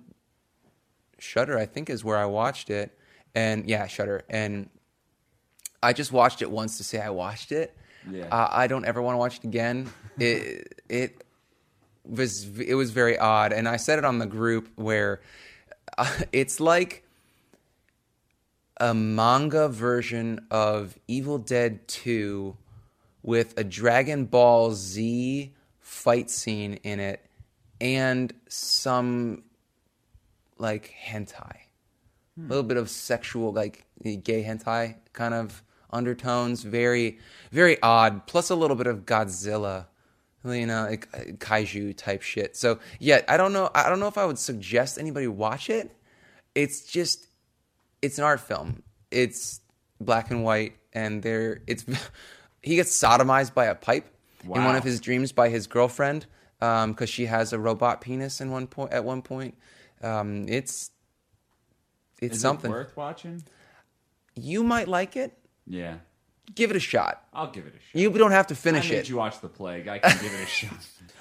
Shudder, 1.19 1.57
I 1.57 1.65
think, 1.65 1.89
is 1.89 2.03
where 2.03 2.17
I 2.17 2.25
watched 2.25 2.69
it, 2.69 2.97
and 3.33 3.67
yeah, 3.67 3.87
Shudder. 3.87 4.23
And 4.29 4.69
I 5.81 5.93
just 5.93 6.11
watched 6.11 6.41
it 6.41 6.51
once 6.51 6.77
to 6.77 6.83
say 6.83 6.99
I 6.99 7.09
watched 7.09 7.51
it. 7.51 7.75
Yeah. 8.09 8.27
Uh, 8.31 8.47
I 8.51 8.67
don't 8.67 8.85
ever 8.85 9.01
want 9.01 9.15
to 9.15 9.19
watch 9.19 9.37
it 9.37 9.43
again. 9.43 9.89
It 10.19 10.81
it 10.89 11.23
was 12.03 12.59
it 12.59 12.73
was 12.73 12.89
very 12.89 13.19
odd, 13.19 13.53
and 13.53 13.69
I 13.69 13.77
said 13.77 13.99
it 13.99 14.05
on 14.05 14.17
the 14.17 14.25
group 14.25 14.67
where 14.77 15.21
uh, 15.95 16.11
it's 16.31 16.59
like 16.59 17.06
a 18.79 18.93
manga 18.93 19.67
version 19.67 20.45
of 20.51 20.97
Evil 21.07 21.37
Dead 21.37 21.87
2 21.87 22.55
with 23.23 23.57
a 23.57 23.63
Dragon 23.63 24.25
Ball 24.25 24.71
Z 24.73 25.53
fight 25.79 26.29
scene 26.29 26.75
in 26.83 26.99
it 26.99 27.25
and 27.81 28.33
some 28.47 29.43
like 30.57 30.93
hentai. 31.05 31.55
A 32.37 32.41
little 32.41 32.63
bit 32.63 32.77
of 32.77 32.89
sexual 32.89 33.51
like 33.51 33.85
gay 34.03 34.43
hentai 34.43 34.95
kind 35.13 35.33
of 35.33 35.63
undertones, 35.89 36.63
very 36.63 37.19
very 37.51 37.81
odd, 37.81 38.27
plus 38.27 38.49
a 38.49 38.55
little 38.55 38.75
bit 38.75 38.87
of 38.87 39.05
Godzilla 39.05 39.87
you 40.55 40.65
know, 40.65 40.87
like 40.89 41.11
kaiju 41.39 41.95
type 41.97 42.21
shit. 42.21 42.55
So 42.55 42.79
yeah, 42.99 43.21
I 43.27 43.37
don't 43.37 43.53
know. 43.53 43.69
I 43.73 43.89
don't 43.89 43.99
know 43.99 44.07
if 44.07 44.17
I 44.17 44.25
would 44.25 44.39
suggest 44.39 44.97
anybody 44.97 45.27
watch 45.27 45.69
it. 45.69 45.91
It's 46.55 46.81
just, 46.81 47.26
it's 48.01 48.17
an 48.17 48.23
art 48.23 48.39
film. 48.39 48.83
It's 49.11 49.61
black 49.99 50.31
and 50.31 50.43
white, 50.43 50.75
and 50.93 51.21
there, 51.23 51.61
it's 51.67 51.85
he 52.61 52.75
gets 52.75 52.95
sodomized 52.95 53.53
by 53.53 53.65
a 53.65 53.75
pipe 53.75 54.07
in 54.43 54.49
one 54.49 54.75
of 54.75 54.83
his 54.83 54.99
dreams 54.99 55.31
by 55.31 55.49
his 55.49 55.67
girlfriend 55.67 56.25
because 56.59 57.09
she 57.09 57.25
has 57.25 57.53
a 57.53 57.59
robot 57.59 58.01
penis 58.01 58.41
in 58.41 58.51
one 58.51 58.67
point. 58.67 58.91
At 58.93 59.03
one 59.03 59.21
point, 59.21 59.57
um, 60.01 60.47
it's 60.47 60.91
it's 62.21 62.35
Is 62.37 62.41
something 62.41 62.71
it 62.71 62.73
worth 62.73 62.97
watching? 62.97 63.43
you 64.35 64.63
might 64.63 64.87
like 64.87 65.15
it. 65.15 65.37
Yeah, 65.65 65.97
Give 66.55 66.69
it 66.71 66.77
a 66.77 66.79
shot. 66.79 67.23
I'll 67.33 67.51
give 67.51 67.65
it 67.67 67.73
a 67.75 67.79
shot. 67.79 67.99
You 67.99 68.09
don't 68.11 68.31
have 68.31 68.47
to 68.47 68.53
I 68.53 68.57
finish 68.57 68.89
made 68.89 68.99
it. 68.99 69.09
you 69.09 69.17
watch 69.17 69.41
The 69.41 69.49
Plague. 69.49 69.87
I 69.87 69.99
can 69.99 70.17
give 70.21 70.33
it 70.33 70.43
a 70.43 70.45
shot. 70.47 70.73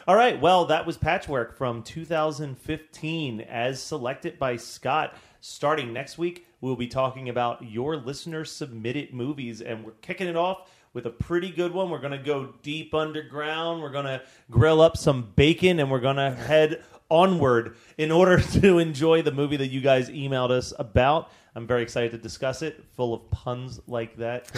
All 0.06 0.14
right, 0.14 0.40
well, 0.40 0.66
that 0.66 0.86
was 0.86 0.96
Patchwork 0.96 1.58
from 1.58 1.82
2015 1.82 3.40
as 3.40 3.82
selected 3.82 4.38
by 4.38 4.56
Scott. 4.56 5.16
Starting 5.41 5.93
next 5.93 6.18
week, 6.18 6.47
we'll 6.61 6.76
be 6.76 6.87
talking 6.87 7.28
about 7.28 7.62
your 7.62 7.97
listener 7.97 8.45
submitted 8.45 9.12
movies, 9.12 9.61
and 9.61 9.84
we're 9.84 9.93
kicking 10.03 10.26
it 10.26 10.37
off 10.37 10.70
with 10.93 11.07
a 11.07 11.11
pretty 11.11 11.51
good 11.51 11.72
one. 11.72 11.91
We're 11.91 11.99
going 11.99 12.12
to 12.12 12.18
go 12.18 12.55
deep 12.62 12.95
underground. 12.95 13.82
We're 13.82 13.91
going 13.91 14.07
to 14.07 14.22
grill 14.51 14.80
up 14.80 14.97
some 14.97 15.32
bacon, 15.37 15.80
and 15.80 15.91
we're 15.91 16.01
going 16.01 16.16
to 16.16 16.30
head 16.30 16.82
onward 17.11 17.76
in 17.99 18.11
order 18.11 18.41
to 18.61 18.78
enjoy 18.78 19.22
the 19.22 19.32
movie 19.32 19.57
that 19.57 19.68
you 19.68 19.80
guys 19.80 20.09
emailed 20.09 20.51
us 20.51 20.72
about. 20.78 21.30
I'm 21.55 21.66
very 21.66 21.82
excited 21.82 22.12
to 22.12 22.18
discuss 22.18 22.62
it, 22.62 22.84
full 22.97 23.14
of 23.14 23.30
puns 23.30 23.80
like 23.87 24.16
that. 24.16 24.51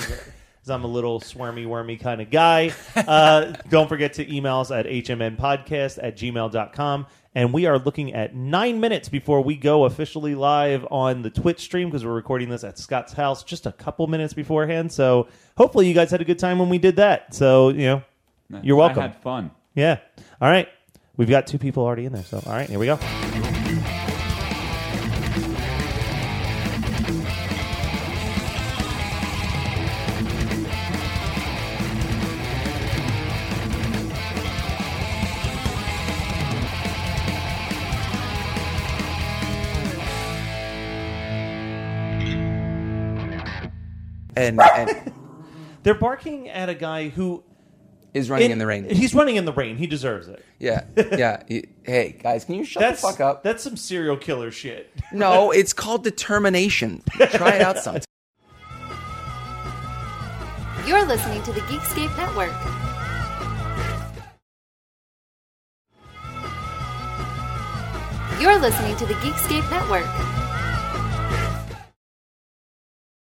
I'm 0.71 0.85
a 0.85 0.89
little 0.89 1.21
swarmy, 1.21 1.67
wormy 1.67 1.97
kind 1.97 2.21
of 2.21 2.31
guy. 2.31 2.73
Uh, 2.97 3.53
don't 3.71 3.89
forget 3.89 4.13
to 4.15 4.35
email 4.35 4.59
us 4.59 4.71
at 4.71 4.85
hmnpodcast 4.85 5.99
at 6.03 6.17
gmail.com. 6.17 7.07
And 7.35 7.53
we 7.53 7.67
are 7.67 7.79
looking 7.79 8.13
at 8.15 8.35
nine 8.35 8.81
minutes 8.81 9.09
before 9.09 9.41
we 9.41 9.57
go 9.57 9.85
officially 9.85 10.35
live 10.35 10.87
on 10.91 11.23
the 11.23 11.31
Twitch 11.31 11.61
stream 11.61 11.89
because 11.89 12.05
we're 12.05 12.13
recording 12.13 12.49
this 12.49 12.65
at 12.65 12.77
Scott's 12.79 13.13
house 13.13 13.45
just 13.45 13.67
a 13.67 13.73
couple 13.73 14.07
minutes 14.09 14.35
beforehand. 14.35 14.91
So 14.91 15.29
hopefully 15.57 15.87
you 15.87 15.95
guys 15.95 16.11
had 16.11 16.21
a 16.21 16.25
good 16.25 16.39
time 16.39 16.59
when 16.59 16.69
we 16.69 16.79
did 16.79 16.97
that. 16.97 17.35
So, 17.35 17.69
you 17.71 17.85
know, 17.85 18.03
you're 18.63 18.77
welcome. 18.77 18.99
I 18.99 19.03
had 19.03 19.23
fun. 19.23 19.51
Yeah. 19.75 19.99
All 20.41 20.51
right. 20.51 20.69
We've 21.17 21.31
got 21.31 21.47
two 21.47 21.59
people 21.59 21.85
already 21.85 22.05
in 22.05 22.13
there. 22.13 22.25
So, 22.25 22.43
all 22.45 22.53
right, 22.53 22.69
here 22.69 22.79
we 22.79 22.87
go. 22.87 22.99
And, 44.39 44.61
and 44.77 45.13
They're 45.83 45.95
barking 45.95 46.49
at 46.49 46.69
a 46.69 46.75
guy 46.75 47.09
who. 47.09 47.43
is 48.15 48.31
running 48.31 48.51
in 48.51 48.59
the 48.59 48.67
rain. 48.67 48.89
He's 48.89 49.15
running 49.15 49.37
in 49.37 49.45
the 49.45 49.53
rain. 49.53 49.77
He 49.77 49.87
deserves 49.87 50.29
it. 50.29 50.45
Yeah, 50.59 50.85
yeah. 50.97 51.43
Hey, 51.85 52.19
guys, 52.23 52.45
can 52.45 52.55
you 52.57 52.65
shut 52.65 52.81
That's 52.83 53.01
the 53.01 53.09
fuck 53.09 53.21
up? 53.21 53.43
That's 53.43 53.63
some 53.63 53.77
serial 53.77 54.17
killer 54.17 54.51
shit. 54.51 54.91
No, 55.13 55.51
it's 55.53 55.73
called 55.73 56.05
determination. 56.05 57.03
Try 57.31 57.55
it 57.55 57.63
out 57.63 57.79
sometime. 57.79 58.05
You're 60.87 61.07
listening 61.07 61.43
to 61.45 61.53
the 61.53 61.61
Geekscape 61.61 62.15
Network. 62.19 62.53
You're 68.41 68.59
listening 68.59 68.97
to 68.97 69.07
the 69.07 69.15
Geekscape 69.15 69.69
Network. 69.71 70.07